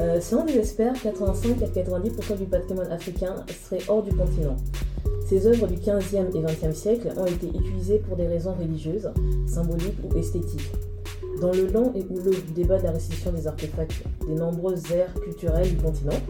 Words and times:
Euh, 0.00 0.20
selon 0.20 0.44
des 0.44 0.58
experts, 0.58 0.94
85 1.02 1.62
à 1.62 1.66
90% 1.66 2.36
du 2.38 2.44
patrimoine 2.46 2.90
africain 2.90 3.36
serait 3.48 3.82
hors 3.88 4.02
du 4.02 4.12
continent. 4.14 4.56
Ces 5.28 5.46
œuvres 5.46 5.66
du 5.66 5.76
15e 5.76 6.36
et 6.36 6.42
20e 6.42 6.72
siècle 6.74 7.12
ont 7.16 7.26
été 7.26 7.48
utilisées 7.48 7.98
pour 7.98 8.16
des 8.16 8.26
raisons 8.26 8.54
religieuses, 8.54 9.10
symboliques 9.46 9.98
ou 10.04 10.18
esthétiques. 10.18 10.72
Dans 11.40 11.52
le 11.52 11.66
lent 11.66 11.92
et 11.94 12.04
houleux 12.10 12.36
débat 12.54 12.78
de 12.78 12.84
la 12.84 12.92
restitution 12.92 13.32
des 13.32 13.46
artefacts 13.46 14.04
des 14.26 14.34
nombreuses 14.34 14.90
aires 14.92 15.12
culturelles 15.14 15.68
du 15.68 15.76
continent, 15.76 16.20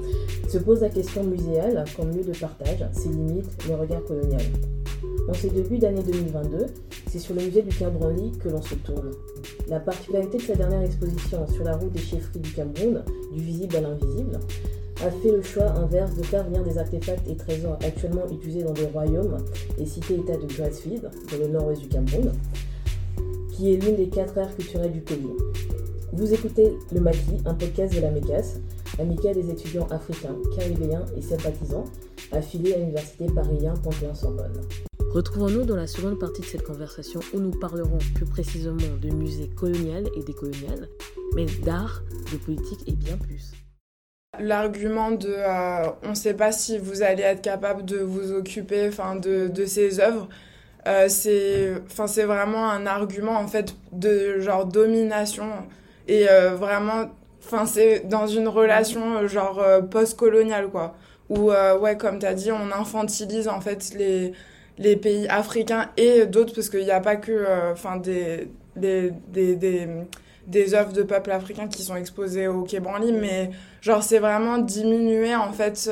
se 0.48 0.58
pose 0.58 0.80
la 0.80 0.88
question 0.88 1.24
muséale 1.24 1.84
comme 1.96 2.10
lieu 2.10 2.22
de 2.22 2.36
partage, 2.36 2.84
ses 2.92 3.08
limites, 3.08 3.50
le 3.68 3.74
regard 3.74 4.04
colonial. 4.04 4.42
En 5.28 5.34
ces 5.34 5.50
débuts 5.50 5.78
d'année 5.78 6.02
2022, 6.02 6.66
c'est 7.14 7.20
sur 7.20 7.36
le 7.36 7.42
musée 7.42 7.62
du 7.62 7.72
Cameroun 7.76 8.36
que 8.38 8.48
l'on 8.48 8.60
se 8.60 8.74
tourne. 8.74 9.12
La 9.68 9.78
particularité 9.78 10.38
de 10.38 10.42
sa 10.42 10.56
dernière 10.56 10.82
exposition 10.82 11.46
sur 11.46 11.62
la 11.62 11.76
route 11.76 11.92
des 11.92 12.00
chefferies 12.00 12.40
du 12.40 12.50
Cameroun, 12.50 13.04
du 13.32 13.40
visible 13.40 13.76
à 13.76 13.82
l'invisible, 13.82 14.40
a 15.00 15.10
fait 15.12 15.30
le 15.30 15.40
choix 15.40 15.70
inverse 15.76 16.16
de 16.16 16.24
faire 16.24 16.42
venir 16.42 16.64
des 16.64 16.76
artefacts 16.76 17.28
et 17.28 17.36
trésors 17.36 17.78
actuellement 17.84 18.28
utilisés 18.32 18.64
dans 18.64 18.72
des 18.72 18.86
royaumes 18.86 19.36
et 19.78 19.86
cités-états 19.86 20.38
de 20.38 20.46
Grassfield, 20.46 21.08
dans 21.30 21.38
le 21.38 21.46
nord-ouest 21.46 21.82
du 21.82 21.88
Cameroun, 21.88 22.32
qui 23.52 23.72
est 23.72 23.76
l'une 23.76 23.94
des 23.94 24.08
quatre 24.08 24.36
aires 24.36 24.56
culturelles 24.56 24.92
du 24.92 25.00
pays. 25.00 25.30
Vous 26.12 26.34
écoutez 26.34 26.72
Le 26.92 27.00
Maquis, 27.00 27.38
un 27.44 27.54
podcast 27.54 27.94
de 27.94 28.00
la 28.00 28.10
MECAS, 28.10 28.58
amicale 28.98 29.36
des 29.36 29.50
étudiants 29.50 29.86
africains, 29.88 30.34
caribéens 30.56 31.04
et 31.16 31.22
sympathisants, 31.22 31.84
affiliés 32.32 32.74
à 32.74 32.78
l'université 32.78 33.26
parisien 33.26 33.74
Panthéon-Sorbonne. 33.84 34.62
Retrouvons-nous 35.14 35.64
dans 35.64 35.76
la 35.76 35.86
seconde 35.86 36.18
partie 36.18 36.40
de 36.40 36.46
cette 36.46 36.64
conversation 36.64 37.20
où 37.32 37.38
nous 37.38 37.52
parlerons 37.52 37.98
plus 38.16 38.24
précisément 38.24 38.96
de 39.00 39.10
musées 39.10 39.48
colonial 39.48 40.08
et 40.16 40.24
décolonial, 40.24 40.88
mais 41.36 41.46
d'art, 41.64 42.02
de 42.32 42.36
politique 42.36 42.80
et 42.88 42.94
bien 42.94 43.16
plus. 43.16 43.52
L'argument 44.40 45.12
de 45.12 45.28
euh, 45.28 45.88
on 46.02 46.10
ne 46.10 46.14
sait 46.16 46.34
pas 46.34 46.50
si 46.50 46.78
vous 46.78 47.02
allez 47.02 47.22
être 47.22 47.42
capable 47.42 47.84
de 47.84 47.98
vous 47.98 48.32
occuper 48.32 48.90
de, 49.22 49.46
de 49.46 49.66
ces 49.66 50.00
œuvres, 50.00 50.28
euh, 50.88 51.06
c'est 51.08 52.24
vraiment 52.24 52.68
un 52.68 52.84
argument 52.84 53.38
en 53.38 53.46
fait 53.46 53.76
de 53.92 54.40
genre 54.40 54.66
domination 54.66 55.46
et 56.08 56.28
euh, 56.28 56.56
vraiment 56.56 57.12
enfin 57.38 57.66
c'est 57.66 58.00
dans 58.08 58.26
une 58.26 58.48
relation 58.48 59.28
genre 59.28 59.64
post-coloniale 59.92 60.70
quoi 60.70 60.96
où 61.30 61.52
ouais 61.52 61.96
comme 61.96 62.18
tu 62.18 62.26
as 62.26 62.34
dit 62.34 62.50
on 62.50 62.72
infantilise 62.72 63.46
en 63.48 63.60
fait 63.60 63.94
les 63.96 64.32
les 64.78 64.96
pays 64.96 65.26
africains 65.28 65.90
et 65.96 66.26
d'autres 66.26 66.54
parce 66.54 66.68
qu'il 66.68 66.84
n'y 66.84 66.90
a 66.90 67.00
pas 67.00 67.16
que 67.16 67.72
enfin 67.72 67.96
des 67.96 68.48
des, 68.76 69.12
des, 69.28 69.56
des 69.56 69.88
des 70.46 70.74
œuvres 70.74 70.92
de 70.92 71.02
peuples 71.02 71.30
africains 71.30 71.68
qui 71.68 71.82
sont 71.82 71.96
exposées 71.96 72.48
au 72.48 72.62
Quai 72.64 72.80
Branly 72.80 73.12
mais 73.12 73.50
genre 73.80 74.02
c'est 74.02 74.18
vraiment 74.18 74.58
diminuer 74.58 75.34
en 75.34 75.52
fait 75.52 75.90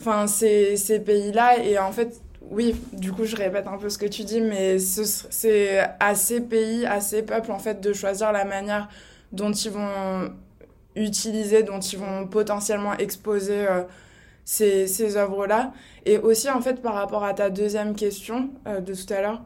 enfin 0.00 0.26
ces, 0.26 0.76
ces 0.76 1.00
pays 1.00 1.32
là 1.32 1.58
et 1.62 1.78
en 1.78 1.92
fait 1.92 2.20
oui, 2.50 2.74
du 2.92 3.12
coup, 3.12 3.24
je 3.24 3.36
répète 3.36 3.66
un 3.66 3.76
peu 3.76 3.88
ce 3.90 3.98
que 3.98 4.06
tu 4.06 4.24
dis, 4.24 4.40
mais 4.40 4.78
c'est 4.78 5.78
à 6.00 6.14
ces 6.14 6.40
pays, 6.40 6.86
à 6.86 7.00
ces 7.00 7.22
peuples, 7.22 7.52
en 7.52 7.58
fait, 7.58 7.80
de 7.80 7.92
choisir 7.92 8.32
la 8.32 8.44
manière 8.44 8.88
dont 9.32 9.52
ils 9.52 9.70
vont 9.70 10.32
utiliser, 10.96 11.62
dont 11.62 11.80
ils 11.80 11.98
vont 11.98 12.26
potentiellement 12.26 12.94
exposer 12.96 13.66
euh, 13.68 13.82
ces, 14.50 15.16
œuvres-là. 15.16 15.72
Et 16.06 16.18
aussi, 16.18 16.48
en 16.50 16.60
fait, 16.60 16.80
par 16.80 16.94
rapport 16.94 17.24
à 17.24 17.34
ta 17.34 17.50
deuxième 17.50 17.94
question 17.94 18.50
euh, 18.66 18.80
de 18.80 18.94
tout 18.94 19.12
à 19.12 19.20
l'heure, 19.20 19.42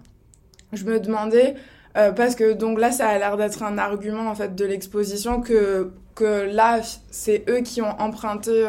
je 0.72 0.84
me 0.84 1.00
demandais, 1.00 1.54
euh, 1.96 2.12
parce 2.12 2.34
que 2.34 2.52
donc 2.52 2.78
là, 2.78 2.92
ça 2.92 3.08
a 3.08 3.18
l'air 3.18 3.36
d'être 3.36 3.62
un 3.62 3.78
argument, 3.78 4.28
en 4.28 4.34
fait, 4.34 4.54
de 4.54 4.64
l'exposition, 4.64 5.40
que, 5.40 5.92
que 6.14 6.48
là, 6.52 6.80
c'est 7.10 7.44
eux 7.48 7.60
qui 7.60 7.82
ont 7.82 8.00
emprunté 8.00 8.66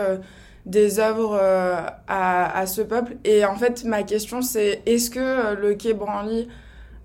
des 0.66 1.00
œuvres 1.00 1.38
euh, 1.42 1.82
à, 2.08 2.58
à, 2.58 2.66
ce 2.66 2.82
peuple. 2.82 3.18
Et 3.24 3.46
en 3.46 3.56
fait, 3.56 3.84
ma 3.84 4.04
question, 4.04 4.42
c'est 4.42 4.82
est-ce 4.86 5.10
que 5.10 5.20
euh, 5.20 5.56
le 5.56 5.74
Quai 5.76 5.94
Branly 5.94 6.48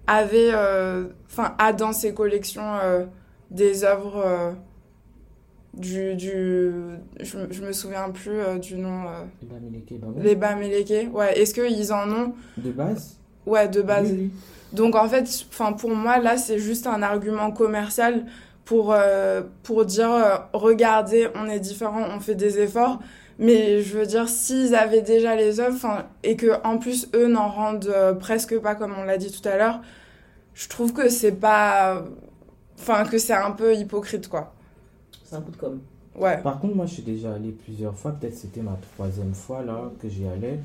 avait, 0.06 0.50
euh, 0.52 1.04
enfin, 1.31 1.54
a 1.58 1.72
dans 1.72 1.92
ses 1.92 2.14
collections 2.14 2.78
des 3.50 3.84
œuvres 3.84 4.54
du, 5.78 6.14
du 6.14 6.72
je, 7.20 7.38
je, 7.50 7.62
me 7.62 7.72
souviens 7.72 8.10
plus 8.10 8.40
du 8.60 8.76
nom 8.76 9.04
les 10.18 10.34
Bamileke 10.34 11.14
ouais. 11.14 11.38
Est-ce 11.38 11.54
qu'ils 11.54 11.92
en 11.92 12.10
ont? 12.10 12.34
De 12.56 12.70
base? 12.70 13.16
Ouais 13.46 13.68
de 13.68 13.82
base. 13.82 14.12
Donc 14.72 14.94
en 14.94 15.08
fait 15.08 15.28
enfin 15.50 15.72
pour 15.72 15.90
moi 15.90 16.18
là 16.18 16.36
c'est 16.36 16.58
juste 16.58 16.86
un 16.86 17.02
argument 17.02 17.50
commercial 17.52 18.26
pour 18.64 18.94
pour 19.62 19.84
dire 19.84 20.46
regardez 20.52 21.28
on 21.34 21.48
est 21.48 21.60
différent 21.60 22.06
on 22.14 22.20
fait 22.20 22.34
des 22.34 22.58
efforts. 22.58 23.00
Mais 23.38 23.82
je 23.82 23.96
veux 23.96 24.06
dire, 24.06 24.28
s'ils 24.28 24.74
avaient 24.74 25.00
déjà 25.00 25.36
les 25.36 25.60
œuvres, 25.60 26.04
et 26.24 26.36
que 26.36 26.60
en 26.64 26.78
plus 26.78 27.08
eux 27.14 27.28
n'en 27.28 27.48
rendent 27.48 27.86
euh, 27.86 28.12
presque 28.12 28.58
pas 28.58 28.74
comme 28.74 28.94
on 28.98 29.04
l'a 29.04 29.16
dit 29.16 29.30
tout 29.30 29.46
à 29.48 29.56
l'heure, 29.56 29.80
je 30.54 30.68
trouve 30.68 30.92
que 30.92 31.08
c'est 31.08 31.32
pas. 31.32 32.04
Enfin, 32.80 33.04
que 33.04 33.18
c'est 33.18 33.34
un 33.34 33.52
peu 33.52 33.74
hypocrite, 33.74 34.28
quoi. 34.28 34.54
C'est 35.28 35.36
un 35.36 35.42
coup 35.42 35.50
de 35.50 35.56
com. 35.58 35.78
Ouais. 36.16 36.40
Par 36.42 36.58
contre, 36.58 36.74
moi, 36.74 36.86
je 36.86 36.94
suis 36.94 37.02
déjà 37.02 37.34
allé 37.34 37.50
plusieurs 37.50 37.94
fois, 37.94 38.12
peut-être 38.12 38.34
c'était 38.34 38.62
ma 38.62 38.78
troisième 38.94 39.34
fois 39.34 39.62
là 39.62 39.92
que 40.00 40.08
j'y 40.08 40.26
allais. 40.26 40.58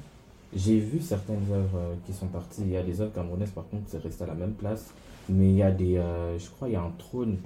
J'ai 0.56 0.79
vu 0.79 1.01
certaines 1.01 1.44
œuvres 1.51 1.78
euh, 1.78 1.96
qui 2.06 2.13
sont 2.13 2.28
parties. 2.28 2.62
Il 2.62 2.69
y 2.72 2.78
a 2.78 2.84
des 2.84 3.01
œuvres 3.01 3.12
camerounaises, 3.12 3.51
par 3.51 3.68
contre, 3.68 3.84
c'est 3.88 3.97
resté 3.97 4.24
à 4.24 4.28
la 4.28 4.35
même 4.35 4.53
place. 4.53 4.94
Mais 5.28 5.50
il 5.50 5.56
y 5.56 5.63
a 5.63 5.72
des. 5.72 5.97
Euh, 5.97 6.40
je 6.40 6.50
crois 6.50 6.69
il 6.69 6.74
y 6.74 6.78
a 6.78 6.81
un 6.81 6.94
trône 6.97 7.40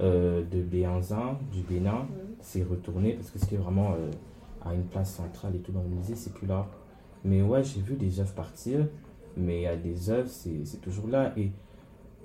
de 0.00 0.62
Béanzin, 0.62 1.38
du 1.52 1.60
Bénin. 1.60 2.06
C'est 2.40 2.64
retourné 2.64 3.12
parce 3.12 3.30
que 3.30 3.38
c'était 3.38 3.56
vraiment 3.56 3.94
à 4.62 4.74
une 4.74 4.84
place 4.84 5.14
centrale 5.14 5.54
et 5.54 5.60
tout 5.60 5.72
dans 5.72 5.82
le 5.82 5.88
musée, 5.88 6.14
c'est 6.16 6.34
plus 6.34 6.46
là. 6.46 6.66
Mais 7.24 7.42
ouais, 7.42 7.62
j'ai 7.64 7.80
vu 7.80 7.94
des 7.94 8.20
œuvres 8.20 8.34
partir, 8.34 8.86
mais 9.36 9.60
il 9.60 9.62
y 9.62 9.66
a 9.66 9.76
des 9.76 10.10
œuvres, 10.10 10.28
c'est 10.28 10.80
toujours 10.82 11.08
là. 11.08 11.32
Et 11.38 11.50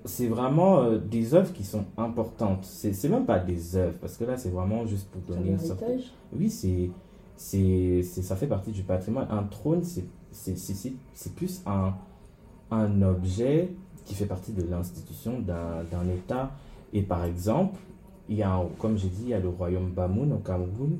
c'est 0.06 0.28
vraiment 0.28 0.80
euh, 0.80 0.98
des 0.98 1.34
œuvres 1.34 1.54
qui 1.54 1.64
sont 1.64 1.86
importantes. 1.98 2.66
C'est 2.66 3.10
même 3.10 3.26
pas 3.26 3.40
des 3.40 3.76
œuvres, 3.76 3.98
parce 4.00 4.18
que 4.18 4.24
là, 4.24 4.38
c'est 4.38 4.50
vraiment 4.50 4.86
juste 4.86 5.10
pour 5.10 5.22
donner 5.22 5.52
une 5.52 5.60
sorte. 5.60 5.84
Oui, 6.34 6.50
c'est. 6.50 6.90
c'est 7.36 8.04
ça 8.04 8.36
fait 8.36 8.48
partie 8.48 8.72
du 8.72 8.84
patrimoine. 8.84 9.28
Un 9.30 9.44
trône, 9.44 9.84
c'est 9.84 11.36
plus 11.36 11.62
un, 11.66 11.94
un 12.72 13.02
objet 13.02 13.70
qui 14.06 14.16
fait 14.16 14.26
partie 14.26 14.52
de 14.54 14.64
l'institution 14.64 15.40
d'un 15.40 16.08
État. 16.10 16.52
Et 16.94 17.02
par 17.04 17.24
exemple, 17.26 17.80
il 18.28 18.38
y 18.38 18.44
a, 18.44 18.62
comme 18.80 18.98
j'ai 18.98 19.08
dit, 19.08 19.24
il 19.24 19.30
y 19.30 19.34
a 19.34 19.40
le 19.40 19.50
royaume 19.50 19.92
Bamoun 19.92 20.34
au 20.34 20.38
Cameroun 20.38 21.00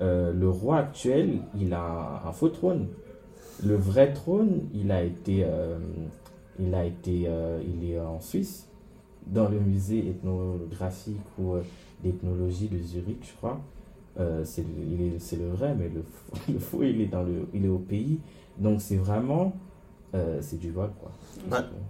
euh, 0.00 0.32
le 0.32 0.48
roi 0.48 0.78
actuel, 0.78 1.40
il 1.58 1.74
a 1.74 2.22
un 2.24 2.32
faux 2.32 2.48
trône. 2.48 2.86
Le 3.64 3.74
vrai 3.74 4.12
trône, 4.12 4.60
il 4.72 4.92
a 4.92 5.02
été, 5.02 5.42
euh, 5.44 5.78
il 6.58 6.74
a 6.74 6.84
été, 6.84 7.24
euh, 7.26 7.60
il 7.66 7.90
est 7.90 8.00
en 8.00 8.20
Suisse, 8.20 8.68
dans 9.26 9.48
le 9.48 9.60
musée 9.60 10.08
ethnographique 10.08 11.20
ou 11.38 11.54
d'ethnologie 12.02 12.68
de 12.68 12.78
Zurich, 12.78 13.18
je 13.22 13.36
crois. 13.36 13.60
c'est 14.44 14.64
le, 14.64 15.38
le 15.38 15.48
vrai, 15.50 15.74
mais 15.78 15.90
le, 15.90 16.02
le, 16.52 16.58
faux, 16.58 16.82
il 16.82 17.00
est, 17.00 17.06
dans 17.06 17.22
le, 17.22 17.46
il 17.52 17.64
est 17.64 17.68
au 17.68 17.78
pays. 17.78 18.20
Donc 18.56 18.80
c'est 18.80 18.96
vraiment, 18.96 19.52
c'est 20.40 20.58
du 20.58 20.70
vol, 20.70 20.90
quoi. 21.00 21.12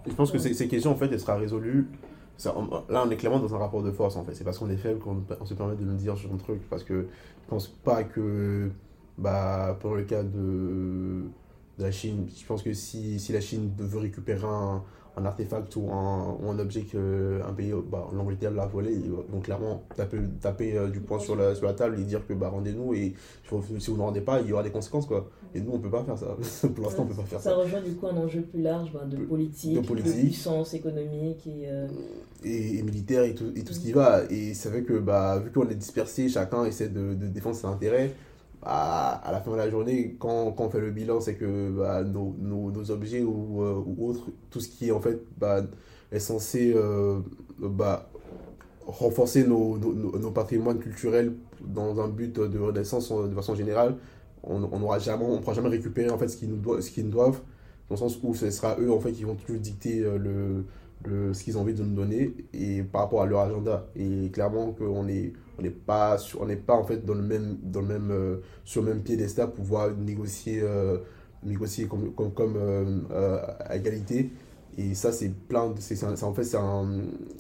je 0.07 0.15
pense 0.15 0.33
que 0.33 0.39
ces 0.39 0.69
questions, 0.69 0.91
en 0.91 0.97
fait, 0.97 1.07
elles 1.13 1.21
sera 1.21 1.37
résolues 1.37 1.87
là, 2.47 3.05
on 3.05 3.11
est 3.11 3.17
clairement 3.17 3.41
dans 3.41 3.55
un 3.55 3.59
rapport 3.59 3.83
de 3.83 3.91
force 3.91 4.17
en 4.17 4.25
fait. 4.25 4.35
C'est 4.35 4.45
parce 4.45 4.59
qu'on 4.59 4.71
est 4.71 4.77
faible 4.77 5.01
qu'on 5.01 5.45
se 5.45 5.55
permet 5.55 5.77
de 5.77 5.85
nous 5.85 5.97
dire 5.97 6.17
ce 6.17 6.27
truc. 6.37 6.69
Parce 6.69 6.85
que 6.85 7.09
je 7.43 7.49
pense 7.49 7.69
pas 7.69 8.05
que, 8.05 8.71
bah, 9.17 9.77
pour 9.81 9.95
le 9.95 10.05
cas 10.05 10.23
de, 10.23 11.25
la 11.79 11.91
Chine, 11.91 12.27
je 12.37 12.45
pense 12.45 12.63
que 12.63 12.73
si, 12.73 13.19
si 13.19 13.33
la 13.33 13.41
Chine 13.41 13.71
veut 13.79 13.99
récupérer 13.99 14.47
un, 14.47 14.83
un 15.19 15.25
artefact 15.25 15.75
ou 15.77 15.91
un, 15.91 16.37
ou 16.41 16.51
un 16.51 16.59
objet 16.59 16.83
qu'un 16.83 17.53
pays, 17.57 17.73
bah, 17.91 18.09
l'Angleterre 18.15 18.53
l'a 18.53 18.67
volé, 18.67 18.93
ils 18.93 19.11
vont 19.11 19.41
clairement 19.41 19.83
taper, 19.97 20.19
taper 20.41 20.77
euh, 20.77 20.89
du 20.89 21.01
poing 21.01 21.19
sur 21.19 21.37
la, 21.37 21.55
sur 21.55 21.67
la 21.67 21.75
table 21.75 21.99
et 21.99 22.05
dire 22.05 22.27
que 22.27 22.33
bah, 22.33 22.49
rendez-nous 22.49 22.95
et 22.95 23.15
si 23.79 23.91
vous 23.91 23.97
ne 23.97 24.03
rendez 24.03 24.21
pas, 24.21 24.41
il 24.41 24.49
y 24.49 24.53
aura 24.53 24.63
des 24.63 24.71
conséquences. 24.71 25.07
Quoi. 25.07 25.29
Et 25.55 25.61
nous, 25.61 25.73
on 25.73 25.79
ne 25.79 25.83
peut 25.83 25.91
pas 25.91 26.05
faire 26.05 26.19
ça. 26.19 26.37
Pour 26.69 26.85
l'instant, 26.85 27.03
on 27.03 27.07
peut 27.07 27.15
pas 27.15 27.23
faire 27.25 27.41
ça. 27.41 27.51
Ça 27.51 27.57
rejoint 27.57 27.81
du 27.81 27.95
coup 27.95 28.07
un 28.07 28.17
enjeu 28.17 28.43
plus 28.43 28.63
large 28.63 28.93
bah, 28.93 29.05
de, 29.07 29.17
politique, 29.17 29.81
de, 29.81 30.03
puissance 30.03 30.75
économique 30.75 31.47
et, 31.47 31.69
euh, 31.69 31.89
et, 32.45 32.83
militaire 32.83 33.25
et 33.25 33.35
tout, 33.35 33.53
et 33.57 33.65
tout 33.65 33.73
ce 33.73 33.81
qui 33.81 33.93
va. 33.93 34.23
Et 34.31 34.55
c'est 34.55 34.69
vrai 34.69 34.83
que 34.83 34.99
bah, 34.99 35.39
vu 35.39 35.51
qu'on 35.51 35.69
est 35.69 35.75
dispersé, 35.75 36.29
chacun 36.29 36.65
essaie 36.65 36.89
de, 36.89 37.15
de 37.15 37.27
défendre 37.27 37.57
ses 37.57 37.67
intérêts 37.67 38.15
à, 38.63 39.13
à, 39.29 39.33
la 39.33 39.41
fin 39.41 39.53
de 39.53 39.57
la 39.57 39.71
journée, 39.71 40.17
quand, 40.19 40.53
quand 40.53 40.67
on 40.67 40.71
fait 40.71 40.81
le 40.81 40.91
bilan, 40.91 41.21
c'est 41.21 41.35
que 41.35 41.71
bah, 41.71 42.03
nos, 42.05 42.35
nos, 42.41 42.91
objets 42.91 43.23
ou, 43.23 43.63
euh, 43.63 43.85
autres, 43.99 44.31
tout 44.51 44.61
ce 44.61 44.69
qui 44.69 44.89
est 44.89 44.93
en 44.93 45.01
fait 45.01 45.21
bah, 45.39 45.63
est 46.11 46.19
censé 46.19 46.73
euh, 46.75 47.21
bah, 47.61 48.11
renforcer 48.87 49.45
nos, 49.47 49.79
nos, 49.79 50.31
patrimoines 50.31 50.79
culturels 50.79 51.35
dans 51.61 52.01
un 52.01 52.09
but 52.09 52.35
de 52.35 52.59
renaissance 52.59 53.13
de 53.13 53.35
façon 53.35 53.55
générale, 53.55 53.97
on 54.43 54.61
ne 54.61 54.99
jamais, 55.01 55.25
on 55.25 55.39
pourra 55.39 55.55
jamais 55.55 55.69
récupérer 55.69 56.11
en 56.11 56.19
fait 56.19 56.29
ce 56.29 56.37
qu'ils 56.37 56.49
nous, 56.49 56.57
doivent, 56.57 56.81
ce 56.81 57.01
nous 57.01 57.11
doivent, 57.11 57.41
dans 57.89 57.95
le 57.95 57.97
sens 57.97 58.19
où 58.23 58.35
ce 58.35 58.51
sera 58.51 58.77
eux 58.81 58.93
en 58.93 59.01
fait 59.01 59.13
qui 59.13 59.25
vont 59.25 59.35
toujours 59.35 59.61
dicter 59.61 60.01
euh, 60.01 60.19
le, 60.19 60.65
de 61.05 61.33
ce 61.33 61.45
qu'ils 61.45 61.59
ont 61.59 61.63
envie 61.63 61.75
de 61.75 61.83
nous 61.83 61.95
donner 61.95 62.35
et 62.53 62.83
par 62.83 63.03
rapport 63.03 63.23
à 63.23 63.27
leur 63.27 63.41
agenda. 63.41 63.87
Et 63.97 64.31
clairement 64.33 64.73
qu'on 64.73 65.09
est 65.09 65.33
on 65.59 65.63
n'est 65.63 65.71
pas 65.71 66.19
sur, 66.19 66.41
on 66.43 66.47
pas 66.57 66.75
en 66.75 66.85
fait 66.85 67.05
dans 67.05 67.15
le 67.15 67.23
même 67.23 67.59
dans 67.63 67.81
le 67.81 67.87
même 67.87 68.11
euh, 68.11 68.37
sur 68.65 68.83
le 68.83 68.89
même 68.95 69.03
piédestal 69.03 69.47
pour 69.49 69.57
pouvoir 69.65 69.91
négocier 69.97 70.61
euh, 70.63 70.99
négocier 71.43 71.87
comme 71.87 72.13
comme, 72.15 72.33
comme 72.33 72.57
euh, 72.57 73.41
à 73.61 73.77
égalité. 73.77 74.31
Et 74.77 74.95
ça 74.95 75.11
c'est 75.13 75.31
plein 75.31 75.71
de 75.71 75.81
c'est 75.81 76.03
en 76.23 76.35
fait 76.35 76.45
c'est 76.45 76.57
un, 76.57 76.89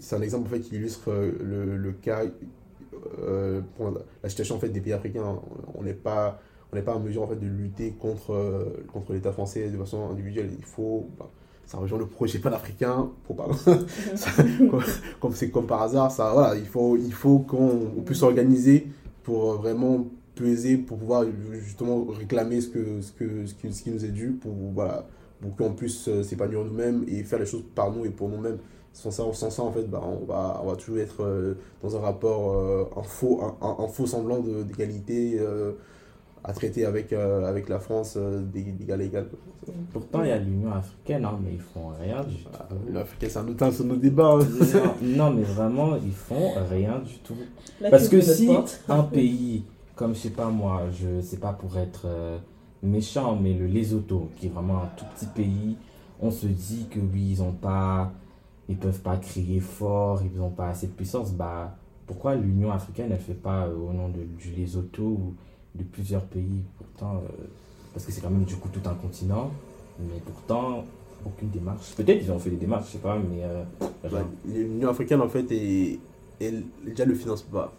c'est 0.00 0.16
un 0.16 0.22
exemple 0.22 0.48
en 0.48 0.50
fait 0.50 0.60
qui 0.60 0.74
illustre 0.76 1.10
le, 1.12 1.76
le 1.76 1.92
cas 1.92 2.22
pour 3.76 3.90
la 4.22 4.28
situation 4.28 4.56
en 4.56 4.58
fait 4.58 4.68
des 4.70 4.80
pays 4.80 4.92
africains. 4.92 5.40
On 5.74 5.82
n'est 5.82 5.94
pas 5.94 6.40
on 6.72 6.76
n'est 6.76 6.82
pas 6.82 6.94
en 6.94 7.00
mesure 7.00 7.22
en 7.22 7.26
fait 7.28 7.36
de 7.36 7.46
lutter 7.46 7.92
contre 7.92 8.66
contre 8.92 9.12
l'État 9.12 9.32
français 9.32 9.70
de 9.70 9.76
façon 9.78 10.10
individuelle. 10.10 10.50
Il 10.58 10.64
faut 10.64 11.08
bah, 11.18 11.30
ça 11.68 11.76
rejoint 11.76 11.98
le 11.98 12.06
projet 12.06 12.38
panafricain, 12.38 13.10
comme 15.20 15.34
c'est 15.34 15.50
comme 15.50 15.66
par 15.66 15.82
hasard, 15.82 16.10
ça, 16.10 16.32
voilà, 16.32 16.56
il 16.56 16.64
faut, 16.64 16.96
il 16.96 17.12
faut 17.12 17.40
qu'on 17.40 18.02
puisse 18.06 18.20
s'organiser 18.20 18.86
pour 19.22 19.56
vraiment 19.56 20.06
peser, 20.34 20.78
pour 20.78 20.96
pouvoir 20.96 21.26
justement 21.60 22.06
réclamer 22.06 22.62
ce, 22.62 22.68
que, 22.68 23.02
ce, 23.02 23.12
que, 23.12 23.44
ce, 23.44 23.52
qui, 23.52 23.70
ce 23.70 23.82
qui 23.82 23.90
nous 23.90 24.02
est 24.02 24.08
dû, 24.08 24.30
pour, 24.30 24.54
voilà, 24.72 25.06
pour 25.42 25.54
qu'on 25.56 25.74
puisse 25.74 26.08
euh, 26.08 26.22
s'épanouir 26.22 26.64
nous-mêmes 26.64 27.04
et 27.06 27.22
faire 27.22 27.38
les 27.38 27.44
choses 27.44 27.64
par 27.74 27.92
nous 27.92 28.06
et 28.06 28.10
pour 28.10 28.30
nous-mêmes. 28.30 28.58
Sans 28.94 29.10
ça, 29.10 29.24
sans 29.34 29.50
ça, 29.50 29.62
en 29.62 29.70
fait, 29.70 29.84
bah, 29.84 30.02
on, 30.02 30.24
va, 30.24 30.62
on 30.64 30.68
va 30.68 30.76
toujours 30.76 30.98
être 30.98 31.22
euh, 31.22 31.54
dans 31.82 31.94
un 31.96 32.00
rapport, 32.00 32.56
euh, 32.56 32.84
un, 32.96 33.02
faux, 33.02 33.42
un, 33.60 33.88
faux 33.88 34.06
semblant 34.06 34.40
d'égalité 34.40 35.38
à 36.44 36.52
traiter 36.52 36.84
avec, 36.84 37.12
euh, 37.12 37.44
avec 37.46 37.68
la 37.68 37.78
France 37.78 38.14
euh, 38.16 38.42
d'égal 38.42 39.00
à 39.00 39.04
égal. 39.04 39.26
Pourtant, 39.92 40.22
il 40.22 40.28
y 40.28 40.32
a 40.32 40.38
l'Union 40.38 40.72
africaine, 40.72 41.24
hein, 41.24 41.38
mais 41.42 41.52
ils 41.54 41.60
font 41.60 41.88
rien 42.00 42.22
du 42.22 42.36
tout. 42.36 42.50
Ah, 42.58 42.68
L'Union 42.86 43.00
africaine, 43.00 43.30
c'est 43.30 43.38
un 43.38 43.48
autre 43.48 43.84
nos 43.84 43.96
débats. 43.96 44.38
non, 45.02 45.30
mais 45.30 45.42
vraiment, 45.42 45.96
ils 45.96 46.12
font 46.12 46.52
rien 46.70 47.00
du 47.04 47.18
tout. 47.18 47.36
Parce 47.90 48.08
que 48.08 48.20
si 48.20 48.50
un 48.88 49.02
pays, 49.02 49.64
comme 49.94 50.14
je 50.14 50.20
sais 50.20 50.30
pas 50.30 50.48
moi, 50.48 50.84
je 50.92 51.20
sais 51.20 51.38
pas 51.38 51.52
pour 51.52 51.76
être 51.76 52.02
euh, 52.06 52.38
méchant, 52.82 53.36
mais 53.40 53.52
le 53.52 53.66
Lesotho, 53.66 54.30
qui 54.36 54.46
est 54.46 54.50
vraiment 54.50 54.82
un 54.82 54.90
tout 54.96 55.04
petit 55.14 55.26
pays, 55.26 55.76
on 56.20 56.30
se 56.30 56.46
dit 56.46 56.86
que 56.90 56.98
oui, 56.98 57.30
ils 57.32 57.42
ont 57.42 57.52
pas, 57.52 58.12
ils 58.68 58.76
peuvent 58.76 59.00
pas 59.00 59.16
crier 59.16 59.60
fort, 59.60 60.22
ils 60.24 60.38
n'ont 60.38 60.50
pas 60.50 60.68
assez 60.68 60.86
de 60.86 60.92
puissance. 60.92 61.32
Bah, 61.32 61.76
pourquoi 62.06 62.34
l'Union 62.36 62.72
africaine, 62.72 63.08
elle 63.10 63.18
fait 63.18 63.34
pas 63.34 63.68
au 63.68 63.92
nom 63.92 64.08
de, 64.08 64.20
du 64.38 64.52
Lesotho 64.56 65.02
ou 65.02 65.34
de 65.74 65.84
plusieurs 65.84 66.24
pays, 66.24 66.62
pourtant, 66.76 67.16
euh, 67.16 67.44
parce 67.92 68.04
que 68.06 68.12
c'est 68.12 68.20
quand 68.20 68.30
même 68.30 68.44
du 68.44 68.56
coup 68.56 68.68
tout 68.68 68.86
un 68.88 68.94
continent, 68.94 69.50
mais 70.00 70.20
pourtant, 70.24 70.84
aucune 71.24 71.50
démarche. 71.50 71.94
Peut-être 71.96 72.20
qu'ils 72.20 72.32
ont 72.32 72.38
fait 72.38 72.50
des 72.50 72.56
démarches, 72.56 72.86
je 72.88 72.92
sais 72.92 72.98
pas, 72.98 73.18
mais. 73.18 73.42
Euh, 73.44 73.64
bah, 74.10 74.24
L'Union 74.46 74.90
africaine, 74.90 75.20
en 75.20 75.28
fait, 75.28 75.50
est, 75.52 75.98
est 76.40 76.54
déjà 76.86 77.04
le 77.04 77.14
finance 77.14 77.42
pas. 77.42 77.72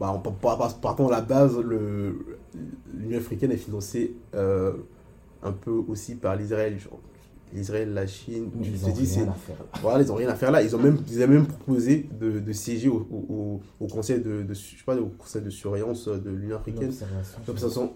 Bah, 0.00 0.22
partons 0.80 1.06
de 1.06 1.10
la 1.10 1.20
base, 1.20 1.58
l'Union 1.58 3.18
africaine 3.18 3.50
est 3.50 3.56
financée 3.56 4.14
euh, 4.34 4.74
un 5.42 5.52
peu 5.52 5.72
aussi 5.88 6.14
par 6.14 6.36
l'Israël. 6.36 6.78
Israël, 7.54 7.92
la 7.92 8.06
Chine, 8.06 8.50
ils 8.62 8.72
n'ont 8.72 8.94
rien 8.94 9.28
à 9.28 9.32
faire. 9.32 9.56
Voilà, 9.82 10.02
ils 10.02 10.12
ont 10.12 10.14
rien 10.14 10.28
à 10.28 10.34
faire 10.34 10.50
là. 10.50 10.62
Ils 10.62 10.74
ont 10.74 10.78
même, 10.78 10.98
ils 11.10 11.22
ont 11.22 11.28
même 11.28 11.46
proposé 11.46 12.08
de, 12.18 12.38
de 12.40 12.52
siéger 12.52 12.88
au, 12.88 13.06
au, 13.10 13.60
au, 13.80 13.86
conseil 13.86 14.20
de, 14.20 14.42
de, 14.42 14.54
je 14.54 14.60
sais 14.60 14.84
pas, 14.84 14.96
au 14.96 15.06
conseil 15.06 15.42
de 15.42 15.50
surveillance 15.50 16.08
de 16.08 16.30
l'Union 16.30 16.56
africaine. 16.56 16.92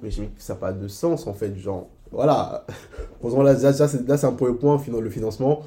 Mais 0.02 0.10
ça 0.38 0.54
n'a 0.54 0.60
pas 0.60 0.72
de 0.72 0.88
sens 0.88 1.26
en 1.26 1.34
fait. 1.34 1.56
Genre, 1.56 1.88
voilà. 2.10 2.66
là, 3.22 3.52
là 3.52 4.16
c'est 4.16 4.26
un 4.26 4.32
premier 4.32 4.56
point, 4.56 4.80
le 5.00 5.10
financement 5.10 5.62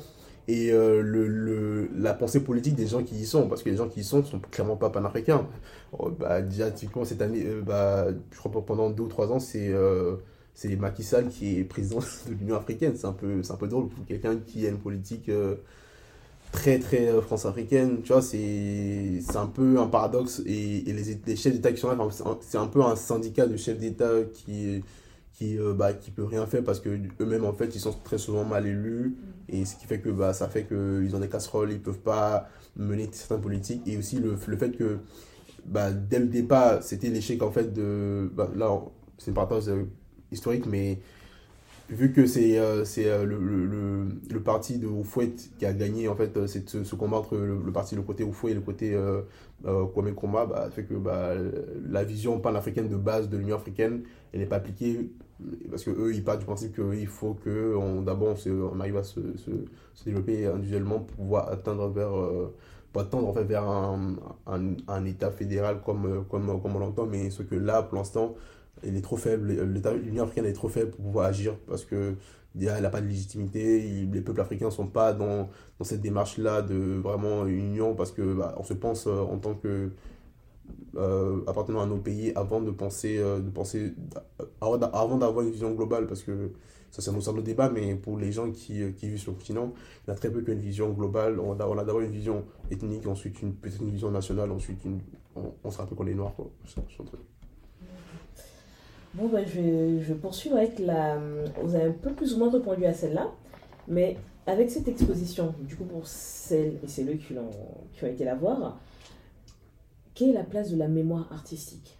et 0.48 0.72
euh, 0.72 1.02
le, 1.02 1.28
le, 1.28 1.90
la 1.98 2.14
pensée 2.14 2.44
politique 2.44 2.76
des 2.76 2.88
gens 2.88 3.04
qui 3.04 3.16
y 3.16 3.26
sont. 3.26 3.48
Parce 3.48 3.64
que 3.64 3.70
les 3.70 3.78
gens 3.78 3.88
qui 3.88 4.02
y 4.02 4.04
sont 4.04 4.20
ne 4.20 4.24
sont 4.24 4.40
clairement 4.40 4.76
pas 4.76 4.90
panafricains. 4.90 5.48
Oh, 5.98 6.10
bah, 6.12 6.42
déjà, 6.42 6.72
typiquement, 6.72 7.06
cette 7.06 7.22
année, 7.22 7.44
euh, 7.46 7.62
bah, 7.62 8.08
je 8.32 8.38
crois 8.38 8.52
que 8.52 8.58
pendant 8.60 8.90
deux 8.90 9.04
ou 9.04 9.08
trois 9.08 9.32
ans, 9.32 9.40
c'est. 9.40 9.70
Euh, 9.70 10.18
c'est 10.56 10.74
Macky 10.78 11.04
Sall 11.04 11.28
qui 11.28 11.60
est 11.60 11.64
président 11.66 12.00
de 12.28 12.34
l'Union 12.34 12.56
africaine. 12.56 12.94
C'est 12.96 13.06
un, 13.06 13.14
peu, 13.14 13.42
un 13.48 13.56
peu 13.56 13.68
drôle 13.68 13.90
pour 13.90 14.06
quelqu'un 14.06 14.38
qui 14.38 14.66
a 14.66 14.70
une 14.70 14.80
politique 14.80 15.30
euh, 15.30 15.56
très, 16.52 16.80
très 16.80 17.10
euh, 17.10 17.22
france-africaine. 17.22 18.02
Tu 18.02 18.14
vois, 18.14 18.22
c'est 18.22 19.20
un 19.36 19.48
peu 19.48 19.78
un 19.80 19.88
paradoxe. 19.88 20.42
Et, 20.46 20.82
les, 20.88 21.36
chefs 21.36 21.54
d'État 21.54 21.72
qui 21.72 21.80
sont 21.80 21.90
là, 21.90 22.08
c'est 22.42 22.58
un 22.58 22.68
peu 22.68 22.82
un 22.82 22.96
syndicat 22.96 23.46
de 23.46 23.58
chefs 23.58 23.78
d'État 23.78 24.24
qui 24.34 24.82
qui 25.34 25.60
euh, 25.60 25.74
bah, 25.74 25.94
qui 25.94 26.12
peut 26.12 26.24
rien 26.24 26.46
faire 26.46 26.64
parce 26.64 26.80
que 26.80 26.90
eux-mêmes 27.20 27.44
en 27.44 27.54
fait 27.54 27.76
ils 27.76 27.82
sont 27.82 27.94
très 28.04 28.18
souvent 28.18 28.46
mal 28.46 28.66
élus 28.66 29.18
et 29.50 29.66
ce 29.66 29.76
qui 29.76 29.86
fait 29.86 30.00
que 30.00 30.10
bah 30.10 30.34
ça 30.34 30.48
fait 30.48 30.64
que 30.64 31.04
ils 31.04 31.14
ont 31.16 31.20
des 31.20 31.28
casseroles 31.28 31.74
ils 31.74 31.82
peuvent 31.82 32.00
pas 32.00 32.48
mener 32.78 33.10
certaines 33.12 33.42
politiques 33.42 33.82
et 33.86 33.98
aussi 33.98 34.20
le, 34.20 34.38
fait 34.38 34.72
que 34.72 35.00
bah 35.66 35.92
dès 35.92 36.20
le 36.20 36.28
départ 36.28 36.82
c'était 36.84 37.10
l'échec 37.10 37.42
en 37.44 37.52
fait 37.52 37.74
de 37.74 38.32
bah, 38.34 38.50
là 38.56 38.80
c'est 39.18 39.32
une 39.32 39.88
historique, 40.36 40.66
mais 40.66 41.00
vu 41.90 42.12
que 42.12 42.26
c'est 42.26 42.58
euh, 42.58 42.84
euh, 42.98 43.26
le, 43.26 43.38
le, 43.38 44.08
le, 44.30 44.40
parti 44.42 44.80
de 44.80 44.88
Oufouet 44.88 45.36
qui 45.60 45.66
a 45.66 45.74
gagné, 45.74 46.08
en 46.08 46.16
fait, 46.16 46.36
euh, 46.38 46.48
c'est 46.48 46.68
ce, 46.68 46.96
combat 46.96 47.18
entre 47.18 47.38
le, 47.38 47.72
parti, 47.72 47.96
le 47.96 48.02
côté 48.02 48.24
Oufouet 48.24 48.52
et 48.52 48.56
le 48.56 48.62
côté 48.62 48.98
Kwame 49.64 50.10
Nkrumah, 50.10 50.46
bah, 50.46 50.70
fait 50.72 50.84
que 50.84 50.96
bah, 50.96 51.34
la 51.88 52.04
vision 52.04 52.40
panafricaine 52.40 52.88
de 52.88 52.98
base 52.98 53.30
de 53.30 53.38
l'Union 53.38 53.56
africaine, 53.56 54.04
elle 54.34 54.40
n'est 54.40 54.46
pas 54.46 54.58
appliquée 54.58 55.12
parce 55.70 55.84
que 55.84 55.92
eux 55.92 56.14
ils 56.14 56.24
partent 56.24 56.40
du 56.40 56.46
principe 56.46 56.74
qu'il 56.76 57.08
faut 57.08 57.34
que 57.34 58.02
d'abord 58.06 58.38
on, 58.48 58.80
arrive 58.80 58.96
à 58.96 59.04
se, 59.04 59.20
se, 59.36 60.06
développer 60.06 60.46
individuellement 60.46 61.00
pour 61.00 61.18
pouvoir 61.18 61.52
atteindre 61.52 61.90
vers 61.90 62.12
pour 62.94 63.02
attendre 63.02 63.28
en 63.28 63.34
fait 63.34 63.44
vers 63.44 63.64
un, 63.64 64.16
un, 64.48 64.76
un, 64.88 65.06
état 65.06 65.32
fédéral 65.32 65.82
comme 65.86 66.24
comme 66.30 66.62
comme 66.62 66.76
on 66.78 66.80
l'entend 66.80 67.06
mais 67.06 67.30
ce 67.32 67.44
que 67.44 67.56
là 67.56 67.84
pour 67.84 67.98
l'instant 67.98 68.36
il 68.84 68.96
est 68.96 69.02
trop 69.02 69.18
faible, 69.18 69.54
l'Union 70.04 70.24
africaine 70.24 70.46
est 70.46 70.54
trop 70.54 70.70
faible 70.70 70.92
pour 70.92 71.06
pouvoir 71.06 71.28
agir 71.28 71.56
parce 71.68 71.86
que 71.86 72.16
elle 72.62 72.82
n'a 72.82 72.90
pas 72.90 73.02
de 73.02 73.08
légitimité, 73.08 73.82
les 74.12 74.22
peuples 74.22 74.42
africains 74.42 74.68
ne 74.68 74.72
sont 74.72 74.88
pas 74.88 75.14
dans, 75.14 75.50
dans 75.80 75.86
cette 75.86 76.02
démarche-là 76.02 76.62
de 76.62 76.76
vraiment 77.02 77.46
union 77.46 77.96
parce 77.96 78.12
que 78.12 78.34
bah, 78.34 78.56
on 78.58 78.64
se 78.64 78.74
pense 78.74 79.08
euh, 79.08 79.20
en 79.20 79.38
tant 79.38 79.56
que 79.56 79.92
euh, 80.96 81.42
appartenant 81.48 81.82
à 81.82 81.86
nos 81.86 81.98
pays 81.98 82.32
avant 82.36 82.62
de 82.62 82.72
penser, 82.72 83.18
euh, 83.18 83.40
de 83.40 83.50
penser 83.50 83.94
avant 84.62 85.18
d'avoir 85.18 85.42
une 85.42 85.52
vision 85.52 85.74
globale 85.74 86.08
parce 86.08 86.24
que 86.24 86.52
ça 86.92 87.02
c'est 87.02 87.12
un 87.12 87.16
autre 87.16 87.42
débat 87.42 87.70
mais 87.70 87.96
pour 87.96 88.18
les 88.18 88.32
gens 88.32 88.50
qui, 88.52 88.82
qui 88.94 89.10
vivent 89.10 89.20
sur 89.20 89.34
le 89.34 89.38
continent 89.38 89.74
il 90.08 90.12
y 90.12 90.14
a 90.14 90.16
très 90.16 90.32
peu 90.32 90.42
qu'une 90.42 90.60
vision 90.60 90.92
globale 90.92 91.40
on 91.40 91.52
a, 91.52 91.56
d'abord 91.56 92.00
une 92.00 92.12
vision 92.12 92.46
ethnique 92.72 93.06
ensuite 93.06 93.42
une 93.42 93.54
peut-être 93.54 93.82
une 93.82 93.92
vision 93.92 94.12
nationale 94.12 94.52
ensuite 94.52 94.86
une, 94.86 95.02
on, 95.36 95.54
on 95.64 95.72
se 95.72 95.78
rappelle 95.78 95.98
qu'on 95.98 96.08
est 96.08 96.14
noir 96.14 96.34
quoi. 96.36 96.50
Bon, 99.16 99.30
ben, 99.30 99.46
je, 99.48 100.02
je 100.02 100.14
poursuis 100.14 100.52
avec 100.52 100.78
la. 100.80 101.18
Vous 101.64 101.74
avez 101.74 101.86
un 101.86 101.92
peu 101.92 102.12
plus 102.14 102.34
ou 102.34 102.40
moins 102.40 102.52
répondu 102.52 102.86
à 102.86 102.94
celle-là, 102.94 103.32
mais 103.88 104.18
avec 104.46 104.70
cette 104.70 104.88
exposition, 104.90 105.56
du 105.62 105.76
coup, 105.76 105.86
pour 105.86 106.06
celles 106.06 106.80
et 106.84 106.88
ceux 106.88 107.14
qui 107.14 107.34
ont, 107.38 107.50
qui 107.94 108.04
ont 108.04 108.08
été 108.08 108.26
la 108.26 108.36
voir, 108.36 108.78
quelle 110.14 110.30
est 110.30 110.34
la 110.34 110.44
place 110.44 110.70
de 110.70 110.78
la 110.78 110.90
mémoire 110.90 111.32
artistique? 111.32 111.98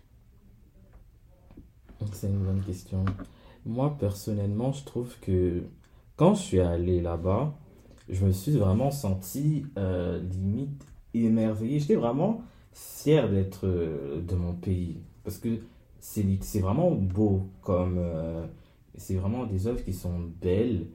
C'est 2.12 2.28
une 2.28 2.44
bonne 2.44 2.62
question. 2.62 3.06
Moi, 3.66 3.96
personnellement, 3.98 4.74
je 4.74 4.84
trouve 4.84 5.18
que 5.22 5.64
quand 6.18 6.36
je 6.36 6.42
suis 6.42 6.60
allé 6.60 7.02
là-bas, 7.02 7.54
je 8.10 8.26
me 8.26 8.32
suis 8.32 8.58
vraiment 8.58 8.92
senti 8.92 9.66
euh, 9.78 10.22
limite 10.22 10.86
émerveillé. 11.14 11.80
J'étais 11.80 11.96
vraiment 11.96 12.42
fier 12.74 13.30
d'être 13.30 13.66
euh, 13.66 14.22
de 14.22 14.36
mon 14.36 14.54
pays. 14.54 14.98
Parce 15.24 15.38
que 15.38 15.60
c'est 16.42 16.60
vraiment 16.60 16.92
beau 16.92 17.50
comme 17.62 17.98
euh, 17.98 18.46
c'est 18.96 19.16
vraiment 19.16 19.46
des 19.46 19.68
œuvres 19.68 19.84
qui 19.84 19.94
sont 19.94 20.30
belles. 20.42 20.88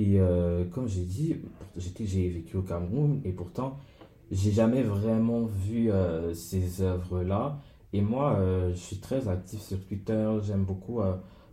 Et 0.00 0.20
euh, 0.20 0.64
comme 0.64 0.88
j'ai 0.88 1.04
dit 1.04 1.36
j'ai 1.76 2.28
vécu 2.28 2.56
au 2.56 2.62
Cameroun 2.62 3.20
et 3.24 3.32
pourtant 3.32 3.78
j'ai 4.30 4.52
jamais 4.52 4.82
vraiment 4.82 5.44
vu 5.44 5.90
euh, 5.90 6.34
ces 6.34 6.82
œuvres 6.82 7.22
là 7.22 7.60
et 7.92 8.02
moi 8.02 8.38
je 8.70 8.78
suis 8.78 8.98
très 8.98 9.28
actif 9.28 9.60
sur 9.60 9.80
Twitter. 9.86 10.28
J'aime 10.42 10.64
beaucoup 10.64 11.00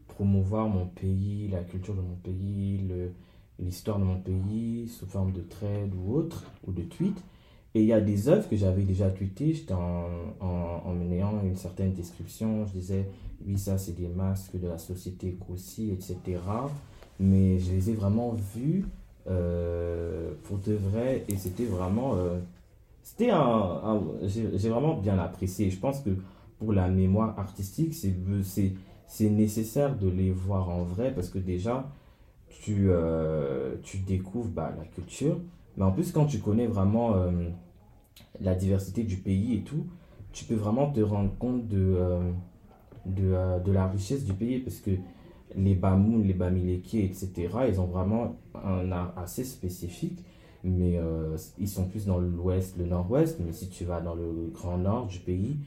promouvoir 0.07 0.67
mon 0.67 0.87
pays 0.87 1.47
la 1.49 1.63
culture 1.63 1.95
de 1.95 2.01
mon 2.01 2.15
pays 2.15 2.81
l'histoire 3.59 3.99
de 3.99 4.03
mon 4.03 4.19
pays 4.19 4.87
sous 4.89 5.05
forme 5.05 5.31
de 5.31 5.41
trade 5.41 5.93
ou 5.95 6.15
autre 6.15 6.43
ou 6.67 6.71
de 6.71 6.81
tweet 6.81 7.17
et 7.75 7.81
il 7.81 7.87
y 7.87 7.93
a 7.93 7.99
des 7.99 8.29
œuvres 8.29 8.47
que 8.47 8.55
j'avais 8.55 8.83
déjà 8.83 9.09
tweetées, 9.09 9.65
en, 9.69 10.07
en, 10.39 10.93
menant 10.93 11.43
une 11.43 11.57
certaine 11.57 11.91
description, 11.91 12.65
je 12.67 12.71
disais, 12.71 13.09
oui, 13.45 13.57
ça 13.57 13.77
c'est 13.77 13.91
des 13.91 14.07
masques 14.07 14.57
de 14.57 14.67
la 14.67 14.77
société 14.77 15.37
aussi, 15.53 15.91
etc. 15.91 16.39
Mais 17.19 17.59
je 17.59 17.73
les 17.73 17.89
ai 17.89 17.93
vraiment 17.93 18.33
vus 18.55 18.85
euh, 19.27 20.31
pour 20.43 20.57
de 20.59 20.73
vrai, 20.73 21.25
et 21.27 21.35
c'était 21.35 21.65
vraiment... 21.65 22.15
Euh, 22.15 22.39
c'était 23.03 23.29
un, 23.29 24.01
j'ai 24.23 24.69
vraiment 24.69 24.95
bien 24.95 25.19
apprécié. 25.19 25.69
Je 25.69 25.77
pense 25.77 25.99
que 25.99 26.11
pour 26.57 26.71
la 26.71 26.87
mémoire 26.87 27.37
artistique, 27.37 27.93
c'est 27.93 29.29
nécessaire 29.29 29.97
de 29.97 30.07
les 30.07 30.31
voir 30.31 30.69
en 30.69 30.83
vrai, 30.83 31.13
parce 31.13 31.27
que 31.27 31.39
déjà, 31.39 31.91
tu, 32.47 32.87
euh, 32.89 33.75
tu 33.83 33.97
découvres 33.97 34.49
bah, 34.49 34.73
la 34.77 34.85
culture, 34.85 35.37
Mais 35.75 35.83
en 35.83 35.91
plus, 35.91 36.13
quand 36.13 36.25
tu 36.25 36.39
connais 36.39 36.67
vraiment 36.67 37.15
euh, 37.15 37.31
la 38.41 38.55
diversité 38.55 39.03
du 39.03 39.17
pays 39.17 39.55
et 39.55 39.61
tout, 39.61 39.85
tu 40.31 40.45
peux 40.45 40.55
vraiment 40.55 40.91
te 40.91 40.99
rendre 40.99 41.35
compte 41.37 41.67
de, 41.67 41.95
euh, 41.97 42.31
de, 43.05 43.31
euh, 43.31 43.59
de 43.59 43.71
la 43.71 43.87
richesse 43.87 44.25
du 44.25 44.33
pays 44.33 44.59
parce 44.59 44.77
que 44.77 44.91
les 45.55 45.75
Bamoun, 45.75 46.23
les 46.23 46.33
Bamileke, 46.33 46.95
etc., 46.95 47.31
ils 47.69 47.79
ont 47.79 47.85
vraiment 47.85 48.35
un 48.53 48.91
art 48.91 49.13
assez 49.17 49.45
spécifique, 49.45 50.25
mais 50.63 50.97
euh, 50.97 51.37
ils 51.57 51.69
sont 51.69 51.87
plus 51.87 52.05
dans 52.05 52.17
l'ouest, 52.17 52.75
le 52.77 52.85
nord-ouest, 52.85 53.39
mais 53.39 53.53
si 53.53 53.69
tu 53.69 53.85
vas 53.85 54.01
dans 54.01 54.15
le 54.15 54.49
grand 54.53 54.77
nord 54.77 55.07
du 55.07 55.19
pays, 55.19 55.59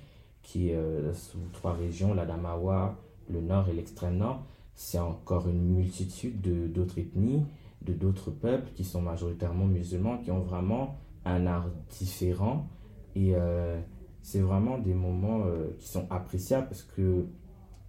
qui 0.43 0.71
est 0.71 0.79
sous 1.13 1.39
trois 1.53 1.75
régions, 1.75 2.15
l'Adamawa, 2.15 2.97
le 3.29 3.43
nord 3.43 3.69
et 3.69 3.75
l'extrême 3.75 4.17
nord, 4.17 4.43
c'est 4.75 4.99
encore 4.99 5.49
une 5.49 5.75
multitude 5.75 6.41
de 6.41 6.67
d'autres 6.67 6.99
ethnies, 6.99 7.45
de 7.83 7.93
d'autres 7.93 8.31
peuples 8.31 8.71
qui 8.75 8.85
sont 8.85 9.03
majoritairement 9.03 9.67
musulmans, 9.67 10.19
qui 10.19 10.31
ont 10.31 10.41
vraiment 10.41 10.97
un 11.25 11.47
art 11.47 11.69
différent. 11.99 12.69
Et 13.15 13.35
euh, 13.35 13.81
c'est 14.23 14.41
vraiment 14.41 14.79
des 14.79 14.95
moments 14.95 15.43
euh, 15.47 15.75
qui 15.79 15.89
sont 15.89 16.07
appréciables 16.11 16.69
parce 16.69 16.83
que 16.83 17.27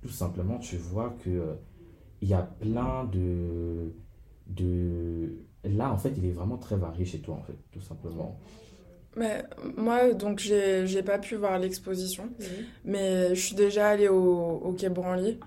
tout 0.01 0.09
simplement, 0.09 0.57
tu 0.59 0.77
vois 0.77 1.15
que 1.23 1.29
euh, 1.29 1.55
il 2.21 2.29
y 2.29 2.33
a 2.33 2.41
plein 2.43 3.05
de, 3.05 3.93
de... 4.47 5.35
Là, 5.63 5.91
en 5.91 5.97
fait, 5.97 6.13
il 6.17 6.25
est 6.25 6.31
vraiment 6.31 6.57
très 6.57 6.77
varié 6.77 7.05
chez 7.05 7.19
toi, 7.19 7.35
en 7.35 7.43
fait, 7.43 7.57
tout 7.71 7.81
simplement. 7.81 8.39
Mais 9.17 9.43
moi, 9.77 10.13
donc, 10.13 10.39
j'ai 10.39 10.85
j'ai 10.87 11.03
pas 11.03 11.17
pu 11.19 11.35
voir 11.35 11.57
l'exposition, 11.59 12.25
Mhm. 12.39 12.65
mais 12.85 13.35
je 13.35 13.41
suis 13.47 13.55
déjà 13.55 13.89
allée 13.89 14.07
au, 14.07 14.21
au 14.63 14.73
Quai 14.73 14.89
Branly. 14.89 15.39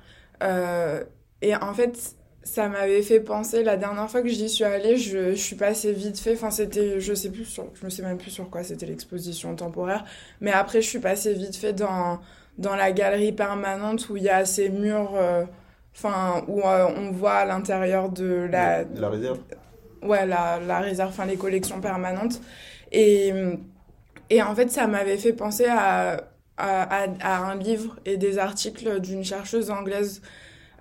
Euh, 0.43 1.05
et 1.41 1.55
en 1.57 1.73
fait, 1.73 2.17
ça 2.45 2.69
m'avait 2.69 3.03
fait 3.03 3.21
penser, 3.21 3.63
la 3.63 3.77
dernière 3.77 4.11
fois 4.11 4.23
que 4.23 4.29
j'y 4.29 4.49
suis 4.49 4.65
allée, 4.65 4.97
je, 4.97 5.31
je 5.33 5.37
suis 5.37 5.57
passée 5.57 5.93
vite 5.93 6.19
fait. 6.19 6.35
Enfin, 6.35 6.51
c'était, 6.51 7.01
je 7.01 7.15
sais 7.15 7.31
plus 7.31 7.45
sur, 7.45 7.67
je 7.75 7.85
me 7.85 7.91
sais 7.91 8.03
même 8.03 8.19
plus 8.19 8.31
sur 8.31 8.51
quoi 8.51 8.63
c'était 8.65 8.87
l'exposition 8.87 9.55
temporaire. 9.55 10.05
Mais 10.41 10.53
après, 10.53 10.83
je 10.83 10.89
suis 10.89 10.99
passée 10.99 11.35
vite 11.35 11.57
fait 11.57 11.73
dans, 11.73 12.21
dans 12.59 12.75
la 12.77 12.93
galerie 12.93 13.33
permanente 13.33 14.09
où 14.11 14.17
il 14.17 14.25
y 14.25 14.29
a 14.29 14.45
ces 14.45 14.69
murs, 14.71 15.13
euh, 15.15 15.45
enfin, 15.95 16.45
où 16.49 16.61
euh, 16.63 16.87
on 16.97 17.11
voit 17.13 17.35
à 17.35 17.45
l'intérieur 17.45 18.11
de 18.11 18.49
la, 18.51 18.85
De 18.85 19.01
la 19.01 19.09
réserve? 19.09 19.39
Ouais, 20.03 20.27
la, 20.27 20.59
la 20.59 20.81
réserve, 20.81 21.11
enfin 21.11 21.27
les 21.27 21.37
collections 21.37 21.81
permanentes. 21.81 22.41
Et, 22.91 23.33
et 24.31 24.43
en 24.43 24.55
fait, 24.55 24.71
ça 24.71 24.87
m'avait 24.87 25.17
fait 25.19 25.33
penser 25.33 25.67
à, 25.69 26.25
à, 26.57 27.05
à, 27.05 27.07
à 27.21 27.39
un 27.39 27.55
livre 27.57 27.99
et 28.05 28.17
des 28.17 28.39
articles 28.39 29.01
d'une 29.01 29.25
chercheuse 29.25 29.71
anglaise 29.71 30.23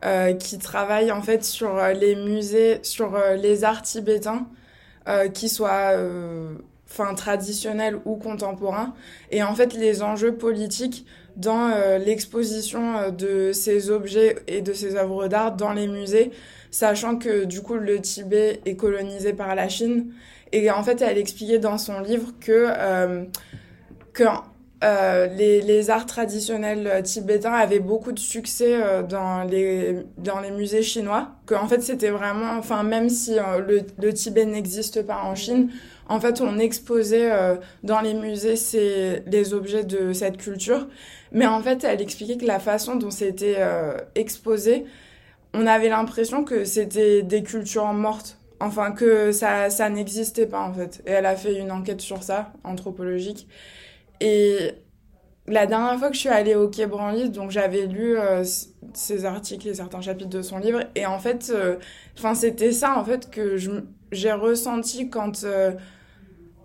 euh, 0.05 0.34
qui 0.34 0.58
travaille 0.58 1.12
en 1.12 1.22
fait 1.22 1.43
sur 1.43 1.77
euh, 1.77 1.93
les 1.93 2.15
musées, 2.15 2.79
sur 2.84 3.15
euh, 3.15 3.36
les 3.36 3.63
arts 3.63 3.81
tibétains, 3.81 4.48
euh, 5.08 5.29
qui 5.29 5.50
soient 5.50 5.93
enfin, 6.89 7.13
traditionnels 7.15 8.00
ou 8.05 8.15
contemporains. 8.15 8.93
Et 9.31 9.43
en 9.43 9.55
fait, 9.55 9.74
les 9.74 10.03
enjeux 10.03 10.36
politiques 10.36 11.05
dans 11.38 11.70
l'exposition 11.98 13.10
de 13.10 13.53
ces 13.53 13.89
objets 13.89 14.36
et 14.48 14.62
de 14.62 14.74
ces 14.74 14.98
œuvres 14.98 15.29
d'art 15.29 15.55
dans 15.55 15.72
les 15.72 15.88
musées 15.88 16.31
sachant 16.72 17.17
que 17.17 17.43
du 17.43 17.62
coup 17.62 17.75
le 17.75 18.00
Tibet 18.01 18.62
est 18.65 18.75
colonisé 18.75 19.34
par 19.34 19.53
la 19.55 19.70
Chine. 19.70 20.13
Et 20.53 20.72
en 20.72 20.84
fait, 20.84 21.01
elle 21.01 21.17
expliquait 21.17 21.60
dans 21.60 21.77
son 21.77 22.00
livre 22.00 22.34
que, 22.39 22.67
euh, 22.77 23.25
que 24.13 24.24
euh, 24.83 25.27
les, 25.27 25.61
les 25.61 25.89
arts 25.89 26.05
traditionnels 26.05 27.01
tibétains 27.03 27.53
avaient 27.53 27.79
beaucoup 27.79 28.11
de 28.11 28.19
succès 28.19 28.73
euh, 28.75 29.03
dans, 29.03 29.43
les, 29.43 29.97
dans 30.17 30.39
les 30.39 30.51
musées 30.51 30.83
chinois. 30.83 31.29
Que 31.45 31.55
en 31.55 31.67
fait, 31.67 31.81
c'était 31.81 32.09
vraiment, 32.09 32.57
enfin, 32.57 32.83
même 32.83 33.09
si 33.09 33.38
euh, 33.38 33.59
le, 33.59 33.81
le 34.01 34.13
Tibet 34.13 34.45
n'existe 34.45 35.03
pas 35.03 35.21
en 35.23 35.35
Chine, 35.35 35.69
en 36.09 36.19
fait, 36.19 36.41
on 36.41 36.59
exposait 36.59 37.31
euh, 37.31 37.55
dans 37.83 38.01
les 38.01 38.13
musées 38.13 38.55
ces, 38.55 39.23
les 39.27 39.53
objets 39.53 39.83
de 39.83 40.13
cette 40.13 40.38
culture. 40.38 40.88
Mais 41.31 41.45
en 41.45 41.61
fait, 41.61 41.83
elle 41.83 42.01
expliquait 42.01 42.38
que 42.38 42.45
la 42.45 42.59
façon 42.59 42.95
dont 42.95 43.11
c'était 43.11 43.55
euh, 43.59 43.97
exposé, 44.15 44.85
on 45.53 45.67
avait 45.67 45.89
l'impression 45.89 46.43
que 46.43 46.65
c'était 46.65 47.21
des 47.21 47.43
cultures 47.43 47.93
mortes. 47.93 48.38
Enfin, 48.59 48.91
que 48.91 49.31
ça, 49.31 49.69
ça 49.69 49.89
n'existait 49.89 50.45
pas, 50.45 50.61
en 50.61 50.73
fait. 50.73 51.01
Et 51.07 51.11
elle 51.11 51.25
a 51.25 51.35
fait 51.35 51.55
une 51.55 51.71
enquête 51.71 52.01
sur 52.01 52.21
ça, 52.23 52.51
anthropologique. 52.63 53.47
Et 54.21 54.73
la 55.47 55.67
dernière 55.67 55.99
fois 55.99 56.09
que 56.09 56.15
je 56.15 56.21
suis 56.21 56.29
allée 56.29 56.55
au 56.55 56.69
Quai 56.69 56.87
Branly, 56.87 57.29
donc 57.31 57.51
j'avais 57.51 57.87
lu 57.87 58.17
euh, 58.17 58.43
ces 58.93 59.25
articles 59.25 59.67
et 59.69 59.75
certains 59.75 60.01
chapitres 60.01 60.29
de 60.31 60.41
son 60.43 60.59
livre. 60.59 60.81
Et 60.95 61.05
en 61.07 61.19
fait, 61.19 61.51
euh, 61.55 61.77
enfin, 62.17 62.35
c'était 62.35 62.73
ça, 62.73 62.97
en 62.99 63.05
fait, 63.05 63.31
que 63.31 63.57
j'ai 64.11 64.31
ressenti 64.33 65.09
quand 65.09 65.43
euh, 65.45 65.73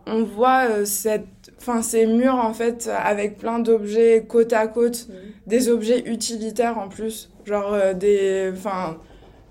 on 0.06 0.22
voit 0.24 0.68
euh, 0.70 0.84
cette, 0.84 1.26
enfin, 1.58 1.82
ces 1.82 2.06
murs, 2.06 2.36
en 2.36 2.54
fait, 2.54 2.88
avec 2.88 3.38
plein 3.38 3.58
d'objets 3.58 4.24
côte 4.28 4.52
à 4.52 4.68
côte, 4.68 5.08
des 5.46 5.68
objets 5.68 6.02
utilitaires 6.08 6.78
en 6.78 6.88
plus, 6.88 7.30
genre 7.44 7.76
des, 7.94 8.50
enfin, 8.54 8.98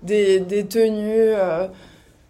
des, 0.02 0.40
des 0.40 0.66
tenues, 0.66 1.34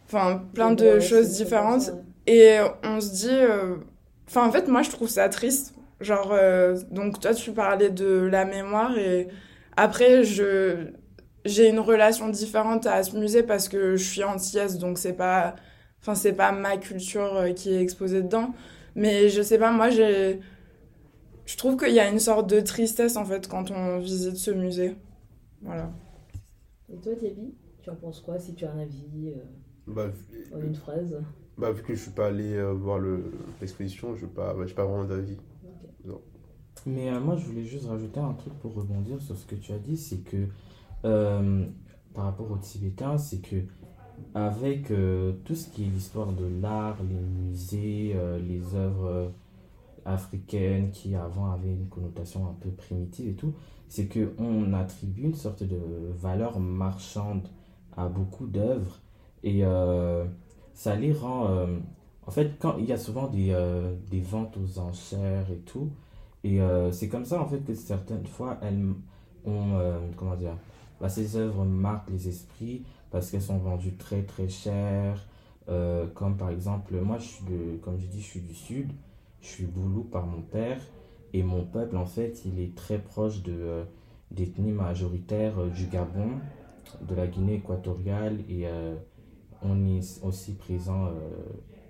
enfin, 0.06 0.42
plein 0.54 0.72
de 0.72 0.98
Ouais, 0.98 1.00
choses 1.00 1.30
différentes. 1.32 1.82
comme 1.82 1.82
ça, 1.82 1.92
ouais. 1.94 2.02
Et 2.26 2.58
on 2.84 3.00
se 3.00 3.10
dit, 3.12 3.30
enfin, 4.28 4.46
en 4.46 4.52
fait, 4.52 4.68
moi, 4.68 4.82
je 4.82 4.90
trouve 4.90 5.08
ça 5.08 5.28
triste. 5.28 5.74
Genre, 6.00 6.30
euh, 6.32 6.76
donc 6.90 7.20
toi, 7.20 7.34
tu 7.34 7.52
parlais 7.52 7.90
de 7.90 8.06
la 8.06 8.44
mémoire 8.44 8.98
et 8.98 9.28
après, 9.76 10.24
je, 10.24 10.88
j'ai 11.44 11.68
une 11.68 11.78
relation 11.78 12.28
différente 12.28 12.86
à 12.86 13.02
ce 13.02 13.16
musée 13.16 13.42
parce 13.42 13.68
que 13.68 13.96
je 13.96 14.04
suis 14.04 14.24
antillaise, 14.24 14.78
donc 14.78 14.98
c'est 14.98 15.14
pas, 15.14 15.56
enfin, 16.02 16.14
c'est 16.14 16.34
pas 16.34 16.52
ma 16.52 16.76
culture 16.76 17.36
euh, 17.36 17.52
qui 17.52 17.72
est 17.72 17.80
exposée 17.80 18.22
dedans. 18.22 18.54
Mais 18.94 19.28
je 19.28 19.42
sais 19.42 19.58
pas, 19.58 19.70
moi, 19.72 19.90
j'ai, 19.90 20.40
je 21.46 21.56
trouve 21.56 21.76
qu'il 21.76 21.92
y 21.94 22.00
a 22.00 22.08
une 22.08 22.18
sorte 22.18 22.48
de 22.50 22.60
tristesse, 22.60 23.16
en 23.16 23.24
fait, 23.24 23.48
quand 23.48 23.70
on 23.70 23.98
visite 23.98 24.36
ce 24.36 24.50
musée. 24.50 24.96
Voilà. 25.62 25.90
Et 26.92 26.96
toi, 26.98 27.14
Thierry, 27.14 27.54
tu 27.82 27.90
en 27.90 27.96
penses 27.96 28.20
quoi 28.20 28.38
si 28.38 28.54
tu 28.54 28.64
as 28.64 28.72
un 28.72 28.78
avis 28.80 29.28
euh, 29.28 29.34
bah, 29.86 30.10
en 30.54 30.60
une 30.60 30.74
phrase? 30.74 31.16
Bah, 31.58 31.72
vu 31.72 31.82
que 31.82 31.94
je 31.94 32.00
suis 32.02 32.10
pas 32.10 32.26
allé 32.28 32.54
euh, 32.54 32.72
voir 32.72 32.98
le- 32.98 33.32
l'exposition, 33.60 34.14
je 34.14 34.26
n'ai 34.26 34.32
pas, 34.32 34.54
bah, 34.54 34.64
pas 34.74 34.84
vraiment 34.84 35.04
d'avis. 35.04 35.36
Mais 36.86 37.10
euh, 37.10 37.20
moi, 37.20 37.36
je 37.36 37.44
voulais 37.46 37.64
juste 37.64 37.86
rajouter 37.88 38.20
un 38.20 38.34
truc 38.34 38.52
pour 38.60 38.74
rebondir 38.74 39.20
sur 39.20 39.36
ce 39.36 39.44
que 39.46 39.56
tu 39.56 39.72
as 39.72 39.78
dit, 39.78 39.96
c'est 39.96 40.18
que 40.18 40.46
euh, 41.04 41.66
par 42.14 42.24
rapport 42.24 42.50
aux 42.50 42.58
Tibétains, 42.58 43.18
c'est 43.18 43.40
que 43.40 43.56
avec 44.34 44.90
euh, 44.90 45.32
tout 45.44 45.54
ce 45.54 45.68
qui 45.68 45.84
est 45.84 45.88
l'histoire 45.88 46.32
de 46.32 46.46
l'art, 46.62 46.96
les 47.02 47.14
musées, 47.20 48.12
euh, 48.14 48.38
les 48.38 48.74
œuvres 48.74 49.32
africaines 50.04 50.90
qui 50.92 51.14
avant 51.16 51.50
avaient 51.50 51.72
une 51.72 51.88
connotation 51.88 52.46
un 52.48 52.54
peu 52.60 52.70
primitive 52.70 53.28
et 53.28 53.34
tout, 53.34 53.54
c'est 53.88 54.06
que 54.06 54.32
on 54.38 54.72
attribue 54.72 55.22
une 55.22 55.34
sorte 55.34 55.62
de 55.64 55.78
valeur 56.16 56.60
marchande 56.60 57.48
à 57.96 58.08
beaucoup 58.08 58.46
d'œuvres 58.46 59.00
et 59.42 59.64
euh, 59.64 60.24
ça 60.76 60.96
les 60.96 61.12
rend. 61.12 61.48
euh, 61.50 61.66
en 62.26 62.30
fait, 62.30 62.52
quand 62.60 62.76
il 62.78 62.86
y 62.86 62.92
a 62.92 62.98
souvent 62.98 63.28
des, 63.28 63.50
euh, 63.52 63.94
des 64.10 64.20
ventes 64.20 64.56
aux 64.58 64.78
enchères 64.78 65.50
et 65.50 65.58
tout, 65.58 65.90
et 66.44 66.60
euh, 66.60 66.92
c'est 66.92 67.08
comme 67.08 67.24
ça 67.24 67.40
en 67.40 67.46
fait 67.48 67.60
que 67.60 67.74
certaines 67.74 68.26
fois 68.26 68.58
elles 68.62 68.84
ont, 69.46 69.78
comment 70.16 70.36
dire, 70.36 70.56
bah, 71.00 71.08
ces 71.08 71.36
œuvres 71.36 71.64
marquent 71.64 72.10
les 72.10 72.28
esprits 72.28 72.84
parce 73.10 73.30
qu'elles 73.30 73.42
sont 73.42 73.58
vendues 73.58 73.96
très 73.96 74.22
très 74.22 74.48
cher. 74.48 75.26
Comme 76.14 76.36
par 76.36 76.50
exemple, 76.50 76.94
moi 77.00 77.18
je 77.18 77.24
suis 77.24 77.44
de, 77.44 77.76
comme 77.82 77.98
je 77.98 78.06
dis, 78.06 78.20
je 78.20 78.26
suis 78.26 78.40
du 78.40 78.54
sud, 78.54 78.92
je 79.40 79.48
suis 79.48 79.66
boulou 79.66 80.04
par 80.04 80.26
mon 80.26 80.42
père 80.42 80.80
et 81.32 81.42
mon 81.42 81.64
peuple 81.64 81.96
en 81.96 82.06
fait 82.06 82.44
il 82.44 82.60
est 82.60 82.74
très 82.74 82.98
proche 82.98 83.42
de 83.42 83.52
euh, 83.52 83.84
d'ethnie 84.30 84.72
majoritaire 84.72 85.58
euh, 85.58 85.68
du 85.68 85.86
Gabon, 85.86 86.30
de 87.02 87.14
la 87.14 87.26
Guinée 87.26 87.54
équatoriale 87.56 88.38
et 88.48 88.66
on 89.62 89.84
est 89.86 90.20
aussi 90.22 90.54
présent 90.54 91.06
euh, 91.06 91.10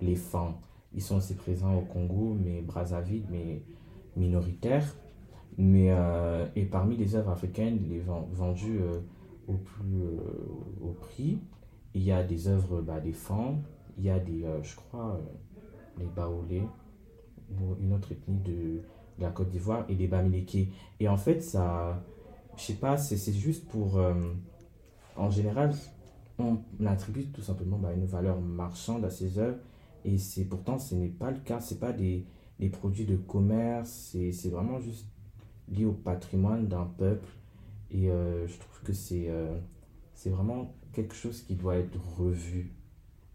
les 0.00 0.16
Fans. 0.16 0.60
Ils 0.92 1.02
sont 1.02 1.16
aussi 1.16 1.34
présents 1.34 1.74
au 1.76 1.82
Congo, 1.82 2.36
mais 2.42 2.62
Brazzaville, 2.62 3.24
mais 3.30 3.62
minoritaires. 4.16 4.96
Mais, 5.58 5.88
euh, 5.90 6.46
et 6.54 6.64
parmi 6.66 6.96
les 6.96 7.14
œuvres 7.14 7.30
africaines, 7.30 7.78
les 7.88 7.98
ven- 8.00 8.26
vendues 8.32 8.80
euh, 8.80 9.00
au 9.48 9.54
plus 9.54 10.02
au 10.82 10.92
prix, 10.92 11.38
il 11.94 12.02
y 12.02 12.12
a 12.12 12.22
des 12.22 12.48
œuvres 12.48 12.82
bah, 12.82 13.00
des 13.00 13.12
Fans, 13.12 13.56
il 13.96 14.04
y 14.04 14.10
a 14.10 14.18
des, 14.18 14.44
je 14.62 14.76
crois, 14.76 15.18
les 15.98 16.06
Baoulés, 16.06 16.64
ou 17.50 17.76
une 17.80 17.92
autre 17.92 18.12
ethnie 18.12 18.38
de, 18.40 18.52
de 19.18 19.22
la 19.22 19.30
Côte 19.30 19.48
d'Ivoire, 19.48 19.84
et 19.88 19.94
les 19.94 20.08
Bamileke. 20.08 20.68
Et 21.00 21.08
en 21.08 21.16
fait, 21.16 21.40
ça, 21.40 22.02
je 22.56 22.62
sais 22.64 22.74
pas, 22.74 22.96
c'est 22.98 23.16
c'est 23.16 23.32
juste 23.32 23.66
pour. 23.68 24.00
en 25.16 25.30
général, 25.30 25.72
on 26.38 26.58
attribue 26.86 27.26
tout 27.26 27.42
simplement 27.42 27.78
bah, 27.78 27.92
une 27.92 28.06
valeur 28.06 28.40
marchande 28.40 29.04
à 29.04 29.10
ces 29.10 29.38
œuvres, 29.38 29.58
et 30.04 30.18
c'est 30.18 30.44
pourtant, 30.44 30.78
ce 30.78 30.94
n'est 30.94 31.08
pas 31.08 31.30
le 31.30 31.38
cas, 31.40 31.60
c'est 31.60 31.80
pas 31.80 31.92
des, 31.92 32.24
des 32.60 32.68
produits 32.68 33.06
de 33.06 33.16
commerce, 33.16 34.16
c'est 34.32 34.50
vraiment 34.50 34.78
juste 34.78 35.06
lié 35.68 35.84
au 35.84 35.92
patrimoine 35.92 36.68
d'un 36.68 36.84
peuple. 36.84 37.28
Et 37.90 38.10
euh, 38.10 38.46
je 38.46 38.58
trouve 38.58 38.82
que 38.84 38.92
c'est 38.92 39.26
euh, 39.28 39.58
c'est 40.14 40.30
vraiment 40.30 40.74
quelque 40.92 41.14
chose 41.14 41.42
qui 41.42 41.54
doit 41.54 41.76
être 41.76 41.98
revu. 42.18 42.72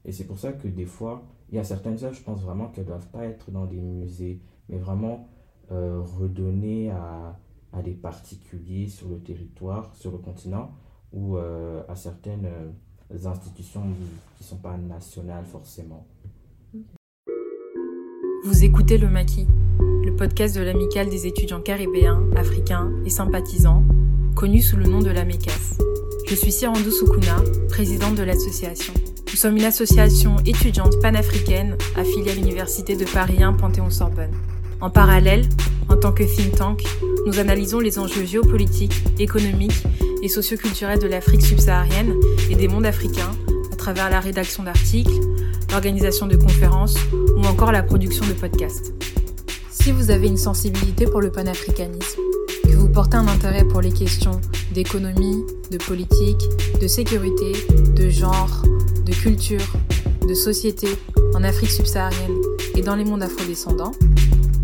Et 0.06 0.12
c'est 0.12 0.26
pour 0.26 0.40
ça 0.40 0.54
que 0.54 0.68
des 0.68 0.86
fois, 0.86 1.24
il 1.50 1.56
y 1.56 1.60
a 1.60 1.64
certaines 1.64 2.04
œuvres, 2.04 2.16
je 2.16 2.24
pense 2.24 2.42
vraiment 2.42 2.70
qu'elles 2.70 2.86
ne 2.86 2.90
doivent 2.90 3.10
pas 3.10 3.26
être 3.26 3.52
dans 3.52 3.66
des 3.66 3.80
musées, 3.80 4.42
mais 4.68 4.78
vraiment 4.78 5.28
euh, 5.72 6.02
redonner 6.02 6.90
à, 6.90 7.38
à, 7.72 7.82
des 7.82 7.94
particuliers 7.94 8.88
sur 8.88 9.10
le 9.10 9.20
territoire, 9.20 9.94
sur 9.96 10.12
le 10.12 10.18
continent, 10.18 10.72
ou 11.14 11.36
à 11.36 11.96
certaines 11.96 12.48
institutions 13.26 13.84
qui 14.38 14.44
ne 14.44 14.48
sont 14.48 14.58
pas 14.58 14.78
nationales 14.78 15.46
forcément. 15.52 16.06
Vous 18.44 18.64
écoutez 18.64 18.98
Le 18.98 19.08
Maquis, 19.08 19.48
le 19.80 20.16
podcast 20.16 20.56
de 20.56 20.62
l'amicale 20.62 21.10
des 21.10 21.28
étudiants 21.28 21.62
caribéens, 21.62 22.24
africains 22.36 22.92
et 23.06 23.10
sympathisants, 23.10 23.84
connu 24.36 24.62
sous 24.62 24.78
le 24.78 24.86
nom 24.86 25.00
de 25.00 25.10
la 25.10 25.26
MECAS. 25.26 25.78
Je 26.28 26.36
suis 26.36 26.52
Sirandou 26.52 26.92
Soukouna, 26.92 27.36
présidente 27.70 28.16
de 28.16 28.24
l'association. 28.24 28.94
Nous 29.30 29.36
sommes 29.36 29.58
une 29.58 29.66
association 29.66 30.38
étudiante 30.46 31.00
panafricaine 31.02 31.78
affiliée 31.96 32.32
à 32.32 32.36
l'Université 32.36 32.96
de 32.96 33.06
Paris 33.06 33.44
1 33.44 33.54
Panthéon-Sorbonne. 33.54 34.32
En 34.82 34.90
parallèle, 34.90 35.48
en 35.90 35.98
tant 35.98 36.12
que 36.12 36.24
think 36.24 36.56
tank, 36.56 36.84
nous 37.28 37.40
analysons 37.40 37.80
les 37.80 38.00
enjeux 38.00 38.26
géopolitiques, 38.26 39.04
économiques 39.20 39.84
et 40.22 40.30
socioculturels 40.30 41.00
de 41.00 41.08
l'Afrique 41.08 41.46
subsaharienne 41.46 42.16
et 42.50 42.56
des 42.56 42.68
mondes 42.68 42.86
africains 42.86 43.32
à 43.72 43.76
travers 43.76 44.10
la 44.10 44.20
rédaction 44.20 44.64
d'articles, 44.64 45.20
l'organisation 45.72 46.28
de 46.28 46.36
conférences 46.36 46.96
ou 47.36 47.46
encore 47.46 47.72
la 47.72 47.84
production 47.84 48.26
de 48.28 48.34
podcasts. 48.34 48.94
Si 49.70 49.92
vous 49.92 50.12
avez 50.12 50.28
une 50.28 50.38
sensibilité 50.38 51.06
pour 51.06 51.22
le 51.22 51.32
panafricanisme, 51.32 52.22
que 52.64 52.76
vous 52.76 52.90
portez 52.90 53.18
un 53.18 53.28
intérêt 53.28 53.66
pour 53.66 53.82
les 53.82 53.92
questions 53.92 54.40
d'économie, 54.74 55.44
de 55.72 55.78
politique, 55.78 56.42
de 56.80 56.88
sécurité, 56.88 57.54
de 57.96 58.10
genre, 58.10 58.62
de 59.06 59.14
culture, 59.14 59.74
de 60.28 60.34
société 60.34 60.88
en 61.34 61.44
Afrique 61.44 61.72
subsaharienne 61.72 62.36
et 62.76 62.82
dans 62.82 62.96
les 62.96 63.06
mondes 63.06 63.24
afrodescendants, 63.24 63.94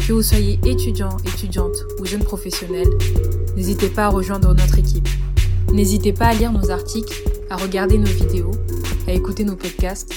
que 0.07 0.13
vous 0.13 0.21
soyez 0.21 0.59
étudiant, 0.65 1.17
étudiante 1.25 1.75
ou 1.99 2.05
jeune 2.05 2.23
professionnel, 2.23 2.87
n'hésitez 3.55 3.89
pas 3.89 4.05
à 4.05 4.09
rejoindre 4.09 4.53
notre 4.53 4.77
équipe. 4.77 5.07
N'hésitez 5.73 6.13
pas 6.13 6.27
à 6.27 6.33
lire 6.33 6.51
nos 6.51 6.71
articles, 6.71 7.13
à 7.49 7.57
regarder 7.57 7.97
nos 7.97 8.05
vidéos, 8.05 8.51
à 9.05 9.11
écouter 9.11 9.43
nos 9.43 9.55
podcasts, 9.55 10.11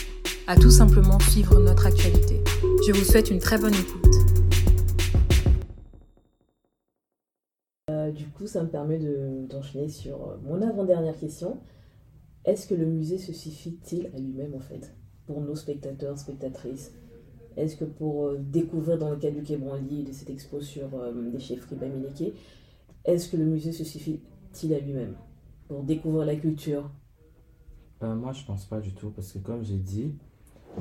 à 0.47 0.57
tout 0.57 0.71
simplement 0.71 1.19
suivre 1.19 1.61
notre 1.61 1.87
actualité. 1.87 2.41
Je 2.87 2.93
vous 2.93 3.05
souhaite 3.05 3.31
une 3.31 3.41
très 3.41 3.59
bonne 3.59 3.75
écoute. 3.75 4.15
Euh, 7.91 8.11
du 8.13 8.27
coup, 8.29 8.47
ça 8.47 8.63
me 8.63 8.69
permet 8.69 8.99
d'enchaîner 9.49 9.89
sur 9.89 10.29
euh, 10.29 10.37
mon 10.45 10.63
avant-dernière 10.63 11.19
question. 11.19 11.59
Est-ce 12.45 12.67
que 12.69 12.75
le 12.75 12.87
musée 12.87 13.19
se 13.19 13.33
suffit-il 13.33 14.07
à 14.15 14.19
lui-même 14.19 14.55
en 14.55 14.61
fait 14.61 14.95
Pour 15.27 15.41
nos 15.41 15.57
spectateurs, 15.57 16.17
spectatrices? 16.17 16.93
Est-ce 17.57 17.77
que 17.77 17.85
pour 17.85 18.27
euh, 18.27 18.39
découvrir 18.39 18.99
dans 18.99 19.11
le 19.11 19.17
cas 19.17 19.31
du 19.31 19.43
Quai 19.43 19.57
Branly 19.57 20.05
de 20.05 20.13
cette 20.13 20.31
expo 20.31 20.61
sur 20.61 20.89
les 21.33 21.41
chefferies 21.41 21.75
Bamileke, 21.75 22.35
est-ce 23.05 23.29
que 23.29 23.37
le 23.37 23.45
musée 23.45 23.73
se 23.73 23.85
suffit-il 23.85 24.73
à 24.73 24.79
lui-même? 24.79 25.17
Pour 25.71 25.85
découvrir 25.85 26.27
la 26.27 26.35
culture? 26.35 26.91
Moi, 28.03 28.33
je 28.33 28.45
pense 28.45 28.65
pas 28.65 28.81
du 28.81 28.93
tout 28.93 29.11
parce 29.11 29.31
que 29.31 29.39
comme 29.39 29.63
j'ai 29.63 29.79
dit, 29.79 30.17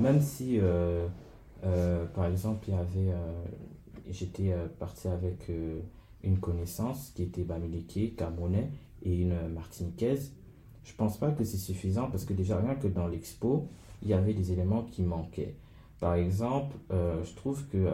même 0.00 0.20
si 0.20 0.58
par 2.12 2.26
exemple 2.26 2.68
il 2.68 2.74
y 2.74 2.76
avait. 2.76 3.14
J'étais 4.10 4.52
parti 4.80 5.06
avec 5.06 5.48
une 6.24 6.38
connaissance 6.40 7.12
qui 7.14 7.22
était 7.22 7.44
Bamileke, 7.44 8.16
Camerounais 8.16 8.72
et 9.04 9.20
une 9.20 9.48
Martiniquaise. 9.54 10.34
Je 10.82 10.92
pense 10.96 11.18
pas 11.18 11.30
que 11.30 11.44
c'est 11.44 11.56
suffisant 11.56 12.10
parce 12.10 12.24
que 12.24 12.32
déjà 12.32 12.58
rien 12.58 12.74
que 12.74 12.88
dans 12.88 13.06
l'expo, 13.06 13.68
il 14.02 14.08
y 14.08 14.12
avait 14.12 14.34
des 14.34 14.50
éléments 14.50 14.82
qui 14.82 15.02
manquaient. 15.02 15.54
Par 16.00 16.14
exemple, 16.14 16.76
euh, 16.90 17.22
je 17.22 17.34
trouve 17.36 17.64
que 17.68 17.76
euh, 17.78 17.92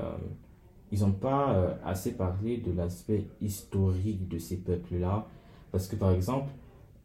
ils 0.93 1.01
n'ont 1.01 1.13
pas 1.13 1.55
euh, 1.55 1.75
assez 1.85 2.13
parlé 2.13 2.57
de 2.57 2.73
l'aspect 2.73 3.27
historique 3.43 4.29
de 4.29 4.39
ces 4.39 4.57
peuples-là 4.57 5.27
parce 5.73 5.89
que 5.89 5.97
par 5.97 6.13
exemple, 6.13 6.51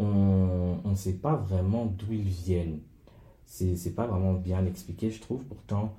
on 0.03 0.89
ne 0.89 0.95
sait 0.95 1.13
pas 1.13 1.35
vraiment 1.35 1.85
d'où 1.85 2.13
ils 2.13 2.21
viennent. 2.21 2.79
C'est 3.45 3.75
n'est 3.85 3.91
pas 3.91 4.07
vraiment 4.07 4.33
bien 4.33 4.65
expliqué, 4.65 5.09
je 5.09 5.21
trouve. 5.21 5.43
Pourtant, 5.43 5.93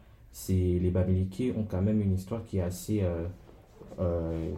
les 0.49 0.91
Bamileke 0.91 1.57
ont 1.57 1.65
quand 1.65 1.83
même 1.83 2.01
une 2.01 2.15
histoire 2.15 2.45
qui 2.45 2.59
est 2.59 2.63
assez 2.63 3.03
euh, 3.03 4.53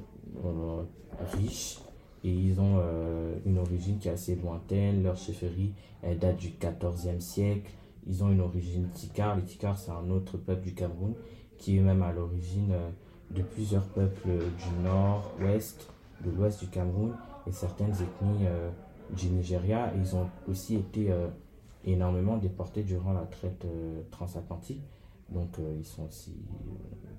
riches 1.32 1.78
et 2.22 2.30
ils 2.30 2.60
ont 2.60 2.78
euh, 2.78 3.36
une 3.44 3.58
origine 3.58 3.98
qui 3.98 4.08
est 4.08 4.12
assez 4.12 4.36
lointaine. 4.36 5.02
Leur 5.02 5.16
chefferie 5.16 5.72
date 6.20 6.36
du 6.36 6.50
14e 6.50 7.20
siècle. 7.20 7.70
Ils 8.06 8.22
ont 8.22 8.30
une 8.30 8.40
origine 8.40 8.88
Tikar. 8.94 9.36
Les 9.36 9.42
Tikar, 9.42 9.78
c'est 9.78 9.90
un 9.90 10.10
autre 10.10 10.36
peuple 10.36 10.62
du 10.62 10.74
Cameroun 10.74 11.14
qui 11.58 11.78
est 11.78 11.80
même 11.80 12.02
à 12.02 12.12
l'origine 12.12 12.72
euh, 12.72 12.90
de 13.30 13.42
plusieurs 13.42 13.84
peuples 13.84 14.28
du 14.28 14.84
nord, 14.84 15.32
ouest, 15.40 15.88
de 16.24 16.30
l'ouest 16.30 16.60
du 16.60 16.68
Cameroun 16.68 17.12
et 17.46 17.52
certaines 17.52 17.92
ethnies 17.92 18.46
du 19.16 19.28
Nigeria. 19.28 19.92
Ils 19.96 20.14
ont 20.16 20.28
aussi 20.48 20.76
été 20.76 21.12
énormément 21.84 22.36
déportés 22.36 22.82
durant 22.82 23.12
la 23.12 23.22
traite 23.22 23.66
transatlantique. 24.10 24.82
Donc, 25.30 25.58
ils 25.78 25.84
sont 25.84 26.04
aussi 26.04 26.32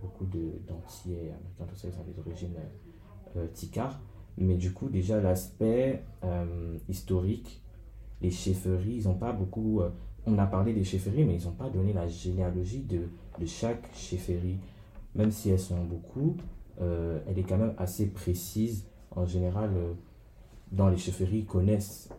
beaucoup 0.05 0.25
d'Antillais 0.25 1.31
américains, 1.31 1.65
tout 1.67 1.75
ça, 1.75 1.87
ils 1.87 1.99
ont 1.99 2.03
des 2.03 2.19
origines 2.19 2.55
euh, 3.37 3.47
Tikar. 3.53 3.99
Mais 4.37 4.55
du 4.55 4.73
coup, 4.73 4.89
déjà, 4.89 5.19
l'aspect 5.21 6.03
euh, 6.23 6.77
historique, 6.89 7.61
les 8.21 8.31
chefferies, 8.31 8.97
ils 8.97 9.03
n'ont 9.05 9.15
pas 9.15 9.31
beaucoup. 9.31 9.81
Euh, 9.81 9.89
on 10.25 10.37
a 10.37 10.45
parlé 10.45 10.73
des 10.73 10.83
chefferies, 10.83 11.23
mais 11.25 11.35
ils 11.35 11.45
n'ont 11.45 11.51
pas 11.51 11.69
donné 11.69 11.93
la 11.93 12.07
généalogie 12.07 12.81
de, 12.81 13.07
de 13.39 13.45
chaque 13.45 13.93
chefferie. 13.93 14.57
Même 15.13 15.31
si 15.31 15.49
elles 15.49 15.59
sont 15.59 15.83
beaucoup, 15.83 16.35
elle 16.77 17.39
est 17.39 17.43
quand 17.43 17.57
même 17.57 17.73
assez 17.77 18.07
précise. 18.07 18.85
En 19.15 19.25
général, 19.25 19.71
dans 20.75 20.89
les 20.89 20.97
chefferies, 20.97 21.45
connaissent 21.45 22.09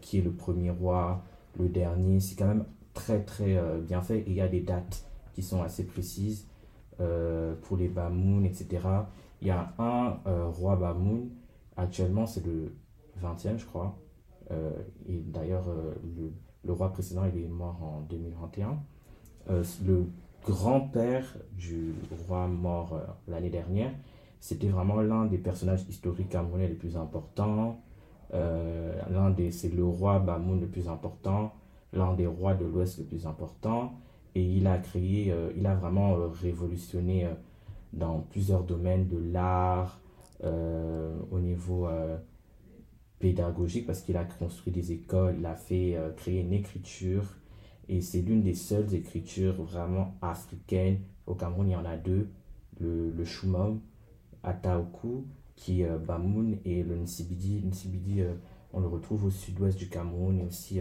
qui 0.00 0.18
est 0.18 0.22
le 0.22 0.30
premier 0.30 0.70
roi, 0.70 1.22
le 1.58 1.68
dernier. 1.68 2.20
C'est 2.20 2.36
quand 2.36 2.46
même 2.46 2.64
très, 2.94 3.22
très 3.22 3.60
bien 3.80 4.00
fait. 4.00 4.24
Il 4.26 4.34
y 4.34 4.40
a 4.40 4.48
des 4.48 4.60
dates 4.60 5.04
qui 5.34 5.42
sont 5.42 5.62
assez 5.62 5.84
précises 5.84 6.46
pour 6.98 7.76
les 7.76 7.88
Bamoun, 7.88 8.46
etc. 8.46 8.80
Il 9.44 9.48
y 9.48 9.50
a 9.50 9.74
un 9.78 10.20
euh, 10.26 10.48
roi 10.48 10.76
Bamoun, 10.76 11.28
actuellement 11.76 12.26
c'est 12.26 12.44
le 12.46 12.74
20e 13.22 13.58
je 13.58 13.66
crois. 13.66 13.98
Euh, 14.50 14.72
et 15.06 15.18
d'ailleurs 15.20 15.68
euh, 15.68 15.94
le, 16.16 16.32
le, 16.64 16.72
roi 16.72 16.90
précédent 16.90 17.24
il 17.30 17.42
est 17.42 17.46
mort 17.46 17.78
en 17.82 18.00
2021. 18.08 18.78
le 19.84 20.06
grand-père 20.46 21.36
du 21.52 21.94
roi 22.26 22.46
mort 22.46 22.98
l'année 23.28 23.50
dernière, 23.50 23.92
c'était 24.40 24.68
vraiment 24.68 25.02
l'un 25.02 25.26
des 25.26 25.36
personnages 25.36 25.84
historiques 25.90 26.30
camerounais 26.30 26.68
les 26.68 26.74
plus 26.74 26.96
importants. 26.96 27.82
L'un 28.34 29.30
des, 29.30 29.50
c'est 29.50 29.68
le 29.68 29.84
roi 29.84 30.18
Bamoun 30.18 30.60
le 30.60 30.66
plus 30.66 30.88
important, 30.88 31.54
l'un 31.92 32.14
des 32.14 32.26
rois 32.26 32.54
de 32.54 32.64
l'Ouest 32.64 32.98
le 32.98 33.04
plus 33.04 33.26
important. 33.26 33.94
Et 34.34 34.42
il 34.42 34.66
a 34.66 34.78
créé, 34.78 35.32
il 35.56 35.66
a 35.66 35.74
vraiment 35.74 36.16
révolutionné 36.42 37.28
dans 37.92 38.20
plusieurs 38.20 38.64
domaines 38.64 39.08
de 39.08 39.18
l'art, 39.18 40.00
euh, 40.42 41.16
au 41.30 41.38
niveau 41.38 41.86
euh, 41.86 42.18
pédagogique, 43.18 43.86
parce 43.86 44.02
qu'il 44.02 44.16
a 44.16 44.24
construit 44.24 44.72
des 44.72 44.92
écoles, 44.92 45.36
il 45.38 45.46
a 45.46 45.54
fait 45.54 45.96
euh, 45.96 46.10
créer 46.12 46.40
une 46.40 46.52
écriture, 46.52 47.24
et 47.88 48.00
c'est 48.00 48.20
l'une 48.20 48.42
des 48.42 48.54
seules 48.54 48.92
écritures 48.94 49.62
vraiment 49.62 50.14
africaines. 50.20 50.98
Au 51.26 51.34
Cameroun, 51.34 51.68
il 51.68 51.72
y 51.72 51.76
en 51.76 51.84
a 51.84 51.96
deux, 51.96 52.28
le, 52.80 53.10
le 53.10 53.24
Ataoku, 54.42 55.24
qui 55.56 55.82
est 55.82 55.98
Bamoun, 55.98 56.58
et 56.64 56.82
le 56.82 56.96
Nsibidi. 56.96 57.62
Nsibidi, 57.64 58.22
on 58.72 58.80
le 58.80 58.88
retrouve 58.88 59.26
au 59.26 59.30
sud-ouest 59.30 59.78
du 59.78 59.88
Cameroun, 59.88 60.40
et 60.40 60.44
aussi 60.44 60.80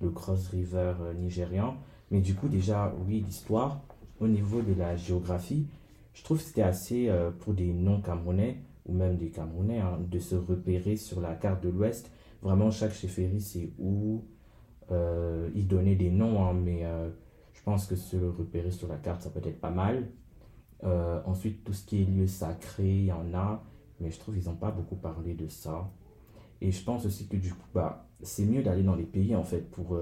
le 0.00 0.10
Cross 0.10 0.48
River 0.48 0.94
nigérian. 1.18 1.76
Mais 2.10 2.20
du 2.20 2.34
coup, 2.34 2.48
déjà, 2.48 2.94
oui, 3.06 3.24
l'histoire, 3.26 3.80
au 4.20 4.28
niveau 4.28 4.62
de 4.62 4.74
la 4.74 4.96
géographie, 4.96 5.66
je 6.12 6.22
trouve 6.22 6.38
que 6.38 6.44
c'était 6.44 6.62
assez 6.62 7.08
euh, 7.08 7.30
pour 7.30 7.54
des 7.54 7.72
non-camerounais 7.72 8.60
ou 8.86 8.92
même 8.92 9.16
des 9.16 9.30
camerounais 9.30 9.80
hein, 9.80 9.98
de 10.08 10.18
se 10.18 10.34
repérer 10.34 10.96
sur 10.96 11.20
la 11.20 11.34
carte 11.34 11.62
de 11.62 11.70
l'Ouest. 11.70 12.10
Vraiment, 12.42 12.70
chaque 12.70 12.92
chefferie, 12.92 13.40
c'est 13.40 13.70
où. 13.78 14.22
Euh, 14.92 15.48
ils 15.54 15.66
donnaient 15.66 15.96
des 15.96 16.10
noms, 16.10 16.44
hein, 16.44 16.52
mais 16.52 16.84
euh, 16.84 17.08
je 17.54 17.62
pense 17.62 17.86
que 17.86 17.96
se 17.96 18.16
repérer 18.16 18.70
sur 18.70 18.86
la 18.86 18.96
carte, 18.96 19.22
ça 19.22 19.30
peut 19.30 19.40
être 19.42 19.60
pas 19.60 19.70
mal. 19.70 20.08
Euh, 20.84 21.20
ensuite, 21.24 21.64
tout 21.64 21.72
ce 21.72 21.86
qui 21.86 22.02
est 22.02 22.04
lieu 22.04 22.26
sacré, 22.26 22.86
il 22.86 23.06
y 23.06 23.12
en 23.12 23.32
a, 23.32 23.64
mais 24.00 24.10
je 24.10 24.18
trouve 24.18 24.34
qu'ils 24.36 24.48
n'ont 24.48 24.56
pas 24.56 24.70
beaucoup 24.70 24.96
parlé 24.96 25.34
de 25.34 25.48
ça. 25.48 25.90
Et 26.60 26.70
je 26.72 26.84
pense 26.84 27.04
aussi 27.06 27.26
que 27.28 27.36
du 27.36 27.52
coup, 27.52 27.68
bah, 27.74 28.06
c'est 28.22 28.44
mieux 28.44 28.62
d'aller 28.62 28.82
dans 28.82 28.96
les 28.96 29.04
pays, 29.04 29.34
en 29.36 29.44
fait, 29.44 29.70
pour... 29.70 29.98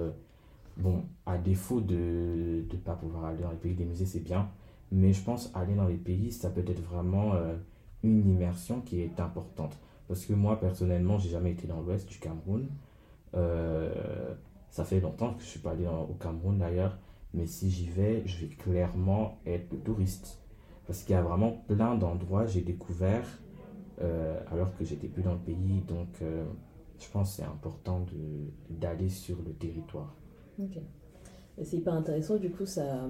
bon, 0.76 1.04
à 1.26 1.38
défaut 1.38 1.80
de 1.80 2.64
ne 2.70 2.76
pas 2.78 2.94
pouvoir 2.94 3.26
aller 3.26 3.42
dans 3.42 3.50
les 3.50 3.56
pays 3.56 3.74
des 3.74 3.84
musées, 3.84 4.06
c'est 4.06 4.20
bien. 4.20 4.48
Mais 4.92 5.14
je 5.14 5.22
pense 5.24 5.50
aller 5.54 5.74
dans 5.74 5.88
les 5.88 5.96
pays, 5.96 6.30
ça 6.30 6.50
peut 6.50 6.64
être 6.66 6.82
vraiment 6.82 7.32
euh, 7.32 7.56
une 8.02 8.28
immersion 8.28 8.82
qui 8.82 9.00
est 9.00 9.18
importante. 9.20 9.78
Parce 10.06 10.26
que 10.26 10.34
moi, 10.34 10.60
personnellement, 10.60 11.18
j'ai 11.18 11.30
jamais 11.30 11.52
été 11.52 11.66
dans 11.66 11.80
l'ouest 11.80 12.06
du 12.06 12.18
Cameroun. 12.18 12.68
Euh, 13.34 14.34
ça 14.68 14.84
fait 14.84 15.00
longtemps 15.00 15.32
que 15.32 15.40
je 15.40 15.46
suis 15.46 15.60
pas 15.60 15.70
allé 15.70 15.86
au 15.86 16.14
Cameroun 16.20 16.58
d'ailleurs. 16.58 16.98
Mais 17.32 17.46
si 17.46 17.70
j'y 17.70 17.88
vais, 17.88 18.22
je 18.26 18.44
vais 18.44 18.54
clairement 18.54 19.38
être 19.46 19.82
touriste. 19.82 20.42
Parce 20.86 21.02
qu'il 21.02 21.14
y 21.14 21.18
a 21.18 21.22
vraiment 21.22 21.52
plein 21.68 21.94
d'endroits 21.94 22.44
j'ai 22.44 22.60
découvert 22.60 23.24
euh, 23.24 23.41
alors 24.50 24.74
que 24.76 24.84
j'étais 24.84 25.08
plus 25.08 25.22
dans 25.22 25.34
le 25.34 25.38
pays. 25.38 25.82
Donc, 25.88 26.08
euh, 26.22 26.44
je 26.98 27.08
pense 27.10 27.30
que 27.30 27.36
c'est 27.42 27.48
important 27.48 28.04
d'aller 28.70 29.08
sur 29.08 29.36
le 29.42 29.52
territoire. 29.52 30.14
Ok. 30.58 30.78
C'est 31.62 31.76
hyper 31.76 31.94
intéressant. 31.94 32.36
Du 32.36 32.50
coup, 32.50 32.66
ça, 32.66 33.08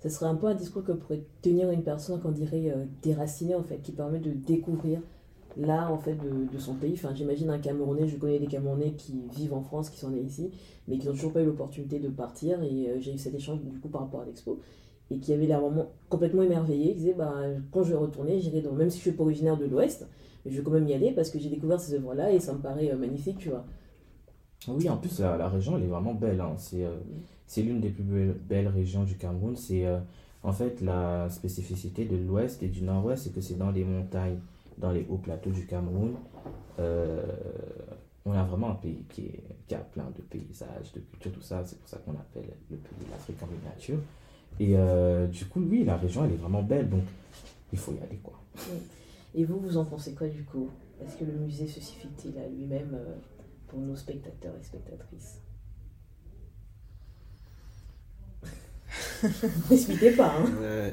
ça 0.00 0.10
serait 0.10 0.26
un 0.26 0.34
peu 0.34 0.46
un 0.46 0.54
discours 0.54 0.84
que 0.84 0.92
pourrait 0.92 1.24
tenir 1.42 1.70
une 1.70 1.82
personne 1.82 2.20
qu'on 2.20 2.32
dirait 2.32 2.70
euh, 2.70 2.84
déracinée, 3.02 3.54
en 3.54 3.62
fait, 3.62 3.78
qui 3.78 3.92
permet 3.92 4.18
de 4.18 4.32
découvrir 4.32 5.00
l'art 5.58 5.92
en 5.92 5.98
fait 5.98 6.14
de, 6.14 6.50
de, 6.50 6.58
son 6.58 6.74
pays. 6.74 6.94
Enfin, 6.94 7.14
j'imagine 7.14 7.50
un 7.50 7.58
Camerounais, 7.58 8.08
je 8.08 8.16
connais 8.16 8.38
des 8.38 8.46
Camerounais 8.46 8.92
qui 8.92 9.28
vivent 9.34 9.52
en 9.52 9.60
France, 9.60 9.90
qui 9.90 9.98
sont 9.98 10.08
nés 10.08 10.22
ici, 10.22 10.50
mais 10.88 10.96
qui 10.96 11.06
n'ont 11.06 11.12
toujours 11.12 11.32
pas 11.32 11.42
eu 11.42 11.46
l'opportunité 11.46 11.98
de 11.98 12.08
partir. 12.08 12.62
Et 12.62 12.94
j'ai 13.00 13.14
eu 13.14 13.18
cet 13.18 13.34
échange 13.34 13.60
du 13.60 13.78
coup 13.78 13.88
par 13.88 14.00
rapport 14.00 14.22
à 14.22 14.24
l'expo 14.24 14.60
et 15.10 15.18
qui 15.18 15.32
avait 15.32 15.46
l'air 15.46 15.60
vraiment 15.60 15.90
complètement 16.08 16.42
émerveillé. 16.42 16.92
Il 16.92 16.96
disait 16.96 17.14
bah, 17.14 17.34
quand 17.70 17.82
je 17.82 17.90
vais 17.90 17.98
retourner, 17.98 18.40
j'irai 18.40 18.60
dans. 18.60 18.72
Même 18.72 18.90
si 18.90 18.98
je 18.98 19.02
suis 19.02 19.12
pas 19.12 19.24
originaire 19.24 19.56
de 19.56 19.66
l'Ouest, 19.66 20.06
je 20.46 20.56
vais 20.56 20.62
quand 20.62 20.70
même 20.70 20.88
y 20.88 20.94
aller 20.94 21.12
parce 21.12 21.30
que 21.30 21.38
j'ai 21.38 21.48
découvert 21.48 21.80
ces 21.80 21.94
œuvres-là 21.94 22.32
et 22.32 22.40
ça 22.40 22.52
me 22.52 22.58
paraît 22.58 22.90
euh, 22.90 22.96
magnifique, 22.96 23.38
tu 23.38 23.50
vois. 23.50 23.64
Oui, 24.68 24.88
en 24.88 24.96
plus, 24.96 25.20
la, 25.20 25.48
région, 25.48 25.76
elle 25.76 25.84
est 25.84 25.88
vraiment 25.88 26.14
belle. 26.14 26.40
Hein. 26.40 26.54
C'est 26.56 26.84
euh, 26.84 26.94
c'est 27.46 27.62
l'une 27.62 27.80
des 27.80 27.90
plus 27.90 28.04
belles, 28.04 28.68
régions 28.68 29.04
du 29.04 29.16
Cameroun. 29.16 29.56
C'est 29.56 29.86
euh, 29.86 29.98
en 30.42 30.52
fait 30.52 30.80
la 30.80 31.28
spécificité 31.30 32.04
de 32.04 32.16
l'Ouest 32.16 32.62
et 32.62 32.68
du 32.68 32.82
Nord-Ouest, 32.82 33.24
c'est 33.24 33.34
que 33.34 33.40
c'est 33.40 33.58
dans 33.58 33.70
les 33.70 33.84
montagnes, 33.84 34.38
dans 34.78 34.92
les 34.92 35.06
hauts 35.10 35.18
plateaux 35.18 35.50
du 35.50 35.66
Cameroun. 35.66 36.14
on 38.24 38.32
a 38.32 38.44
vraiment 38.44 38.70
un 38.70 38.76
pays 38.76 39.04
qui, 39.08 39.26
est, 39.26 39.42
qui 39.66 39.74
a 39.74 39.78
plein 39.78 40.06
de 40.16 40.22
paysages, 40.22 40.92
de 40.94 41.00
culture, 41.00 41.32
tout 41.32 41.42
ça. 41.42 41.62
C'est 41.64 41.78
pour 41.78 41.88
ça 41.88 41.98
qu'on 41.98 42.12
appelle 42.12 42.54
le 42.70 42.76
pays 42.76 43.06
l'Afrique 43.10 43.42
en 43.42 43.46
miniature. 43.46 43.98
Et 44.62 44.76
euh, 44.76 45.26
du 45.26 45.44
coup, 45.46 45.60
oui, 45.60 45.82
la 45.82 45.96
région, 45.96 46.24
elle 46.24 46.34
est 46.34 46.36
vraiment 46.36 46.62
belle, 46.62 46.88
donc 46.88 47.02
il 47.72 47.78
faut 47.80 47.92
y 47.92 47.98
aller, 47.98 48.20
quoi. 48.22 48.40
Et 49.34 49.44
vous, 49.44 49.58
vous 49.58 49.76
en 49.76 49.84
pensez 49.84 50.14
quoi, 50.14 50.28
du 50.28 50.44
coup? 50.44 50.68
Est-ce 51.02 51.16
que 51.16 51.24
le 51.24 51.32
musée 51.32 51.66
se 51.66 51.80
suffit-il 51.80 52.38
à 52.38 52.46
lui-même 52.46 52.94
euh, 52.94 53.16
pour 53.66 53.80
nos 53.80 53.96
spectateurs 53.96 54.52
et 54.60 54.62
spectatrices? 54.62 55.40
N'expliquez 59.70 60.12
pas, 60.12 60.32
hein. 60.38 60.92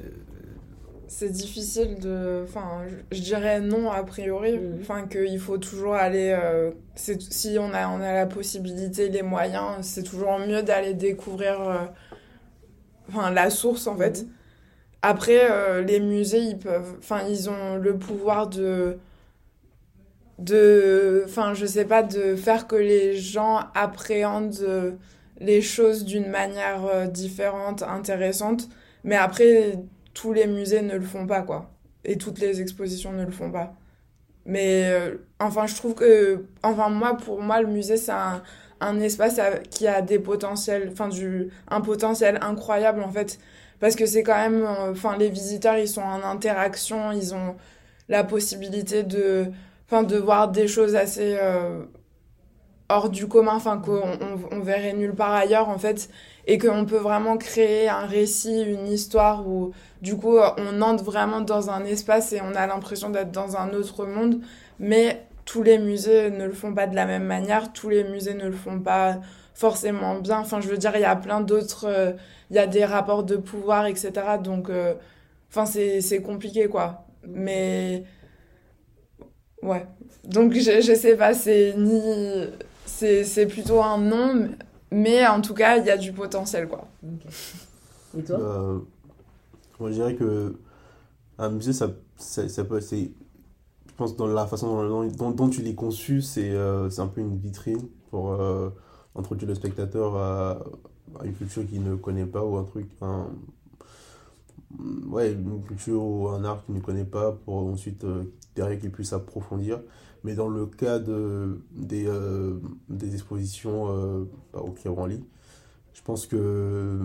C'est 1.08 1.32
difficile 1.32 2.00
de 2.00 2.44
enfin 2.44 2.84
je, 3.12 3.20
dirais 3.20 3.62
non 3.62 3.90
a 3.92 4.04
priori. 4.04 4.58
Mm. 4.58 4.78
enfin 4.82 5.08
qu'il 5.08 5.40
faut 5.40 5.58
toujours 5.58 5.96
aller 5.96 6.30
euh, 6.40 6.70
si 6.96 7.58
on 7.60 7.74
a 7.74 7.88
on 7.90 8.00
a 8.00 8.14
la 8.14 8.28
possibilité 8.28 9.10
les 9.10 9.24
moyens 9.24 9.78
c'est 9.82 10.04
toujours 10.04 10.38
mieux 10.38 10.62
d'aller 10.62 10.94
découvrir 10.94 11.90
enfin 13.10 13.32
la 13.32 13.50
source 13.50 13.88
en 13.88 13.98
fait. 13.98 14.24
Mhm. 14.24 14.30
Après, 15.02 15.50
euh, 15.50 15.82
les 15.82 16.00
musées, 16.00 16.40
ils 16.40 16.58
peuvent, 16.60 16.96
enfin, 17.00 17.22
ils 17.30 17.50
ont 17.50 17.78
le 17.78 17.98
pouvoir 17.98 18.48
de, 18.48 18.98
de, 20.40 21.24
enfin, 21.26 21.54
je 21.54 21.66
sais 21.66 21.86
pas, 21.86 22.04
de 22.04 22.36
faire 22.36 22.68
que 22.68 22.76
les 22.76 23.16
gens 23.16 23.62
appréhendent 23.76 24.60
euh, 24.62 24.92
les 25.40 25.62
choses 25.62 26.04
d'une 26.04 26.30
manière 26.30 26.86
euh, 26.86 27.08
différente, 27.08 27.82
intéressante. 27.84 28.68
Mais 29.06 29.16
après, 29.16 29.80
tous 30.14 30.34
les 30.34 30.48
musées 30.48 30.82
ne 30.82 30.96
le 30.96 31.06
font 31.06 31.26
pas, 31.28 31.44
quoi. 31.44 31.72
Et 32.04 32.18
toutes 32.18 32.40
les 32.40 32.62
expositions 32.62 33.14
ne 33.14 33.24
le 33.26 33.32
font 33.32 33.52
pas. 33.52 33.76
Mais 34.46 34.92
enfin, 35.40 35.68
je 35.68 35.76
trouve 35.76 35.94
que, 35.96 36.46
enfin, 36.64 36.90
moi, 36.90 37.16
pour 37.18 37.42
moi, 37.42 37.62
le 37.62 37.68
musée, 37.68 37.98
c'est 37.98 38.12
un, 38.12 38.42
un 38.82 39.00
espace 39.00 39.40
qui 39.70 39.88
a 39.88 40.02
des 40.02 40.20
potentiels, 40.20 40.90
enfin 40.92 41.10
du, 41.10 41.50
un 41.70 41.82
potentiel 41.82 42.40
incroyable 42.42 43.04
en 43.04 43.12
fait, 43.12 43.40
parce 43.80 43.96
que 43.96 44.06
c'est 44.06 44.24
quand 44.24 44.38
même, 44.38 44.64
euh, 44.64 44.92
enfin 44.92 45.18
les 45.18 45.30
visiteurs 45.30 45.78
ils 45.78 45.88
sont 45.88 46.02
en 46.02 46.24
interaction, 46.24 47.12
ils 47.12 47.34
ont 47.34 47.56
la 48.08 48.24
possibilité 48.24 49.04
de, 49.04 49.48
enfin 49.88 50.04
de 50.04 50.18
voir 50.18 50.50
des 50.50 50.68
choses 50.68 50.96
assez 50.96 51.38
euh, 51.40 51.84
hors 52.90 53.10
du 53.10 53.28
commun, 53.28 53.54
enfin 53.56 53.78
qu'on 53.78 54.02
on, 54.52 54.60
verrait 54.60 54.94
nulle 54.94 55.14
part 55.14 55.34
ailleurs 55.34 55.70
en 55.70 55.78
fait, 55.78 56.10
et 56.48 56.58
qu'on 56.58 56.86
peut 56.86 56.98
vraiment 56.98 57.38
créer 57.38 57.88
un 57.90 58.06
récit, 58.06 58.62
une 58.64 58.88
histoire 58.88 59.48
où 59.48 59.72
du 60.02 60.18
coup 60.18 60.38
on 60.58 60.82
entre 60.82 61.04
vraiment 61.04 61.42
dans 61.42 61.70
un 61.70 61.86
espace 61.86 62.34
et 62.34 62.42
on 62.42 62.56
a 62.56 62.66
l'impression 62.66 63.10
d'être 63.10 63.32
dans 63.32 63.58
un 63.58 63.74
autre 63.74 64.06
monde, 64.06 64.42
mais 64.80 65.29
tous 65.50 65.64
les 65.64 65.80
musées 65.80 66.30
ne 66.30 66.46
le 66.46 66.54
font 66.54 66.76
pas 66.76 66.86
de 66.86 66.96
la 66.96 67.08
même 67.08 67.24
manière, 67.26 67.74
tous 67.74 67.90
les 67.90 68.04
musées 68.04 68.36
ne 68.36 68.46
le 68.46 68.52
font 68.56 68.80
pas 68.80 69.20
forcément 69.56 70.20
bien. 70.20 70.40
Enfin, 70.40 70.62
je 70.62 70.68
veux 70.70 70.78
dire, 70.78 70.92
il 70.96 71.02
y 71.02 71.06
a 71.06 71.16
plein 71.16 71.42
d'autres, 71.42 71.86
euh, 71.88 72.12
il 72.52 72.56
y 72.56 72.60
a 72.60 72.68
des 72.68 72.86
rapports 72.86 73.24
de 73.24 73.36
pouvoir, 73.36 73.88
etc. 73.88 74.12
Donc, 74.44 74.70
euh, 74.70 74.94
enfin, 75.50 75.66
c'est 75.66 76.22
compliqué, 76.22 76.68
quoi. 76.68 77.04
Mais, 77.28 78.04
ouais. 79.64 79.86
Donc, 80.24 80.54
je, 80.54 80.82
je 80.82 80.94
sais 80.96 81.16
pas, 81.18 81.34
c'est 81.34 81.74
ni. 81.78 82.00
C'est 82.86 83.48
plutôt 83.48 83.82
un 83.82 83.98
non, 83.98 84.50
mais 84.92 85.26
en 85.26 85.42
tout 85.42 85.54
cas, 85.56 85.78
il 85.78 85.86
y 85.86 85.90
a 85.90 85.98
du 85.98 86.12
potentiel, 86.14 86.68
quoi. 86.68 86.88
Et 88.18 88.24
toi? 88.24 88.40
Euh, 88.40 88.80
Moi, 89.80 89.90
je 89.92 89.96
dirais 89.96 90.16
que 90.16 90.56
un 91.38 91.50
musée, 91.52 91.74
ça, 91.74 91.92
ça, 92.18 92.48
ça 92.50 92.64
peut. 92.66 92.82
Pense 94.00 94.16
dans 94.16 94.28
la 94.28 94.48
façon 94.48 94.88
dont, 95.10 95.32
dont, 95.32 95.50
tu 95.50 95.62
l'es 95.62 95.76
conçu, 95.76 96.22
c'est 96.22 96.52
euh, 96.52 96.90
c'est 96.90 97.02
un 97.02 97.08
peu 97.08 97.20
une 97.20 97.38
vitrine 97.38 97.90
pour 98.10 98.32
euh, 98.32 98.70
introduire 99.14 99.50
le 99.50 99.56
spectateur 99.56 100.16
à, 100.16 100.64
une 101.26 101.34
culture 101.34 101.68
qu'il 101.68 101.84
ne 101.84 101.96
connaît 101.96 102.26
pas 102.26 102.46
ou 102.46 102.56
un 102.56 102.64
truc, 102.64 102.88
un, 103.02 103.28
ouais, 105.10 105.34
une 105.34 105.62
culture 105.64 106.02
ou 106.02 106.30
un 106.30 106.46
art 106.46 106.64
qu'il 106.64 106.76
ne 106.76 106.80
connaît 106.80 107.04
pas 107.04 107.34
pour 107.34 107.56
ensuite, 107.56 108.06
euh, 108.06 108.24
derrière, 108.56 108.80
qu'il 108.80 108.90
puisse 108.90 109.12
approfondir. 109.12 109.82
Mais 110.24 110.34
dans 110.34 110.48
le 110.48 110.66
cas 110.66 111.00
de, 111.00 111.60
des, 111.72 112.10
des 112.88 113.14
expositions 113.14 114.30
bah, 114.54 114.62
au 114.62 114.72
Kirwali, 114.72 115.22
je 115.92 116.02
pense 116.04 116.26
que 116.26 117.00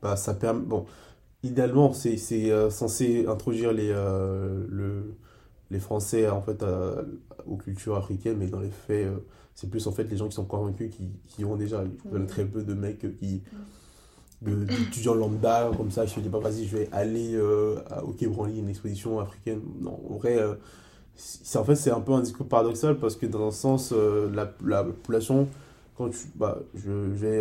bah, 0.00 0.14
ça 0.14 0.34
permet. 0.34 0.64
Bon, 0.64 0.86
idéalement, 1.42 1.92
c'est 1.92 2.16
censé 2.70 3.26
introduire 3.26 3.72
les, 3.72 3.88
le 3.88 5.16
les 5.72 5.80
Français 5.80 6.28
en 6.28 6.42
fait 6.42 6.62
aux 7.46 7.56
cultures 7.56 7.96
africaines, 7.96 8.36
mais 8.38 8.46
dans 8.46 8.60
les 8.60 8.70
faits, 8.70 9.06
euh, 9.06 9.18
c'est 9.54 9.68
plus 9.68 9.86
en 9.86 9.92
fait 9.92 10.04
les 10.04 10.16
gens 10.16 10.28
qui 10.28 10.34
sont 10.34 10.44
convaincus 10.44 10.94
qui, 10.94 11.08
qui 11.26 11.44
ont 11.44 11.56
déjà. 11.56 11.82
Mm. 11.82 12.26
très 12.26 12.44
peu 12.44 12.62
de 12.62 12.74
mecs 12.74 13.04
qui 13.18 13.42
d'étudiants 14.42 15.14
lambda 15.14 15.70
comme 15.76 15.92
ça 15.92 16.04
je 16.04 16.18
dis 16.18 16.28
pas 16.28 16.40
vas-y 16.40 16.66
je 16.66 16.76
vais 16.76 16.88
aller 16.90 17.34
euh, 17.34 17.76
au 18.02 18.12
Quai 18.12 18.26
Branly 18.26 18.58
une 18.58 18.68
exposition 18.68 19.20
africaine 19.20 19.60
non 19.80 20.00
en 20.10 20.16
vrai 20.16 20.36
euh, 20.36 20.54
c'est 21.14 21.58
en 21.58 21.64
fait 21.64 21.76
c'est 21.76 21.92
un 21.92 22.00
peu 22.00 22.12
un 22.12 22.22
discours 22.22 22.48
paradoxal 22.48 22.98
parce 22.98 23.14
que 23.14 23.26
dans 23.26 23.46
un 23.46 23.52
sens 23.52 23.92
la, 23.92 24.52
la, 24.64 24.82
population 24.82 25.46
quand 25.96 26.08
tu 26.08 26.26
bah 26.34 26.58
je, 26.74 26.90
vais 26.90 27.40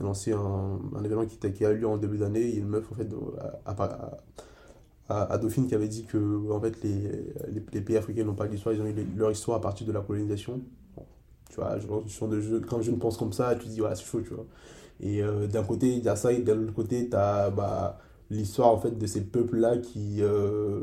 lancer 0.00 0.32
un, 0.32 0.80
un, 0.96 1.04
événement 1.04 1.26
qui, 1.26 1.38
qui, 1.52 1.64
a 1.64 1.70
eu 1.70 1.76
lieu 1.76 1.86
en 1.86 1.96
début 1.96 2.18
d'année 2.18 2.48
il 2.48 2.64
me 2.64 2.80
meuf 2.80 2.90
en 2.90 2.94
fait 2.96 3.08
à, 3.64 3.70
à, 3.70 4.10
Dauphine 5.40 5.66
qui 5.66 5.74
avait 5.74 5.88
dit 5.88 6.04
que 6.04 6.50
en 6.50 6.60
fait, 6.60 6.82
les, 6.82 7.60
les, 7.72 7.80
pays 7.80 7.96
africains 7.96 8.24
n'ont 8.24 8.34
pas 8.34 8.48
d'histoire, 8.48 8.74
ils 8.74 8.80
ont 8.80 8.86
eu 8.86 8.94
leur 9.16 9.30
histoire 9.30 9.58
à 9.58 9.60
partir 9.60 9.86
de 9.86 9.92
la 9.92 10.00
colonisation. 10.00 10.60
tu 11.50 11.56
vois, 11.56 11.78
genre, 11.78 12.28
de 12.28 12.40
jeu, 12.40 12.60
quand 12.60 12.82
je 12.82 12.90
ne 12.90 12.96
pense 12.96 13.16
comme 13.16 13.32
ça, 13.32 13.54
tu 13.56 13.68
dis, 13.68 13.80
voilà, 13.80 13.94
c'est 13.94 14.04
chaud, 14.04 14.20
tu 14.20 14.34
vois. 14.34 14.46
Et 15.00 15.22
euh, 15.22 15.46
d'un 15.46 15.64
côté, 15.64 15.88
il 15.88 16.04
y 16.04 16.08
a 16.08 16.16
ça, 16.16 16.32
et 16.32 16.38
de 16.38 16.52
l'autre 16.52 16.74
côté, 16.74 17.08
tu 17.08 17.16
as 17.16 17.50
bah, 17.50 17.98
l'histoire 18.30 18.68
en 18.68 18.78
fait, 18.78 18.96
de 18.96 19.06
ces 19.06 19.22
peuples-là 19.22 19.78
qui, 19.78 20.18
euh, 20.20 20.80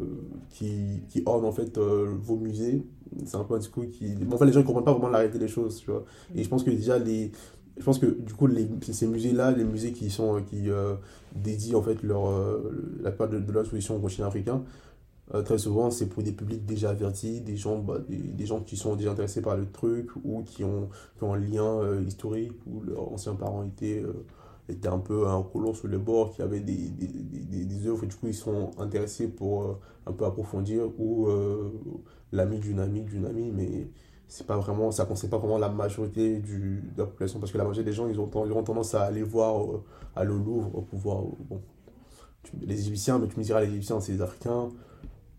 qui, 0.49 1.03
qui 1.09 1.23
ornent 1.25 1.45
en 1.45 1.51
fait, 1.51 1.77
euh, 1.77 2.15
vos 2.21 2.35
musées. 2.35 2.83
C'est 3.25 3.37
un 3.37 3.43
peu 3.43 3.55
un 3.55 3.59
discours 3.59 3.85
qui. 3.87 4.13
Bon, 4.15 4.35
en 4.35 4.37
fait, 4.37 4.45
les 4.45 4.51
gens 4.51 4.59
ne 4.59 4.65
comprennent 4.65 4.85
pas 4.85 4.91
vraiment 4.91 5.09
la 5.09 5.19
réalité 5.19 5.39
des 5.39 5.47
choses, 5.47 5.77
tu 5.77 5.89
vois. 5.89 6.05
Et 6.35 6.43
je 6.43 6.49
pense 6.49 6.63
que 6.63 6.69
déjà, 6.69 6.99
les, 6.99 7.31
je 7.79 7.85
pense 7.85 7.97
que 7.97 8.05
du 8.07 8.33
coup 8.33 8.47
ces 8.81 9.07
musées 9.07 9.31
là 9.31 9.51
les 9.51 9.63
musées 9.63 9.93
qui 9.93 10.09
sont 10.09 10.41
qui 10.43 10.69
euh, 10.69 10.95
dédient 11.33 11.77
en 11.77 11.81
fait 11.81 12.03
leur 12.03 12.27
euh, 12.27 12.99
la 13.01 13.11
part 13.11 13.29
de, 13.29 13.39
de 13.39 13.51
leur 13.51 13.61
exposition 13.61 13.95
au 13.95 13.99
continent 13.99 14.27
africain 14.27 14.63
euh, 15.33 15.41
très 15.43 15.57
souvent 15.57 15.89
c'est 15.89 16.07
pour 16.07 16.21
des 16.21 16.33
publics 16.33 16.65
déjà 16.65 16.89
avertis 16.89 17.39
des 17.39 17.55
gens 17.55 17.77
bah, 17.79 17.99
des, 18.09 18.45
gens 18.45 18.59
qui 18.59 18.75
sont 18.75 18.95
déjà 18.95 19.11
intéressés 19.11 19.41
par 19.41 19.55
le 19.55 19.65
truc 19.65 20.09
ou 20.25 20.43
qui 20.43 20.63
ont, 20.65 20.89
un 21.21 21.37
lien 21.37 21.79
historique 22.05 22.53
où 22.67 22.81
leurs 22.81 23.13
anciens 23.13 23.35
parents 23.35 23.63
étaient 23.63 24.03
un 24.87 24.99
peu 24.99 25.27
un 25.27 25.41
colon 25.41 25.73
sur 25.73 25.87
le 25.87 25.99
bord 25.99 26.33
qui 26.33 26.41
avaient 26.41 26.59
des, 26.59 26.89
des, 26.89 27.07
des, 27.07 27.65
des 27.65 27.87
œuvres. 27.87 28.03
Et 28.03 28.07
du 28.07 28.15
coup 28.15 28.27
ils 28.27 28.35
sont 28.35 28.71
intéressés 28.77 29.27
pour 29.27 29.79
un 30.05 30.11
peu 30.11 30.25
approfondir 30.25 30.89
ou 30.99 31.27
l'ami 32.31 32.59
d'une 32.59 32.79
amie 32.79 33.03
d'une 33.03 33.25
amie 33.25 33.51
mais 33.51 33.87
c'est 34.29 34.45
pas 34.45 34.57
vraiment 34.57 34.91
ça 34.91 35.05
concerne 35.05 35.31
pas 35.31 35.39
vraiment 35.39 35.57
la 35.57 35.69
majorité 35.69 36.37
du, 36.37 36.83
de 36.95 36.99
la 36.99 37.05
population 37.05 37.39
parce 37.39 37.51
que 37.51 37.57
la 37.57 37.63
majorité 37.63 37.89
des 37.89 37.95
gens 37.95 38.07
ils 38.07 38.19
ont, 38.19 38.29
ils 38.45 38.51
ont 38.51 38.63
tendance 38.63 38.93
à 38.93 39.01
aller 39.03 39.23
voir 39.23 39.63
euh, 39.63 39.83
à 40.15 40.23
le 40.23 40.37
Louvre 40.37 40.81
pour 40.83 40.99
voir 40.99 41.21
euh, 41.23 41.31
bon, 41.49 41.61
les 42.61 42.79
Égyptiens 42.79 43.17
mais 43.17 43.27
tu 43.27 43.39
me 43.39 43.43
diras 43.43 43.61
les 43.61 43.69
Égyptiens 43.69 43.99
c'est 43.99 44.11
les 44.11 44.21
Africains 44.21 44.69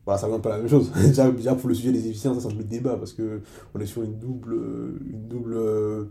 voilà 0.05 0.19
ça 0.19 0.29
vient 0.29 0.41
pas 0.41 0.51
la 0.51 0.59
même 0.59 0.69
chose 0.69 0.91
déjà, 1.07 1.31
déjà, 1.31 1.55
pour 1.55 1.69
le 1.69 1.75
sujet 1.75 1.93
des 1.93 2.01
Égyptiens 2.09 2.35
ça 2.35 2.41
c'est 2.41 2.53
un 2.53 2.57
peu 2.57 2.65
débat 2.65 2.97
parce 2.97 3.13
que 3.13 3.41
on 3.75 3.81
est 3.81 3.87
sur 3.87 4.03
une 4.03 4.19
double 4.19 4.55
une 5.09 5.29
double 5.29 5.55
euh, 5.55 6.05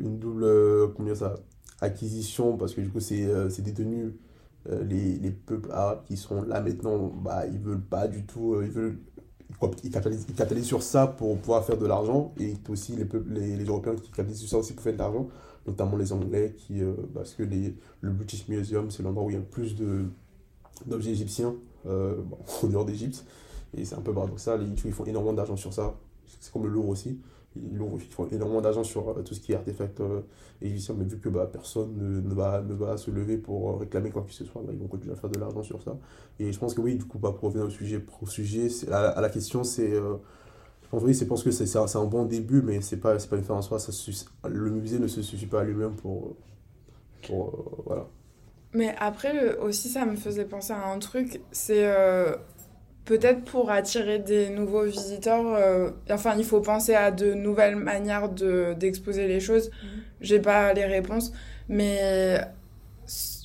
une 0.00 0.18
double 0.18 0.92
comment 0.94 1.08
dire 1.08 1.16
ça 1.16 1.36
acquisition, 1.80 2.56
parce 2.56 2.74
que 2.74 2.80
du 2.80 2.90
coup, 2.90 3.00
c'est 3.00 3.28
c'est 3.50 3.62
détenu. 3.62 4.14
les, 4.70 5.18
les 5.18 5.32
peuples 5.32 5.72
arabes 5.72 6.04
qui 6.06 6.16
sont 6.16 6.42
là 6.42 6.60
maintenant, 6.60 7.08
bah, 7.08 7.44
ils 7.48 7.58
veulent 7.58 7.80
pas 7.82 8.06
du 8.06 8.24
tout, 8.24 8.62
ils 8.62 8.70
veulent 8.70 9.00
ils 9.84 9.90
capitalisent, 9.90 10.66
sur 10.66 10.82
ça 10.82 11.06
pour 11.06 11.38
pouvoir 11.38 11.64
faire 11.64 11.76
de 11.76 11.86
l'argent 11.86 12.32
et 12.38 12.54
aussi 12.68 12.96
les, 12.96 13.56
les, 13.56 13.64
Européens 13.64 13.94
qui 13.94 14.10
capitalisent 14.10 14.40
sur 14.40 14.48
ça 14.48 14.58
aussi 14.58 14.72
pour 14.72 14.82
faire 14.82 14.92
de 14.94 14.98
l'argent, 14.98 15.28
notamment 15.66 15.96
les 15.96 16.12
Anglais, 16.12 16.54
qui, 16.56 16.80
parce 17.14 17.34
que 17.34 17.42
les, 17.42 17.76
le 18.00 18.10
British 18.10 18.48
Museum, 18.48 18.90
c'est 18.90 19.02
l'endroit 19.02 19.24
où 19.24 19.30
il 19.30 19.34
y 19.34 19.36
a 19.36 19.40
le 19.40 19.44
plus 19.44 19.76
d'objets 20.86 21.10
égyptiens 21.10 21.54
euh, 21.86 22.16
bon, 22.22 22.38
au 22.62 22.68
nord 22.68 22.84
d'Égypte. 22.84 23.24
Et 23.76 23.84
c'est 23.84 23.94
un 23.94 24.00
peu 24.00 24.12
paradoxal. 24.12 24.62
Ils, 24.62 24.74
ils 24.84 24.92
font 24.92 25.04
énormément 25.04 25.32
d'argent 25.32 25.56
sur 25.56 25.72
ça. 25.72 25.94
C'est 26.40 26.52
comme 26.52 26.64
le 26.64 26.68
Louvre 26.70 26.90
aussi. 26.90 27.18
Ils, 27.56 27.78
font 28.10 28.26
énormément 28.28 28.60
d'argent 28.60 28.84
sur 28.84 29.08
euh, 29.08 29.22
tout 29.22 29.34
ce 29.34 29.40
qui 29.40 29.52
est 29.52 29.54
artefacts 29.54 30.00
euh, 30.00 30.22
égyptiens, 30.60 30.94
mais 30.98 31.04
vu 31.04 31.18
que 31.18 31.28
bah, 31.28 31.48
personne 31.50 32.22
ne, 32.24 32.34
va, 32.34 32.62
ne 32.62 32.74
va 32.74 32.96
se 32.96 33.10
lever 33.10 33.36
pour 33.36 33.80
réclamer 33.80 34.10
quoi 34.10 34.22
que 34.22 34.32
ce 34.32 34.44
soit, 34.44 34.62
bah, 34.62 34.72
ils 34.72 34.78
vont 34.78 34.86
continuer 34.86 35.12
à 35.12 35.16
faire 35.16 35.30
de 35.30 35.38
l'argent 35.38 35.62
sur 35.62 35.82
ça. 35.82 35.96
Et 36.38 36.52
je 36.52 36.58
pense 36.58 36.74
que 36.74 36.80
oui, 36.80 36.96
du 36.96 37.04
coup, 37.04 37.18
bah, 37.18 37.32
pour 37.32 37.48
revenir 37.48 37.66
au 37.66 37.70
sujet, 37.70 38.04
au 38.20 38.26
sujet 38.26 38.68
à, 38.90 39.20
la 39.20 39.28
question, 39.28 39.64
c'est. 39.64 39.92
en 40.92 40.98
vrai, 40.98 41.12
c'est 41.12 41.26
parce 41.26 41.42
que 41.42 41.50
c'est 41.50 41.76
un 41.76 42.04
bon 42.04 42.24
début, 42.24 42.62
mais 42.62 42.80
c'est 42.80 42.98
pas, 42.98 43.16
pas 43.16 43.36
une 43.36 43.44
fin 43.44 43.54
en 43.54 43.62
soi. 43.62 43.78
Ça, 43.78 43.92
le 44.48 44.70
musée 44.70 44.98
ne 44.98 45.06
se 45.06 45.22
suffit 45.22 45.46
pas 45.46 45.60
à 45.60 45.64
lui-même 45.64 45.94
pour. 45.96 46.36
pour 47.26 47.82
voilà. 47.86 48.06
Mais 48.74 48.94
après, 48.98 49.56
aussi, 49.58 49.88
ça 49.88 50.06
me 50.06 50.16
faisait 50.16 50.46
penser 50.46 50.72
à 50.72 50.86
un 50.86 50.98
truc, 50.98 51.42
c'est 51.50 51.84
euh, 51.84 52.34
peut-être 53.04 53.44
pour 53.44 53.70
attirer 53.70 54.18
des 54.18 54.48
nouveaux 54.48 54.84
visiteurs, 54.84 55.54
euh, 55.54 55.90
enfin, 56.10 56.34
il 56.38 56.44
faut 56.44 56.60
penser 56.60 56.94
à 56.94 57.10
de 57.10 57.34
nouvelles 57.34 57.76
manières 57.76 58.28
d'exposer 58.28 59.26
les 59.26 59.40
choses. 59.40 59.70
Mhm. 59.70 59.88
J'ai 60.20 60.38
pas 60.38 60.72
les 60.72 60.84
réponses, 60.84 61.32
mais 61.68 62.40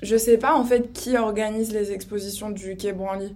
je 0.01 0.15
sais 0.15 0.37
pas 0.37 0.53
en 0.53 0.63
fait 0.63 0.93
qui 0.93 1.17
organise 1.17 1.73
les 1.73 1.91
expositions 1.91 2.49
du 2.49 2.77
Quai 2.77 2.93
Branly. 2.93 3.35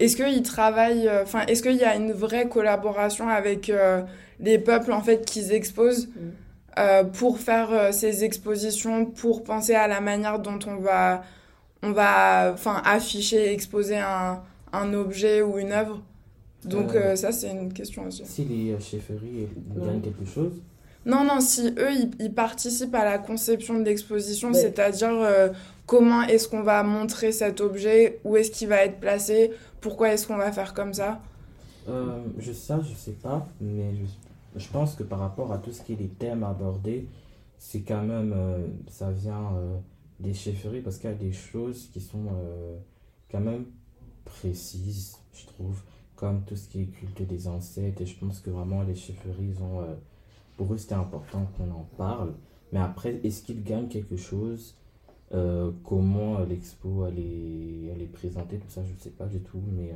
Est-ce 0.00 0.16
qu'ils 0.16 0.42
travaillent, 0.42 1.08
euh, 1.08 1.22
enfin, 1.22 1.44
est-ce 1.46 1.62
qu'il 1.62 1.76
y 1.76 1.84
a 1.84 1.96
une 1.96 2.12
vraie 2.12 2.48
collaboration 2.48 3.28
avec 3.28 3.72
les 4.40 4.58
peuples 4.58 4.92
en 4.92 5.02
fait 5.02 5.24
qu'ils 5.24 5.52
exposent 5.52 6.08
mhm. 6.08 6.32
Euh, 6.78 7.02
pour 7.02 7.40
faire 7.40 7.72
euh, 7.72 7.92
ces 7.92 8.22
expositions, 8.22 9.04
pour 9.04 9.42
penser 9.42 9.74
à 9.74 9.88
la 9.88 10.00
manière 10.00 10.38
dont 10.38 10.60
on 10.64 10.76
va, 10.76 11.24
on 11.82 11.90
va 11.90 12.52
enfin, 12.52 12.80
afficher, 12.84 13.52
exposer 13.52 13.98
un, 13.98 14.40
un 14.72 14.92
objet 14.94 15.42
ou 15.42 15.58
une 15.58 15.72
œuvre. 15.72 16.02
Donc 16.64 16.94
euh, 16.94 17.16
ça, 17.16 17.32
c'est 17.32 17.50
une 17.50 17.72
question 17.72 18.06
aussi. 18.06 18.22
Si 18.24 18.44
les 18.44 18.78
chefferies 18.80 19.48
gagnent 19.76 20.00
quelque 20.00 20.24
chose 20.24 20.60
Non, 21.06 21.24
non, 21.24 21.40
si 21.40 21.68
eux, 21.78 22.08
ils, 22.18 22.32
participent 22.32 22.94
à 22.94 23.04
la 23.04 23.18
conception 23.18 23.78
de 23.78 23.84
l'exposition, 23.84 24.52
c'est-à-dire 24.52 25.52
comment 25.86 26.22
est-ce 26.22 26.48
qu'on 26.48 26.62
va 26.62 26.82
montrer 26.82 27.32
cet 27.32 27.60
objet, 27.60 28.20
où 28.24 28.36
est-ce 28.36 28.50
qu'il 28.50 28.68
va 28.68 28.84
être 28.84 28.98
placé, 28.98 29.52
pourquoi 29.80 30.12
est-ce 30.12 30.26
qu'on 30.26 30.36
va 30.36 30.50
faire 30.50 30.74
comme 30.74 30.94
ça? 30.94 31.20
Je 31.86 32.52
sais, 32.52 32.74
je 32.82 32.94
sais 32.94 33.12
pas, 33.12 33.48
mais 33.60 33.94
je 33.94 34.02
je 34.58 34.68
pense 34.68 34.94
que 34.94 35.02
par 35.02 35.20
rapport 35.20 35.52
à 35.52 35.58
tout 35.58 35.72
ce 35.72 35.82
qui 35.82 35.92
est 35.92 35.96
les 35.96 36.08
thèmes 36.08 36.42
abordés, 36.42 37.06
c'est 37.58 37.80
quand 37.80 38.02
même, 38.02 38.32
euh, 38.34 38.66
ça 38.88 39.10
vient 39.10 39.52
euh, 39.54 39.76
des 40.20 40.34
chefferies 40.34 40.80
parce 40.80 40.98
qu'il 40.98 41.10
y 41.10 41.12
a 41.12 41.16
des 41.16 41.32
choses 41.32 41.88
qui 41.92 42.00
sont 42.00 42.26
euh, 42.26 42.76
quand 43.30 43.40
même 43.40 43.64
précises, 44.28 45.16
je 45.34 45.46
trouve, 45.46 45.80
comme 46.16 46.42
tout 46.44 46.56
ce 46.56 46.68
qui 46.68 46.82
est 46.82 46.86
culte 46.86 47.22
des 47.22 47.48
ancêtres. 47.48 48.02
Et 48.02 48.06
je 48.06 48.18
pense 48.18 48.40
que 48.40 48.50
vraiment 48.50 48.82
les 48.82 48.94
chefferies, 48.94 49.54
ont, 49.60 49.84
pour 50.56 50.72
eux, 50.72 50.78
c'était 50.78 50.94
important 50.94 51.46
qu'on 51.56 51.70
en 51.70 51.88
parle. 51.96 52.34
Mais 52.72 52.80
après, 52.80 53.20
est-ce 53.24 53.42
qu'ils 53.42 53.62
gagnent 53.62 53.88
quelque 53.88 54.16
chose 54.16 54.76
Comment 55.84 56.40
l'expo 56.40 57.06
elle 57.06 57.18
est, 57.18 57.92
elle 57.92 58.02
est 58.02 58.12
présentée 58.12 58.58
Tout 58.58 58.70
ça, 58.70 58.82
je 58.84 58.92
ne 58.92 58.98
sais 58.98 59.10
pas 59.10 59.26
du 59.26 59.40
tout. 59.40 59.62
Mais 59.76 59.92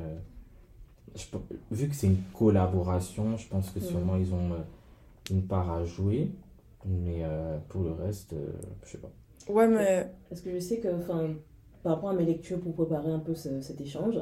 vu 1.70 1.88
que 1.88 1.94
c'est 1.94 2.06
une 2.06 2.22
collaboration, 2.36 3.36
je 3.36 3.48
pense 3.48 3.70
que 3.70 3.80
sûrement 3.80 4.16
ils 4.16 4.32
ont 4.32 4.52
euh, 4.52 5.30
une 5.30 5.42
part 5.42 5.70
à 5.70 5.84
jouer. 5.84 6.30
Mais 6.84 7.20
euh, 7.22 7.58
pour 7.68 7.82
le 7.82 7.92
reste, 7.92 8.32
euh, 8.32 8.52
je 8.84 8.90
sais 8.90 8.98
pas. 8.98 9.10
Ouais, 9.48 9.68
mais. 9.68 10.10
Parce 10.28 10.40
que 10.40 10.52
je 10.52 10.58
sais 10.58 10.78
que, 10.78 10.88
enfin, 10.88 11.34
par 11.82 11.94
rapport 11.94 12.10
à 12.10 12.14
mes 12.14 12.24
lectures 12.24 12.60
pour 12.60 12.74
préparer 12.74 13.10
un 13.10 13.18
peu 13.18 13.34
cet 13.34 13.80
échange, 13.80 14.18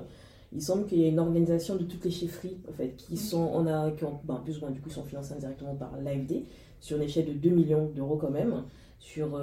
il 0.52 0.62
semble 0.62 0.86
qu'il 0.86 0.98
y 0.98 1.04
ait 1.04 1.10
une 1.10 1.20
organisation 1.20 1.76
de 1.76 1.84
toutes 1.84 2.04
les 2.04 2.10
chiffreries, 2.10 2.58
en 2.68 2.72
fait, 2.72 2.96
qui 2.96 3.16
sont, 3.16 3.50
on 3.54 3.66
a, 3.66 3.90
qui 3.92 4.04
ont, 4.04 4.18
ben, 4.24 4.40
plus 4.44 4.58
ou 4.58 4.62
moins, 4.62 4.70
du 4.70 4.80
coup, 4.80 4.90
sont 4.90 5.04
financées 5.04 5.34
directement 5.38 5.74
par 5.74 5.96
l'AFD, 5.96 6.44
sur 6.80 6.96
une 6.96 7.04
échelle 7.04 7.26
de 7.26 7.32
2 7.32 7.50
millions 7.50 7.90
d'euros 7.94 8.16
quand 8.16 8.30
même, 8.30 8.64
sur, 8.98 9.40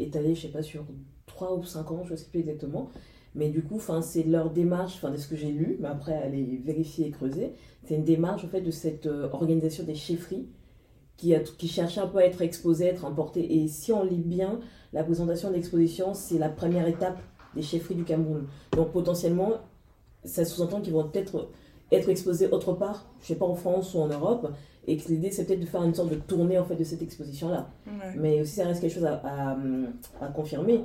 étalé, 0.00 0.34
je 0.34 0.42
sais 0.42 0.48
pas, 0.48 0.62
sur 0.62 0.84
3 1.26 1.56
ou 1.56 1.62
5 1.62 1.90
ans, 1.92 2.02
je 2.04 2.16
sais 2.16 2.26
plus 2.30 2.40
exactement. 2.40 2.90
Mais 3.34 3.50
du 3.50 3.62
coup, 3.62 3.80
c'est 4.00 4.24
leur 4.24 4.50
démarche, 4.50 4.96
enfin, 4.96 5.10
de 5.10 5.16
ce 5.16 5.28
que 5.28 5.36
j'ai 5.36 5.52
lu, 5.52 5.76
mais 5.80 5.88
après, 5.88 6.14
aller 6.14 6.60
vérifier 6.64 7.06
et 7.06 7.10
creuser, 7.10 7.52
c'est 7.84 7.94
une 7.94 8.04
démarche, 8.04 8.44
en 8.44 8.48
fait, 8.48 8.62
de 8.62 8.70
cette 8.70 9.06
euh, 9.06 9.28
organisation 9.30 9.84
des 9.84 9.94
chefferies 9.94 10.48
qui, 11.16 11.34
a, 11.34 11.40
qui 11.40 11.68
cherchait 11.68 12.00
un 12.00 12.06
peu 12.06 12.18
à 12.18 12.24
être 12.24 12.42
exposée, 12.42 12.88
à 12.88 12.92
être 12.92 13.04
importée. 13.04 13.60
Et 13.62 13.68
si 13.68 13.92
on 13.92 14.02
lit 14.02 14.16
bien, 14.16 14.60
la 14.92 15.04
présentation 15.04 15.50
de 15.50 15.54
l'exposition, 15.54 16.14
c'est 16.14 16.38
la 16.38 16.48
première 16.48 16.88
étape 16.88 17.20
des 17.54 17.62
chefferies 17.62 17.94
du 17.94 18.04
Cameroun. 18.04 18.46
Donc, 18.72 18.92
potentiellement, 18.92 19.52
ça 20.24 20.44
sous-entend 20.44 20.80
qu'ils 20.80 20.92
vont 20.92 21.08
peut-être 21.08 21.48
être 21.90 22.08
exposés 22.08 22.48
autre 22.48 22.74
part, 22.74 23.06
je 23.22 23.28
sais 23.28 23.34
pas, 23.36 23.46
en 23.46 23.54
France 23.54 23.94
ou 23.94 23.98
en 23.98 24.08
Europe, 24.08 24.52
et 24.86 24.96
que 24.96 25.08
l'idée, 25.08 25.30
c'est 25.30 25.44
peut-être 25.44 25.60
de 25.60 25.66
faire 25.66 25.82
une 25.82 25.94
sorte 25.94 26.10
de 26.10 26.16
tournée, 26.16 26.58
en 26.58 26.64
fait, 26.64 26.76
de 26.76 26.84
cette 26.84 27.02
exposition-là. 27.02 27.70
Mais 28.16 28.40
aussi, 28.40 28.54
ça 28.56 28.66
reste 28.66 28.80
quelque 28.80 28.94
chose 28.94 29.04
à, 29.06 29.20
à, 29.24 29.56
à 30.20 30.28
confirmer. 30.28 30.80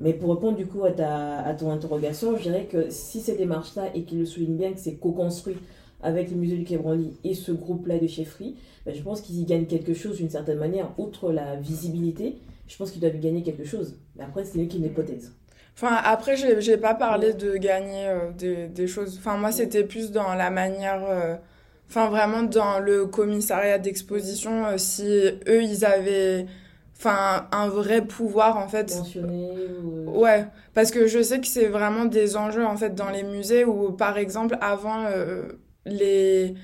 Mais 0.00 0.12
pour 0.12 0.32
répondre 0.34 0.56
du 0.56 0.66
coup 0.66 0.84
à, 0.84 0.92
ta, 0.92 1.40
à 1.40 1.54
ton 1.54 1.70
interrogation, 1.72 2.36
je 2.36 2.42
dirais 2.42 2.66
que 2.70 2.88
si 2.88 3.20
cette 3.20 3.38
démarche-là, 3.38 3.94
et 3.96 4.04
qu'il 4.04 4.20
le 4.20 4.26
souligne 4.26 4.56
bien, 4.56 4.72
que 4.72 4.78
c'est 4.78 4.94
co-construit 4.94 5.56
avec 6.02 6.30
le 6.30 6.36
musée 6.36 6.56
du 6.56 6.64
Quai 6.64 6.76
Branly 6.78 7.14
et 7.24 7.34
ce 7.34 7.50
groupe-là 7.50 7.98
de 7.98 8.06
chefferie, 8.06 8.54
ben 8.86 8.94
je 8.94 9.02
pense 9.02 9.20
qu'ils 9.20 9.40
y 9.40 9.44
gagnent 9.44 9.66
quelque 9.66 9.94
chose 9.94 10.18
d'une 10.18 10.30
certaine 10.30 10.58
manière, 10.58 10.92
outre 10.98 11.32
la 11.32 11.56
visibilité, 11.56 12.36
je 12.68 12.76
pense 12.76 12.92
qu'ils 12.92 13.00
doivent 13.00 13.16
y 13.16 13.18
gagner 13.18 13.42
quelque 13.42 13.64
chose. 13.64 13.96
Mais 14.16 14.22
après, 14.22 14.44
c'est 14.44 14.72
une 14.72 14.84
hypothèse. 14.84 15.32
Enfin, 15.80 15.94
après, 16.04 16.36
je 16.36 16.70
n'ai 16.70 16.76
pas 16.76 16.94
parlé 16.94 17.34
de 17.34 17.56
gagner 17.56 18.08
euh, 18.08 18.32
des, 18.36 18.66
des, 18.66 18.88
choses. 18.88 19.16
Enfin, 19.16 19.36
moi, 19.36 19.52
c'était 19.52 19.84
plus 19.84 20.10
dans 20.10 20.34
la 20.34 20.50
manière... 20.50 21.04
Euh, 21.08 21.36
enfin, 21.88 22.08
vraiment 22.08 22.42
dans 22.42 22.80
le 22.80 23.06
commissariat 23.06 23.78
d'exposition, 23.78 24.66
euh, 24.66 24.76
si 24.76 25.04
eux, 25.46 25.62
ils 25.62 25.84
avaient 25.84 26.46
enfin 26.96 27.46
un 27.52 27.68
vrai 27.68 28.04
pouvoir 28.04 28.56
en 28.56 28.66
fait. 28.66 29.00
Euh, 29.14 30.04
ouais 30.06 30.46
parce 30.74 30.90
que 30.90 31.06
je 31.06 31.22
sais 31.22 31.40
que 31.40 31.46
c'est 31.46 31.66
vraiment 31.66 32.06
des 32.06 32.36
enjeux 32.36 32.66
en 32.66 32.76
fait 32.76 32.96
dans 32.96 33.10
les 33.10 33.22
musées 33.22 33.64
où 33.64 33.92
par 33.92 34.18
exemple 34.18 34.58
avant 34.60 35.04
les 35.86 36.56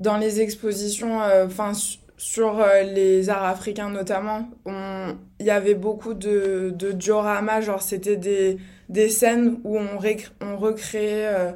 dans 0.00 0.16
les 0.16 0.40
expositions 0.40 1.20
enfin 1.44 1.72
sur 2.18 2.62
les 2.84 3.30
arts 3.30 3.44
africains 3.44 3.90
notamment 3.90 4.50
il 4.66 5.46
y 5.46 5.50
avait 5.50 5.74
beaucoup 5.74 6.14
de 6.14 6.74
de 6.76 6.92
diorama 6.92 7.60
genre 7.60 7.80
c'était 7.80 8.16
des 8.16 8.58
des 8.88 9.08
scènes 9.08 9.60
où 9.64 9.78
on 9.78 9.98
on 10.42 10.56
recréait 10.56 11.54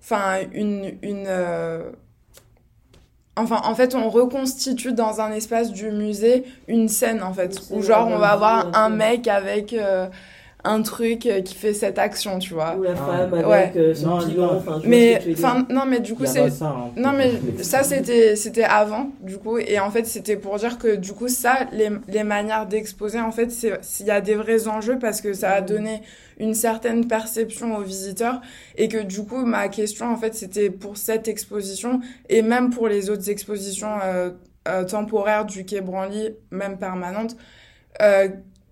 enfin 0.00 0.40
une 0.52 0.98
une 1.02 1.28
Enfin, 3.38 3.60
en 3.64 3.74
fait, 3.74 3.94
on 3.94 4.08
reconstitue 4.08 4.94
dans 4.94 5.20
un 5.20 5.30
espace 5.30 5.70
du 5.70 5.90
musée 5.90 6.44
une 6.68 6.88
scène, 6.88 7.22
en 7.22 7.34
fait, 7.34 7.60
où 7.70 7.82
genre 7.82 8.08
on 8.08 8.16
va 8.16 8.30
avoir 8.30 8.74
un 8.74 8.88
mec 8.88 9.28
avec 9.28 9.74
euh, 9.74 10.08
un 10.66 10.82
truc 10.82 11.26
euh, 11.26 11.40
qui 11.40 11.54
fait 11.54 11.72
cette 11.72 11.98
action, 11.98 12.38
tu 12.38 12.54
vois. 12.54 12.76
Ou 12.76 12.82
la 12.82 12.94
femme 12.94 13.32
avec 13.32 13.76
euh, 13.76 13.94
son 13.94 14.18
pilon, 14.18 14.50
enfin, 14.56 14.80
mais, 14.84 15.20
enfin, 15.32 15.66
non, 15.70 15.84
mais 15.86 16.00
du 16.00 16.14
coup, 16.14 16.26
c'est. 16.26 16.40
Hein, 16.62 16.90
non, 16.96 17.12
mais 17.12 17.32
ça, 17.62 17.82
c'était, 17.82 18.36
c'était 18.36 18.64
avant, 18.64 19.10
du 19.20 19.38
coup, 19.38 19.58
et 19.58 19.78
en 19.78 19.90
fait, 19.90 20.06
c'était 20.06 20.36
pour 20.36 20.56
dire 20.56 20.78
que, 20.78 20.96
du 20.96 21.12
coup, 21.12 21.28
ça, 21.28 21.60
les, 21.72 21.90
les 22.08 22.24
manières 22.24 22.66
d'exposer, 22.66 23.20
en 23.20 23.32
fait, 23.32 23.50
s'il 23.50 24.06
y 24.06 24.10
a 24.10 24.20
des 24.20 24.34
vrais 24.34 24.68
enjeux 24.68 24.98
parce 24.98 25.20
que 25.20 25.32
ça 25.32 25.50
a 25.52 25.60
mm. 25.60 25.66
donné 25.66 26.02
une 26.38 26.54
certaine 26.54 27.08
perception 27.08 27.76
aux 27.76 27.82
visiteurs 27.82 28.42
et 28.76 28.88
que 28.88 28.98
du 28.98 29.24
coup 29.24 29.46
ma 29.46 29.68
question 29.68 30.12
en 30.12 30.18
fait 30.18 30.34
c'était 30.34 30.68
pour 30.68 30.98
cette 30.98 31.28
exposition 31.28 32.00
et 32.28 32.42
même 32.42 32.68
pour 32.68 32.88
les 32.88 33.08
autres 33.08 33.30
expositions 33.30 33.98
euh, 34.04 34.28
euh, 34.68 34.84
temporaires 34.84 35.44
du 35.44 35.64
Quai 35.64 35.80
Branly, 35.80 36.30
même 36.50 36.76
permanentes, 36.76 37.36
euh, 38.02 38.28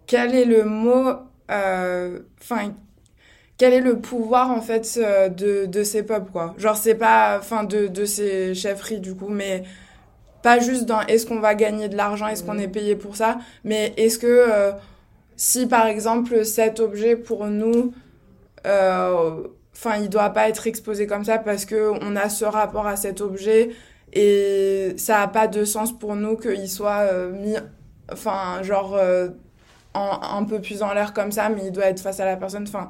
quel 0.06 0.34
est 0.34 0.44
le 0.44 0.64
mot, 0.64 1.12
enfin 1.48 2.74
quel 3.56 3.72
est 3.72 3.80
le 3.80 3.98
pouvoir 4.00 4.50
en 4.50 4.60
fait 4.60 4.98
de, 4.98 5.66
de 5.66 5.82
ces 5.84 6.02
peuples 6.02 6.30
quoi. 6.32 6.54
Genre 6.58 6.76
c'est 6.76 6.96
pas 6.96 7.38
enfin 7.38 7.64
de, 7.64 7.86
de 7.86 8.04
ces 8.04 8.54
chefferies 8.54 9.00
du 9.00 9.14
coup 9.14 9.28
mais 9.28 9.62
pas 10.42 10.58
juste 10.58 10.84
dans 10.86 11.00
est-ce 11.02 11.26
qu'on 11.26 11.40
va 11.40 11.54
gagner 11.54 11.88
de 11.88 11.96
l'argent 11.96 12.26
est-ce 12.26 12.42
qu'on 12.42 12.58
est 12.58 12.68
payé 12.68 12.96
pour 12.96 13.16
ça 13.16 13.38
mais 13.62 13.94
est-ce 13.96 14.18
que 14.18 14.74
si 15.36 15.66
par 15.66 15.86
exemple 15.86 16.44
cet 16.44 16.80
objet 16.80 17.16
pour 17.16 17.46
nous, 17.46 17.92
euh, 18.66 19.44
enfin, 19.74 19.96
il 19.96 20.08
doit 20.08 20.30
pas 20.30 20.48
être 20.48 20.66
exposé 20.66 21.06
comme 21.06 21.24
ça 21.24 21.38
parce 21.38 21.64
que 21.64 21.90
on 22.02 22.16
a 22.16 22.28
ce 22.28 22.44
rapport 22.44 22.86
à 22.86 22.96
cet 22.96 23.20
objet 23.20 23.70
et 24.12 24.94
ça 24.96 25.22
a 25.22 25.28
pas 25.28 25.48
de 25.48 25.64
sens 25.64 25.96
pour 25.96 26.16
nous 26.16 26.36
qu'il 26.36 26.68
soit 26.68 27.00
euh, 27.12 27.32
mis, 27.32 27.56
enfin, 28.12 28.62
genre 28.62 28.94
euh, 28.94 29.28
en, 29.94 30.20
un 30.38 30.44
peu 30.44 30.60
plus 30.60 30.82
en 30.82 30.92
l'air 30.92 31.12
comme 31.12 31.32
ça, 31.32 31.48
mais 31.48 31.66
il 31.66 31.72
doit 31.72 31.86
être 31.86 32.00
face 32.00 32.20
à 32.20 32.24
la 32.26 32.36
personne. 32.36 32.64
Enfin, 32.64 32.88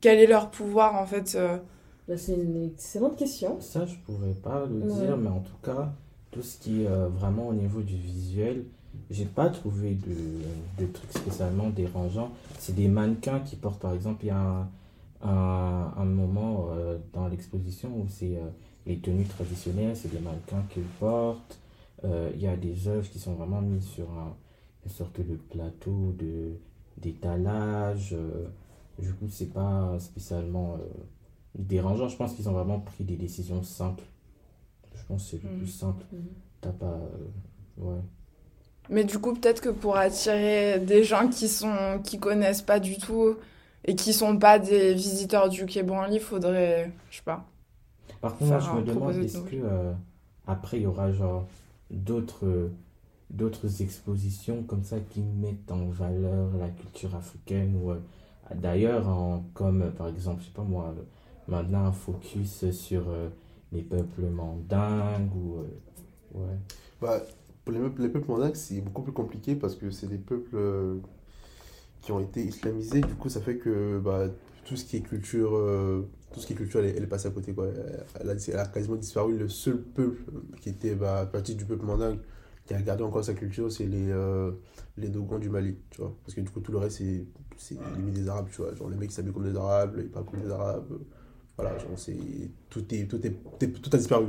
quel 0.00 0.18
est 0.18 0.26
leur 0.26 0.50
pouvoir 0.50 0.94
en 0.96 1.06
fait 1.06 1.34
euh 1.34 1.58
Bah, 2.08 2.16
c'est 2.18 2.34
une 2.34 2.64
excellente 2.66 3.16
question. 3.16 3.60
Ça, 3.60 3.86
je 3.86 3.94
pourrais 4.06 4.34
pas 4.42 4.66
le 4.66 4.80
Ouais. 4.80 5.06
dire, 5.06 5.16
mais 5.16 5.28
en 5.30 5.40
tout 5.40 5.56
cas, 5.62 5.92
tout 6.30 6.42
ce 6.42 6.58
qui 6.58 6.82
est 6.82 6.86
euh, 6.86 7.08
vraiment 7.08 7.48
au 7.48 7.54
niveau 7.54 7.80
du 7.80 7.96
visuel, 7.96 8.64
j'ai 9.10 9.24
pas 9.24 9.48
trouvé 9.48 9.94
de, 9.94 10.82
de 10.84 10.86
trucs 10.92 11.12
spécialement 11.12 11.68
dérangeants. 11.70 12.30
C'est 12.58 12.74
des 12.74 12.88
mannequins 12.88 13.40
qui 13.40 13.56
portent, 13.56 13.80
par 13.80 13.92
exemple, 13.94 14.24
il 14.24 14.28
y 14.28 14.30
a 14.30 14.36
un, 14.38 14.68
un, 15.22 15.92
un 15.96 16.04
moment 16.04 16.68
euh, 16.70 16.98
dans 17.12 17.28
l'exposition 17.28 17.88
où 17.88 18.06
c'est 18.08 18.36
euh, 18.36 18.48
les 18.86 18.98
tenues 18.98 19.24
traditionnelles, 19.24 19.96
c'est 19.96 20.12
des 20.12 20.20
mannequins 20.20 20.62
qu'ils 20.70 20.82
portent. 21.00 21.58
Euh, 22.04 22.30
Il 22.34 22.42
y 22.42 22.46
a 22.46 22.56
des 22.56 22.86
œuvres 22.88 23.08
qui 23.08 23.18
sont 23.18 23.32
vraiment 23.34 23.62
mises 23.62 23.86
sur 23.86 24.04
un, 24.12 24.34
une 24.84 24.90
sorte 24.90 25.20
de 25.20 25.36
plateau 25.36 26.14
de 26.18 26.52
d'étalage. 26.98 28.10
euh, 28.14 28.46
du 28.98 29.12
coup, 29.14 29.28
c'est 29.28 29.52
pas 29.52 29.98
spécialement 30.00 30.74
euh, 30.74 30.78
dérangeant. 31.58 32.08
Je 32.08 32.16
pense 32.16 32.34
qu'ils 32.34 32.48
ont 32.48 32.52
vraiment 32.52 32.80
pris 32.80 33.04
des 33.04 33.16
décisions 33.16 33.62
simples. 33.62 34.04
Je 34.94 35.02
pense 35.08 35.24
que 35.24 35.30
c'est 35.38 35.42
le 35.42 35.50
Mhm. 35.50 35.58
plus 35.58 35.68
simple. 35.68 36.04
Mhm. 36.12 36.20
T'as 36.60 36.72
pas. 36.72 36.86
euh, 37.80 37.84
ouais. 37.84 38.00
Mais 38.90 39.04
du 39.04 39.18
coup, 39.18 39.32
peut-être 39.34 39.60
que 39.62 39.70
pour 39.70 39.96
attirer 39.96 40.78
des 40.80 41.04
gens 41.04 41.28
qui 41.28 41.48
sont 41.48 42.00
qui 42.04 42.18
connaissent 42.18 42.62
pas 42.62 42.80
du 42.80 42.98
tout 42.98 43.36
et 43.84 43.96
qui 43.96 44.12
sont 44.12 44.38
pas 44.38 44.58
des 44.58 44.94
visiteurs 44.94 45.48
du 45.48 45.66
Quai 45.66 45.82
Branly, 45.82 46.20
faudrait, 46.20 46.92
je 47.10 47.16
sais 47.18 47.22
pas. 47.22 47.44
Par 48.20 48.36
contre, 48.36 48.50
moi, 48.50 48.58
je 48.60 48.70
me 48.70 48.82
demande, 48.82 49.14
est-ce 49.22 49.38
que 49.38 49.56
euh, 49.56 49.92
après, 50.46 50.78
il 50.78 50.82
y 50.82 50.86
aura 50.86 51.12
genre 51.12 51.46
d'autres 51.90 52.70
d'autres 53.30 53.82
expositions 53.82 54.62
comme 54.64 54.84
ça 54.84 55.00
qui 55.00 55.22
mettent 55.22 55.70
en 55.72 55.86
valeur 55.88 56.50
la 56.58 56.68
culture 56.70 57.14
africaine 57.14 57.76
ou 57.82 57.90
euh, 57.90 58.00
d'ailleurs 58.54 59.06
comme 59.54 59.82
euh, 59.82 59.90
par 59.90 60.08
exemple 60.08 60.40
je 60.42 60.46
sais 60.46 60.52
pas 60.54 60.62
moi 60.62 60.94
maintenant 61.48 61.84
un 61.86 61.92
focus 61.92 62.70
sur 62.70 63.08
euh, 63.08 63.28
les 63.72 63.82
peuples 63.82 64.26
mandingues 64.26 65.34
ou 65.36 65.58
ouais 66.34 66.56
Bah, 67.00 67.20
pour 67.64 67.72
les, 67.74 67.80
peuples- 67.80 68.02
les 68.02 68.08
peuples 68.08 68.30
mandingues, 68.30 68.54
c'est 68.56 68.80
beaucoup 68.80 69.02
plus 69.02 69.12
compliqué 69.12 69.54
parce 69.56 69.74
que 69.76 69.90
c'est 69.90 70.06
des 70.08 70.18
peuples 70.18 70.56
qui 72.00 72.12
ont 72.12 72.20
été 72.20 72.44
islamisés. 72.44 73.00
Du 73.00 73.14
coup, 73.14 73.28
ça 73.28 73.40
fait 73.40 73.56
que 73.56 73.98
bah, 73.98 74.28
tout 74.64 74.76
ce 74.76 74.84
qui 74.84 74.96
est 74.96 75.00
culture, 75.00 75.50
tout 76.32 76.40
ce 76.40 76.46
qui 76.46 76.52
est 76.52 76.56
culture, 76.56 76.80
elle, 76.80 76.94
elle 76.96 77.02
est 77.02 77.06
passée 77.06 77.28
à 77.28 77.30
côté. 77.30 77.52
Quoi. 77.54 77.68
Elle, 78.20 78.30
a, 78.30 78.34
elle 78.48 78.58
a 78.58 78.66
quasiment 78.66 78.96
disparu. 78.96 79.36
Le 79.38 79.48
seul 79.48 79.78
peuple 79.80 80.22
qui 80.60 80.68
était 80.70 80.94
bah, 80.94 81.28
partie 81.30 81.54
du 81.54 81.64
peuple 81.64 81.84
mandingue 81.86 82.18
qui 82.66 82.74
a 82.74 82.80
gardé 82.82 83.02
encore 83.04 83.24
sa 83.24 83.34
culture, 83.34 83.70
c'est 83.70 83.86
les, 83.86 84.10
euh, 84.10 84.52
les 84.96 85.08
Dogons 85.08 85.38
du 85.38 85.50
Mali. 85.50 85.76
Tu 85.90 86.00
vois. 86.00 86.14
Parce 86.24 86.34
que 86.34 86.40
du 86.40 86.50
coup, 86.50 86.60
tout 86.60 86.72
le 86.72 86.78
reste, 86.78 86.98
c'est 86.98 87.26
c'est 87.56 87.76
limite 87.96 88.14
des 88.14 88.28
Arabes. 88.28 88.48
Tu 88.50 88.62
vois. 88.62 88.74
Genre, 88.74 88.88
les 88.90 88.96
mecs 88.96 89.12
s'habillent 89.12 89.32
comme 89.32 89.50
des 89.50 89.56
Arabes, 89.58 89.96
ils 89.98 90.10
parlent 90.10 90.26
comme 90.26 90.40
des 90.42 90.50
Arabes. 90.50 90.98
Voilà, 91.56 91.78
genre, 91.78 91.90
c'est, 91.96 92.16
tout, 92.70 92.84
est, 92.94 93.06
tout, 93.06 93.24
est, 93.26 93.30
tout, 93.30 93.64
est- 93.64 93.68
tout 93.82 93.90
a 93.92 93.98
disparu 93.98 94.26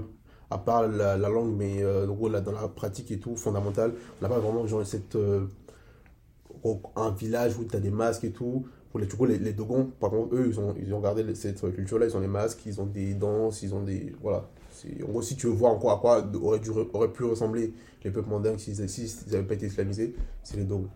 à 0.52 0.58
part 0.60 0.88
la, 0.88 1.18
la 1.18 1.30
langue, 1.30 1.56
mais 1.58 1.84
euh, 1.84 2.06
gros, 2.06 2.30
là, 2.30 2.40
dans 2.42 2.52
la 2.52 2.68
pratique 2.68 3.12
et 3.12 3.20
tout, 3.20 3.36
fondamentale, 3.36 3.94
on 4.20 4.24
n'a 4.24 4.30
pas 4.30 4.40
vraiment 4.40 4.68
genre 4.68 4.86
cette, 4.86 5.16
euh, 5.16 5.48
un 6.96 7.12
village 7.12 7.58
où 7.58 7.66
tu 7.66 7.76
as 7.76 7.80
des 7.80 7.92
masques 7.92 8.24
et 8.24 8.32
tout. 8.32 8.66
Pour 8.92 9.00
les, 9.00 9.08
du 9.08 9.16
coup, 9.16 9.26
les, 9.26 9.54
Dogons, 9.54 9.92
par 10.00 10.10
contre, 10.10 10.36
eux, 10.36 10.48
ils 10.50 10.60
ont, 10.60 10.74
ils 10.80 10.94
ont 10.94 11.02
gardé 11.02 11.36
cette 11.36 11.60
culture-là, 11.74 12.06
ils 12.06 12.16
ont 12.16 12.22
les 12.22 12.28
masques, 12.28 12.66
ils 12.66 12.80
ont 12.80 12.86
des 12.86 13.14
danses, 13.14 13.62
ils 13.62 13.74
ont 13.76 13.84
des. 13.84 14.16
Voilà. 14.22 14.50
En 15.04 15.12
gros, 15.12 15.22
si 15.22 15.36
tu 15.36 15.48
veux 15.48 15.54
voir 15.54 15.74
encore 15.74 15.92
à 15.92 16.00
quoi 16.00 16.28
aurait, 16.42 16.60
dû, 16.60 16.70
aurait 16.70 17.12
pu 17.12 17.24
ressembler 17.24 17.74
les 18.04 18.12
peuples 18.12 18.30
mandingues 18.30 18.60
s'ils 18.60 18.78
n'avaient 19.32 19.48
pas 19.48 19.54
été 19.56 19.68
islamisés, 19.68 20.16
c'est 20.44 20.58
les. 20.58 20.64
D'autres 20.64 20.90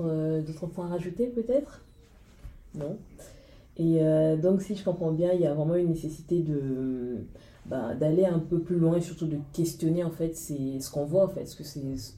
euh, 0.00 0.42
d'autres 0.42 0.66
points 0.66 0.86
à 0.86 0.90
rajouter 0.90 1.26
peut-être? 1.26 1.82
Non. 2.74 2.96
Et 3.76 3.98
euh, 4.00 4.36
donc 4.36 4.62
si 4.62 4.74
je 4.74 4.84
comprends 4.84 5.12
bien, 5.12 5.32
il 5.32 5.40
y 5.40 5.46
a 5.46 5.54
vraiment 5.54 5.74
une 5.74 5.88
nécessité 5.88 6.40
de 6.40 7.18
bah, 7.66 7.94
d'aller 7.94 8.24
un 8.24 8.38
peu 8.38 8.60
plus 8.60 8.78
loin 8.78 8.96
et 8.96 9.00
surtout 9.00 9.26
de 9.26 9.38
questionner 9.52 10.04
en 10.04 10.10
fait 10.10 10.36
ce 10.36 10.90
qu'on 10.90 11.04
voit 11.04 11.24
en 11.24 11.28
fait, 11.28 11.46
ce 11.46 11.56
que 11.56 11.64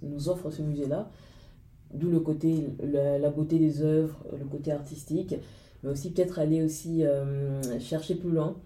nous 0.03 0.29
offre 0.29 0.51
ce 0.51 0.63
musée-là. 0.63 1.11
D'où 1.95 2.11
le 2.11 2.21
côté, 2.21 2.69
la, 2.83 3.19
la 3.19 3.31
beauté 3.31 3.59
des 3.59 3.81
œuvres, 3.81 4.23
le 4.39 4.45
côté 4.45 4.73
artistique, 4.73 5.35
mais 5.83 5.91
aussi 5.91 6.11
peut-être 6.11 6.39
aller 6.39 6.63
aussi 6.63 7.03
euh, 7.03 7.63
chercher 7.81 8.15
plus 8.15 8.31
loin, 8.31 8.57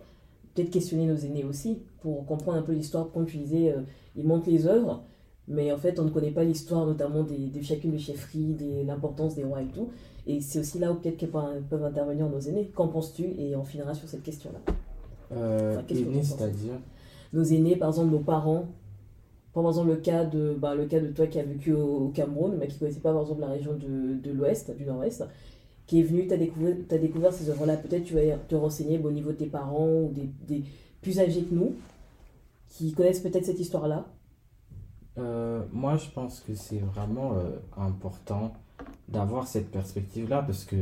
peut-être 0.54 0.70
questionner 0.70 1.06
nos 1.06 1.16
aînés 1.16 1.44
aussi 1.44 1.78
pour 2.00 2.24
comprendre 2.26 2.58
un 2.58 2.62
peu 2.62 2.72
l'histoire. 2.72 3.10
Comme 3.12 3.26
tu 3.26 3.38
disais, 3.38 3.72
euh, 3.72 3.80
ils 4.16 4.26
montrent 4.26 4.48
les 4.50 4.66
œuvres, 4.66 5.02
mais 5.48 5.72
en 5.72 5.76
fait, 5.78 5.98
on 5.98 6.04
ne 6.04 6.10
connaît 6.10 6.30
pas 6.30 6.44
l'histoire, 6.44 6.86
notamment 6.86 7.22
des, 7.22 7.36
de 7.48 7.62
chacune 7.62 7.90
des 7.92 7.98
chefferies, 7.98 8.54
des- 8.54 8.84
l'importance 8.84 9.34
des 9.34 9.44
rois 9.44 9.62
et 9.62 9.66
tout. 9.68 9.88
Et 10.26 10.40
c'est 10.40 10.58
aussi 10.60 10.78
là 10.78 10.92
où 10.92 10.94
peut-être 10.96 11.26
peuvent 11.68 11.84
intervenir 11.84 12.28
nos 12.28 12.38
aînés. 12.40 12.70
Qu'en 12.74 12.88
penses-tu? 12.88 13.24
Et 13.38 13.56
on 13.56 13.64
finira 13.64 13.92
sur 13.94 14.08
cette 14.08 14.22
question-là. 14.22 14.60
euh, 15.32 15.72
Enfin, 15.72 15.82
qu'est-ce 15.86 16.00
que 16.00 16.04
aîné, 16.06 16.14
t'en 16.14 16.20
penses? 16.28 16.38
c'est-à-dire? 16.38 16.72
Nos 17.32 17.42
aînés, 17.44 17.76
par 17.76 17.88
exemple, 17.88 18.10
nos 18.12 18.20
parents. 18.20 18.66
Par 19.52 19.66
exemple, 19.66 19.88
le 19.88 19.96
cas 19.96 20.24
de, 20.24 20.54
bah, 20.58 20.74
le 20.74 20.86
cas 20.86 21.00
de 21.00 21.08
toi 21.08 21.26
qui 21.26 21.38
as 21.38 21.42
vécu 21.44 21.72
au, 21.74 22.06
au 22.06 22.08
Cameroun, 22.08 22.56
mais 22.58 22.68
qui 22.68 22.74
ne 22.74 22.78
connaissait 22.80 23.00
pas, 23.00 23.12
par 23.12 23.20
exemple, 23.22 23.40
la 23.42 23.48
région 23.48 23.72
de, 23.74 24.14
de 24.22 24.32
l'Ouest, 24.32 24.74
du 24.76 24.84
Nord-Est, 24.86 25.24
qui 25.86 26.00
est 26.00 26.02
venu, 26.02 26.26
tu 26.26 26.34
as 26.34 26.98
découvert, 26.98 27.32
ces 27.32 27.50
œuvres-là. 27.50 27.76
Peut-être 27.76 28.04
tu 28.04 28.14
vas 28.14 28.36
te 28.36 28.54
renseigner 28.54 28.98
bah, 28.98 29.08
au 29.08 29.12
niveau 29.12 29.30
de 29.30 29.36
tes 29.36 29.46
parents 29.46 29.88
ou 29.88 30.12
des, 30.46 30.64
plus 31.00 31.18
âgés 31.18 31.42
que 31.42 31.54
nous, 31.54 31.74
qui 32.68 32.92
connaissent 32.92 33.20
peut-être 33.20 33.44
cette 33.44 33.60
histoire-là. 33.60 34.06
Euh, 35.18 35.64
moi, 35.72 35.96
je 35.96 36.08
pense 36.10 36.40
que 36.40 36.54
c'est 36.54 36.78
vraiment 36.78 37.34
euh, 37.34 37.58
important 37.76 38.54
d'avoir 39.08 39.46
cette 39.46 39.70
perspective-là 39.70 40.42
parce 40.42 40.64
que 40.64 40.76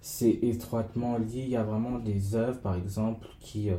c'est 0.00 0.30
étroitement 0.42 1.18
lié. 1.18 1.42
Il 1.42 1.50
y 1.50 1.56
a 1.56 1.62
vraiment 1.62 1.98
des 1.98 2.34
œuvres, 2.34 2.60
par 2.60 2.74
exemple, 2.74 3.28
qui 3.38 3.70
euh, 3.70 3.76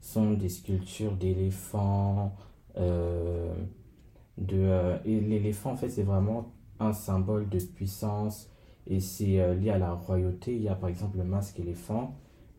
sont 0.00 0.32
des 0.32 0.48
sculptures 0.48 1.12
d'éléphants. 1.12 2.34
de, 4.38 4.96
et 5.04 5.20
l'éléphant, 5.20 5.72
en 5.72 5.76
fait, 5.76 5.90
c'est 5.90 6.02
vraiment 6.02 6.52
un 6.80 6.94
symbole 6.94 7.48
de 7.48 7.58
puissance 7.58 8.51
et 8.86 9.00
c'est 9.00 9.40
euh, 9.40 9.54
lié 9.54 9.70
à 9.70 9.78
la 9.78 9.92
royauté. 9.92 10.54
Il 10.54 10.62
y 10.62 10.68
a, 10.68 10.74
par 10.74 10.88
exemple, 10.88 11.18
le 11.18 11.24
masque 11.24 11.60
éléphant 11.60 12.14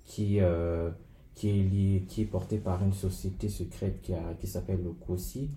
qui, 0.05 0.39
euh, 0.39 0.91
qui 1.35 1.49
est 1.49 2.05
qui 2.07 2.21
est 2.21 2.25
porté 2.25 2.57
par 2.57 2.83
une 2.83 2.93
société 2.93 3.49
secrète 3.49 4.01
qui, 4.01 4.13
a, 4.13 4.33
qui 4.39 4.47
s'appelle 4.47 4.83
le 4.83 4.91
Kosi 4.91 5.49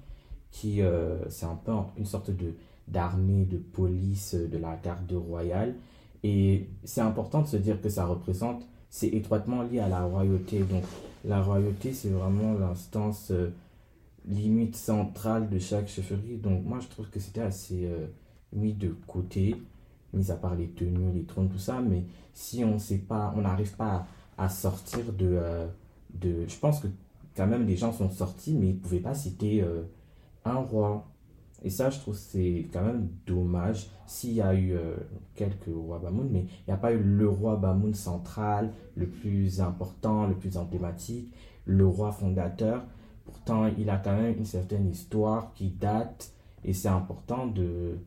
qui 0.50 0.80
euh, 0.82 1.28
c'est 1.28 1.46
un 1.46 1.56
peu 1.56 1.72
une 1.98 2.06
sorte 2.06 2.30
de 2.30 2.54
d'armée 2.88 3.44
de 3.44 3.58
police 3.58 4.34
euh, 4.34 4.48
de 4.48 4.58
la 4.58 4.76
garde 4.76 5.12
royale. 5.12 5.74
Et 6.22 6.68
c'est 6.84 7.00
important 7.00 7.42
de 7.42 7.46
se 7.46 7.56
dire 7.56 7.80
que 7.80 7.88
ça 7.88 8.06
représente 8.06 8.66
c'est 8.88 9.08
étroitement 9.08 9.62
lié 9.62 9.80
à 9.80 9.88
la 9.88 10.02
royauté. 10.04 10.60
Donc 10.60 10.84
la 11.24 11.42
royauté 11.42 11.92
c'est 11.92 12.08
vraiment 12.08 12.54
l'instance 12.54 13.32
limite 14.26 14.76
centrale 14.76 15.48
de 15.48 15.58
chaque 15.58 15.88
chefferie. 15.88 16.36
Donc 16.36 16.64
moi 16.64 16.78
je 16.80 16.88
trouve 16.88 17.10
que 17.10 17.20
c'était 17.20 17.42
assez 17.42 17.88
mis 18.52 18.72
de 18.72 18.94
côté 19.06 19.56
mis 20.16 20.30
à 20.30 20.36
part 20.36 20.54
les 20.54 20.68
tenues 20.68 21.12
les 21.12 21.24
trônes 21.24 21.48
tout 21.48 21.58
ça 21.58 21.80
mais 21.80 22.04
si 22.32 22.64
on 22.64 22.78
sait 22.78 22.98
pas 22.98 23.32
on 23.36 23.42
n'arrive 23.42 23.76
pas 23.76 24.06
à, 24.38 24.48
sortir 24.48 25.12
de 25.12 25.38
euh, 25.40 25.66
de 26.14 26.46
je 26.46 26.58
pense 26.58 26.80
que 26.80 26.88
quand 27.36 27.46
même 27.46 27.66
les 27.66 27.76
gens 27.76 27.92
sont 27.92 28.10
sortis 28.10 28.54
mais 28.54 28.68
ils 28.70 28.78
pouvaient 28.78 29.00
pas 29.00 29.14
citer 29.14 29.62
euh, 29.62 29.82
un 30.46 30.56
roi. 30.56 31.06
Et 31.62 31.70
ça, 31.70 31.90
je 31.90 31.98
trouve 31.98 32.16
c'est 32.16 32.66
quand 32.72 32.82
même 32.82 33.08
dommage 33.26 33.88
s'il 34.06 34.34
y 34.34 34.40
a 34.40 34.54
eu 34.54 34.72
euh, 34.72 34.96
quelques 35.34 35.74
rois 35.74 35.98
Bamoun, 35.98 36.28
mais 36.30 36.40
il 36.40 36.68
n'y 36.68 36.74
a 36.74 36.76
pas 36.76 36.92
eu 36.92 37.02
le 37.02 37.28
roi 37.28 37.56
Bamoun 37.56 37.94
central, 37.94 38.72
le 38.94 39.08
plus 39.08 39.60
important, 39.60 40.26
le 40.26 40.34
plus 40.34 40.56
emblématique, 40.56 41.32
le 41.64 41.86
roi 41.86 42.12
fondateur. 42.12 42.84
Pourtant, 43.24 43.66
il 43.78 43.90
a 43.90 43.96
quand 43.96 44.16
même 44.16 44.36
une 44.36 44.44
certaine 44.44 44.88
histoire 44.88 45.52
qui 45.54 45.70
date 45.70 46.32
et 46.62 46.72
c'est 46.72 46.88
important 46.88 47.46
de, 47.46 47.98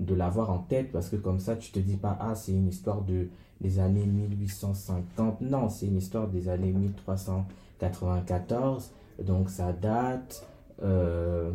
de 0.00 0.14
l'avoir 0.14 0.50
en 0.50 0.58
tête 0.60 0.90
parce 0.92 1.08
que 1.10 1.16
comme 1.16 1.40
ça, 1.40 1.56
tu 1.56 1.70
te 1.72 1.78
dis 1.78 1.96
pas, 1.98 2.16
ah, 2.20 2.34
c'est 2.34 2.52
une 2.52 2.68
histoire 2.68 3.02
de, 3.02 3.28
des 3.60 3.78
années 3.80 4.06
1850. 4.06 5.40
Non, 5.42 5.68
c'est 5.70 5.86
une 5.86 5.98
histoire 5.98 6.28
des 6.28 6.48
années 6.48 6.72
1394. 6.72 8.90
Donc 9.24 9.50
ça 9.50 9.72
date. 9.72 10.46
euh, 10.82 11.52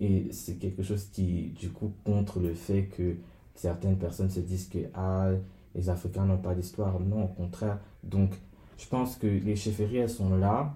et 0.00 0.32
c'est 0.32 0.54
quelque 0.56 0.82
chose 0.82 1.06
qui, 1.12 1.50
du 1.58 1.70
coup, 1.70 1.92
contre 2.04 2.40
le 2.40 2.54
fait 2.54 2.84
que 2.86 3.16
certaines 3.54 3.96
personnes 3.98 4.30
se 4.30 4.40
disent 4.40 4.68
que 4.68 4.78
ah, 4.94 5.30
les 5.74 5.88
Africains 5.90 6.24
n'ont 6.26 6.38
pas 6.38 6.54
d'histoire. 6.54 6.98
Non, 7.00 7.24
au 7.24 7.28
contraire. 7.28 7.78
Donc, 8.02 8.32
je 8.78 8.86
pense 8.88 9.16
que 9.16 9.26
les 9.26 9.56
chefferies, 9.56 9.98
elles 9.98 10.10
sont 10.10 10.34
là. 10.36 10.74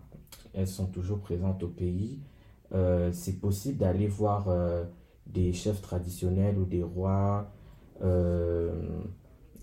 Elles 0.55 0.69
sont 0.69 0.87
toujours 0.87 1.19
présentes 1.21 1.63
au 1.63 1.69
pays. 1.69 2.21
Euh, 2.75 3.11
c'est 3.13 3.41
possible 3.41 3.79
d'aller 3.79 4.07
voir 4.09 4.47
euh, 4.49 4.85
des 5.27 5.53
chefs 5.53 5.83
traditionnels 5.83 6.59
ou 6.59 6.65
des 6.65 6.83
rois. 6.83 7.51
euh, 8.03 8.73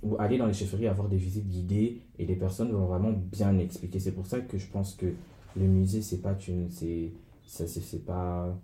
ou 0.03 0.15
aller 0.19 0.37
dans 0.37 0.47
les 0.47 0.53
chefferies, 0.53 0.87
avoir 0.87 1.07
des 1.09 1.17
visites 1.17 1.47
guidées. 1.47 2.01
Et 2.19 2.25
les 2.25 2.35
personnes 2.35 2.71
vont 2.71 2.85
vraiment 2.85 3.11
bien 3.13 3.57
expliquer. 3.59 3.99
C'est 3.99 4.11
pour 4.11 4.25
ça 4.27 4.41
que 4.41 4.57
je 4.57 4.67
pense 4.67 4.95
que 4.95 5.07
le 5.55 5.65
musée, 5.67 6.01
c'est 6.01 6.21
pas 6.21 6.35
une. 6.47 6.69
C'est, 6.69 7.13
ça, 7.45 7.67
c'est, 7.67 8.05
pas 8.05 8.55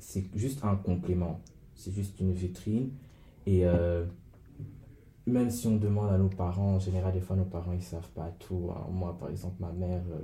c'est 0.00 0.24
juste 0.36 0.64
un 0.64 0.76
complément. 0.76 1.40
C'est 1.74 1.92
juste 1.92 2.18
une 2.20 2.32
vitrine. 2.32 2.90
Et 3.46 3.66
euh, 3.66 4.04
même 5.26 5.50
si 5.50 5.66
on 5.68 5.76
demande 5.76 6.10
à 6.12 6.18
nos 6.18 6.28
parents, 6.28 6.74
en 6.74 6.78
général, 6.80 7.12
des 7.12 7.20
fois, 7.20 7.36
nos 7.36 7.44
parents, 7.44 7.72
ils 7.72 7.82
savent 7.82 8.08
pas 8.10 8.30
tout. 8.38 8.70
hein. 8.74 8.86
Moi, 8.90 9.16
par 9.18 9.30
exemple, 9.30 9.56
ma 9.60 9.72
mère, 9.72 10.02
euh, 10.12 10.20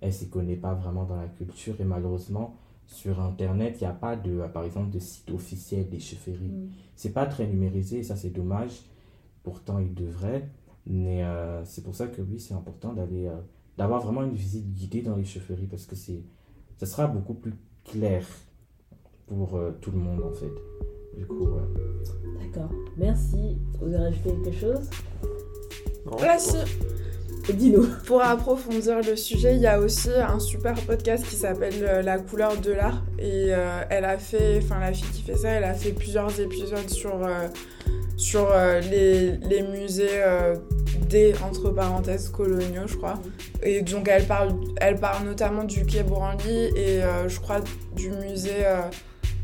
elle 0.00 0.12
s'y 0.12 0.28
connaît 0.28 0.56
pas 0.56 0.74
vraiment 0.74 1.04
dans 1.04 1.16
la 1.16 1.28
culture. 1.28 1.74
Et 1.80 1.84
malheureusement, 1.84 2.56
sur 2.86 3.20
Internet, 3.20 3.76
il 3.80 3.84
n'y 3.84 3.90
a 3.90 3.94
pas, 3.94 4.16
de, 4.16 4.40
euh, 4.40 4.48
par 4.48 4.64
exemple, 4.64 4.90
de 4.90 4.98
site 4.98 5.30
officiel 5.30 5.88
des 5.88 5.98
chefferies. 5.98 6.48
Mm. 6.48 6.68
C'est 6.96 7.12
pas 7.12 7.26
très 7.26 7.46
numérisé, 7.46 8.02
ça, 8.02 8.16
c'est 8.16 8.30
dommage. 8.30 8.82
Pourtant, 9.42 9.78
il 9.78 9.94
devrait. 9.94 10.48
Mais 10.86 11.24
euh, 11.24 11.64
c'est 11.64 11.82
pour 11.82 11.94
ça 11.94 12.08
que 12.08 12.20
oui, 12.20 12.38
c'est 12.38 12.54
important 12.54 12.92
d'aller, 12.92 13.26
euh, 13.26 13.36
d'avoir 13.78 14.02
vraiment 14.02 14.22
une 14.22 14.34
visite 14.34 14.72
guidée 14.72 15.02
dans 15.02 15.16
les 15.16 15.24
chefferies 15.24 15.66
parce 15.66 15.86
que 15.86 15.96
c'est, 15.96 16.22
ça 16.76 16.86
sera 16.86 17.06
beaucoup 17.06 17.34
plus 17.34 17.54
clair 17.84 18.26
pour 19.26 19.56
euh, 19.56 19.72
tout 19.80 19.90
le 19.90 19.98
monde 19.98 20.22
en 20.22 20.32
fait. 20.32 20.52
Du 21.16 21.26
coup, 21.26 21.46
ouais. 21.46 21.62
D'accord. 22.38 22.70
Merci. 22.98 23.56
Vous 23.80 23.86
avez 23.86 23.96
rajouté 23.96 24.30
quelque 24.44 24.52
chose? 24.52 24.90
Non, 26.04 26.18
si, 26.38 26.56
Pour 28.06 28.22
approfondir 28.22 29.00
le 29.02 29.16
sujet, 29.16 29.54
il 29.54 29.60
y 29.60 29.66
a 29.66 29.78
aussi 29.78 30.10
un 30.10 30.38
super 30.38 30.74
podcast 30.86 31.26
qui 31.28 31.36
s'appelle 31.36 31.74
euh, 31.82 32.02
La 32.02 32.18
couleur 32.18 32.56
de 32.56 32.72
l'art. 32.72 33.02
Et 33.18 33.48
euh, 33.48 33.82
elle 33.90 34.04
a 34.06 34.16
fait, 34.18 34.60
enfin 34.62 34.80
la 34.80 34.92
fille 34.92 35.08
qui 35.12 35.22
fait 35.22 35.36
ça, 35.36 35.50
elle 35.50 35.64
a 35.64 35.74
fait 35.74 35.92
plusieurs 35.92 36.40
épisodes 36.40 36.88
sur, 36.88 37.24
euh, 37.24 37.48
sur 38.16 38.48
les, 38.90 39.62
musées 39.70 40.22
des, 41.08 41.34
entre 41.42 41.70
parenthèses, 41.70 42.28
coloniaux, 42.30 42.86
je 42.86 42.96
crois. 42.96 43.20
Et 43.62 43.82
donc 43.82 44.08
elle 44.08 44.26
parle, 44.26 44.54
elle 44.80 44.98
parle 44.98 45.26
notamment 45.26 45.64
du 45.64 45.84
Quai 45.84 46.02
Branly 46.02 46.70
et 46.76 47.00
je 47.26 47.40
crois 47.40 47.60
du 47.94 48.10
musée, 48.10 48.64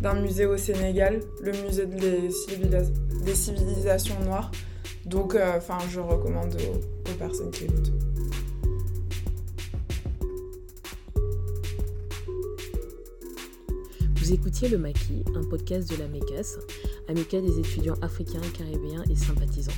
d'un 0.01 0.15
musée 0.15 0.47
au 0.47 0.57
Sénégal, 0.57 1.21
le 1.43 1.53
musée 1.65 1.87
des 1.87 3.35
civilisations 3.35 4.19
noires. 4.25 4.51
Donc, 5.05 5.35
euh, 5.35 5.59
je 5.89 6.01
recommande 6.01 6.57
aux, 6.57 7.15
personnes 7.19 7.51
qui 7.51 7.65
écoutent. 7.65 7.93
Vous 14.17 14.33
écoutiez 14.33 14.69
Le 14.69 14.79
Maquis, 14.79 15.25
un 15.35 15.43
podcast 15.43 15.91
de 15.91 15.97
la 15.97 16.07
MECAS, 16.07 16.59
amicale 17.09 17.43
des 17.43 17.59
étudiants 17.59 17.97
africains, 18.01 18.41
caribéens 18.57 19.03
et 19.11 19.17
sympathisants. 19.17 19.73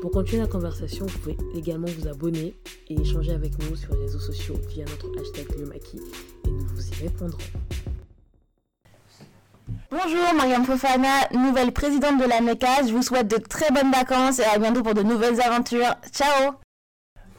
Pour 0.00 0.12
continuer 0.12 0.42
la 0.42 0.48
conversation, 0.48 1.06
vous 1.06 1.18
pouvez 1.18 1.36
également 1.54 1.88
vous 1.88 2.08
abonner 2.08 2.54
et 2.88 3.00
échanger 3.00 3.32
avec 3.32 3.52
nous 3.58 3.76
sur 3.76 3.92
les 3.94 4.02
réseaux 4.02 4.18
sociaux 4.18 4.58
via 4.68 4.84
notre 4.84 5.10
hashtag 5.20 5.46
Le 5.58 5.66
Maquis 5.66 6.00
et 6.46 6.50
nous 6.50 6.66
vous 6.74 6.88
y 6.88 7.02
répondrons. 7.02 7.38
Bonjour, 9.90 10.34
Mariam 10.36 10.64
Fofana, 10.64 11.28
nouvelle 11.32 11.72
présidente 11.72 12.20
de 12.20 12.24
la 12.24 12.40
MECAS. 12.40 12.86
Je 12.86 12.92
vous 12.92 13.02
souhaite 13.02 13.26
de 13.26 13.38
très 13.38 13.72
bonnes 13.72 13.90
vacances 13.90 14.38
et 14.38 14.44
à 14.44 14.56
bientôt 14.56 14.84
pour 14.84 14.94
de 14.94 15.02
nouvelles 15.02 15.40
aventures. 15.40 15.96
Ciao 16.12 16.52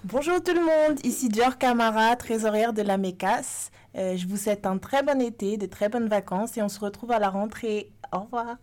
Bonjour 0.03 0.43
tout 0.43 0.53
le 0.53 0.59
monde, 0.59 0.99
ici 1.05 1.29
Dior 1.29 1.57
Camara, 1.57 2.13
trésorière 2.17 2.73
de 2.73 2.81
la 2.81 2.97
MECAS. 2.97 3.71
Euh, 3.95 4.17
je 4.17 4.27
vous 4.27 4.35
souhaite 4.35 4.65
un 4.65 4.79
très 4.79 5.01
bon 5.01 5.21
été, 5.21 5.55
de 5.55 5.65
très 5.65 5.87
bonnes 5.87 6.09
vacances 6.09 6.57
et 6.57 6.61
on 6.61 6.67
se 6.67 6.81
retrouve 6.81 7.11
à 7.11 7.19
la 7.19 7.29
rentrée. 7.29 7.93
Au 8.11 8.19
revoir. 8.19 8.57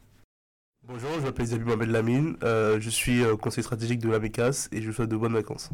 Bonjour, 0.86 1.09
je 1.14 1.24
m'appelle 1.24 1.47
Zabi 1.47 1.64
Mohamed 1.64 1.89
Lamine, 1.89 2.36
euh, 2.43 2.78
je 2.80 2.91
suis 2.91 3.24
euh, 3.24 3.36
conseiller 3.36 3.62
stratégique 3.62 4.01
de 4.01 4.11
la 4.11 4.18
MECAS 4.18 4.68
et 4.70 4.82
je 4.82 4.86
vous 4.86 4.93
souhaite 4.93 5.09
de 5.09 5.16
bonnes 5.16 5.32
vacances. 5.32 5.70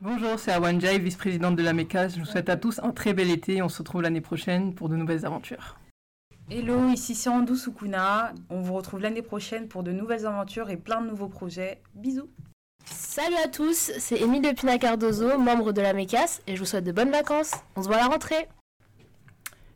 Bonjour, 0.00 0.38
c'est 0.38 0.52
Awan 0.52 0.80
Jai, 0.80 0.98
vice-présidente 0.98 1.56
de 1.56 1.62
la 1.62 1.74
MECAS. 1.74 2.14
Je 2.14 2.20
vous 2.20 2.26
souhaite 2.26 2.48
à 2.48 2.56
tous 2.56 2.80
un 2.82 2.92
très 2.92 3.12
bel 3.12 3.30
été. 3.30 3.60
On 3.60 3.68
se 3.68 3.78
retrouve 3.78 4.00
l'année 4.00 4.22
prochaine 4.22 4.74
pour 4.74 4.88
de 4.88 4.96
nouvelles 4.96 5.26
aventures. 5.26 5.76
Hello, 6.54 6.90
ici 6.90 7.14
Sirandou 7.14 7.56
Sukuna. 7.56 8.34
On 8.50 8.60
vous 8.60 8.74
retrouve 8.74 9.00
l'année 9.00 9.22
prochaine 9.22 9.68
pour 9.68 9.82
de 9.82 9.90
nouvelles 9.90 10.26
aventures 10.26 10.68
et 10.68 10.76
plein 10.76 11.00
de 11.00 11.06
nouveaux 11.06 11.28
projets. 11.28 11.80
Bisous 11.94 12.28
Salut 12.84 13.36
à 13.42 13.48
tous, 13.48 13.90
c'est 13.98 14.20
Émile 14.20 14.42
de 14.42 14.50
Pina 14.50 14.76
Cardozo, 14.76 15.38
membre 15.38 15.72
de 15.72 15.80
la 15.80 15.94
MECAS 15.94 16.42
et 16.46 16.54
je 16.54 16.60
vous 16.60 16.66
souhaite 16.66 16.84
de 16.84 16.92
bonnes 16.92 17.10
vacances. 17.10 17.52
On 17.74 17.82
se 17.82 17.88
voit 17.88 17.96
à 17.96 18.00
la 18.00 18.08
rentrée. 18.08 18.50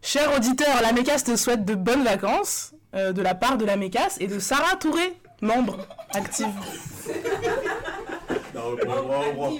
Cher 0.03 0.31
auditeur, 0.37 0.83
la 0.83 0.93
MECAS 0.93 1.23
te 1.25 1.35
souhaite 1.35 1.65
de 1.65 1.75
bonnes 1.75 2.05
vacances 2.05 2.75
euh, 2.95 3.15
de 3.15 3.23
la 3.23 3.35
part 3.35 3.57
de 3.57 3.65
la 3.65 3.79
MECAS 3.79 4.19
et 4.21 4.27
de 4.27 4.39
Sarah 4.39 4.77
Touré, 4.77 5.19
membre 5.41 5.79
active. 6.13 6.47
Non, 8.55 8.61
au 8.65 8.77
revoir, 8.77 9.25
au 9.39 9.51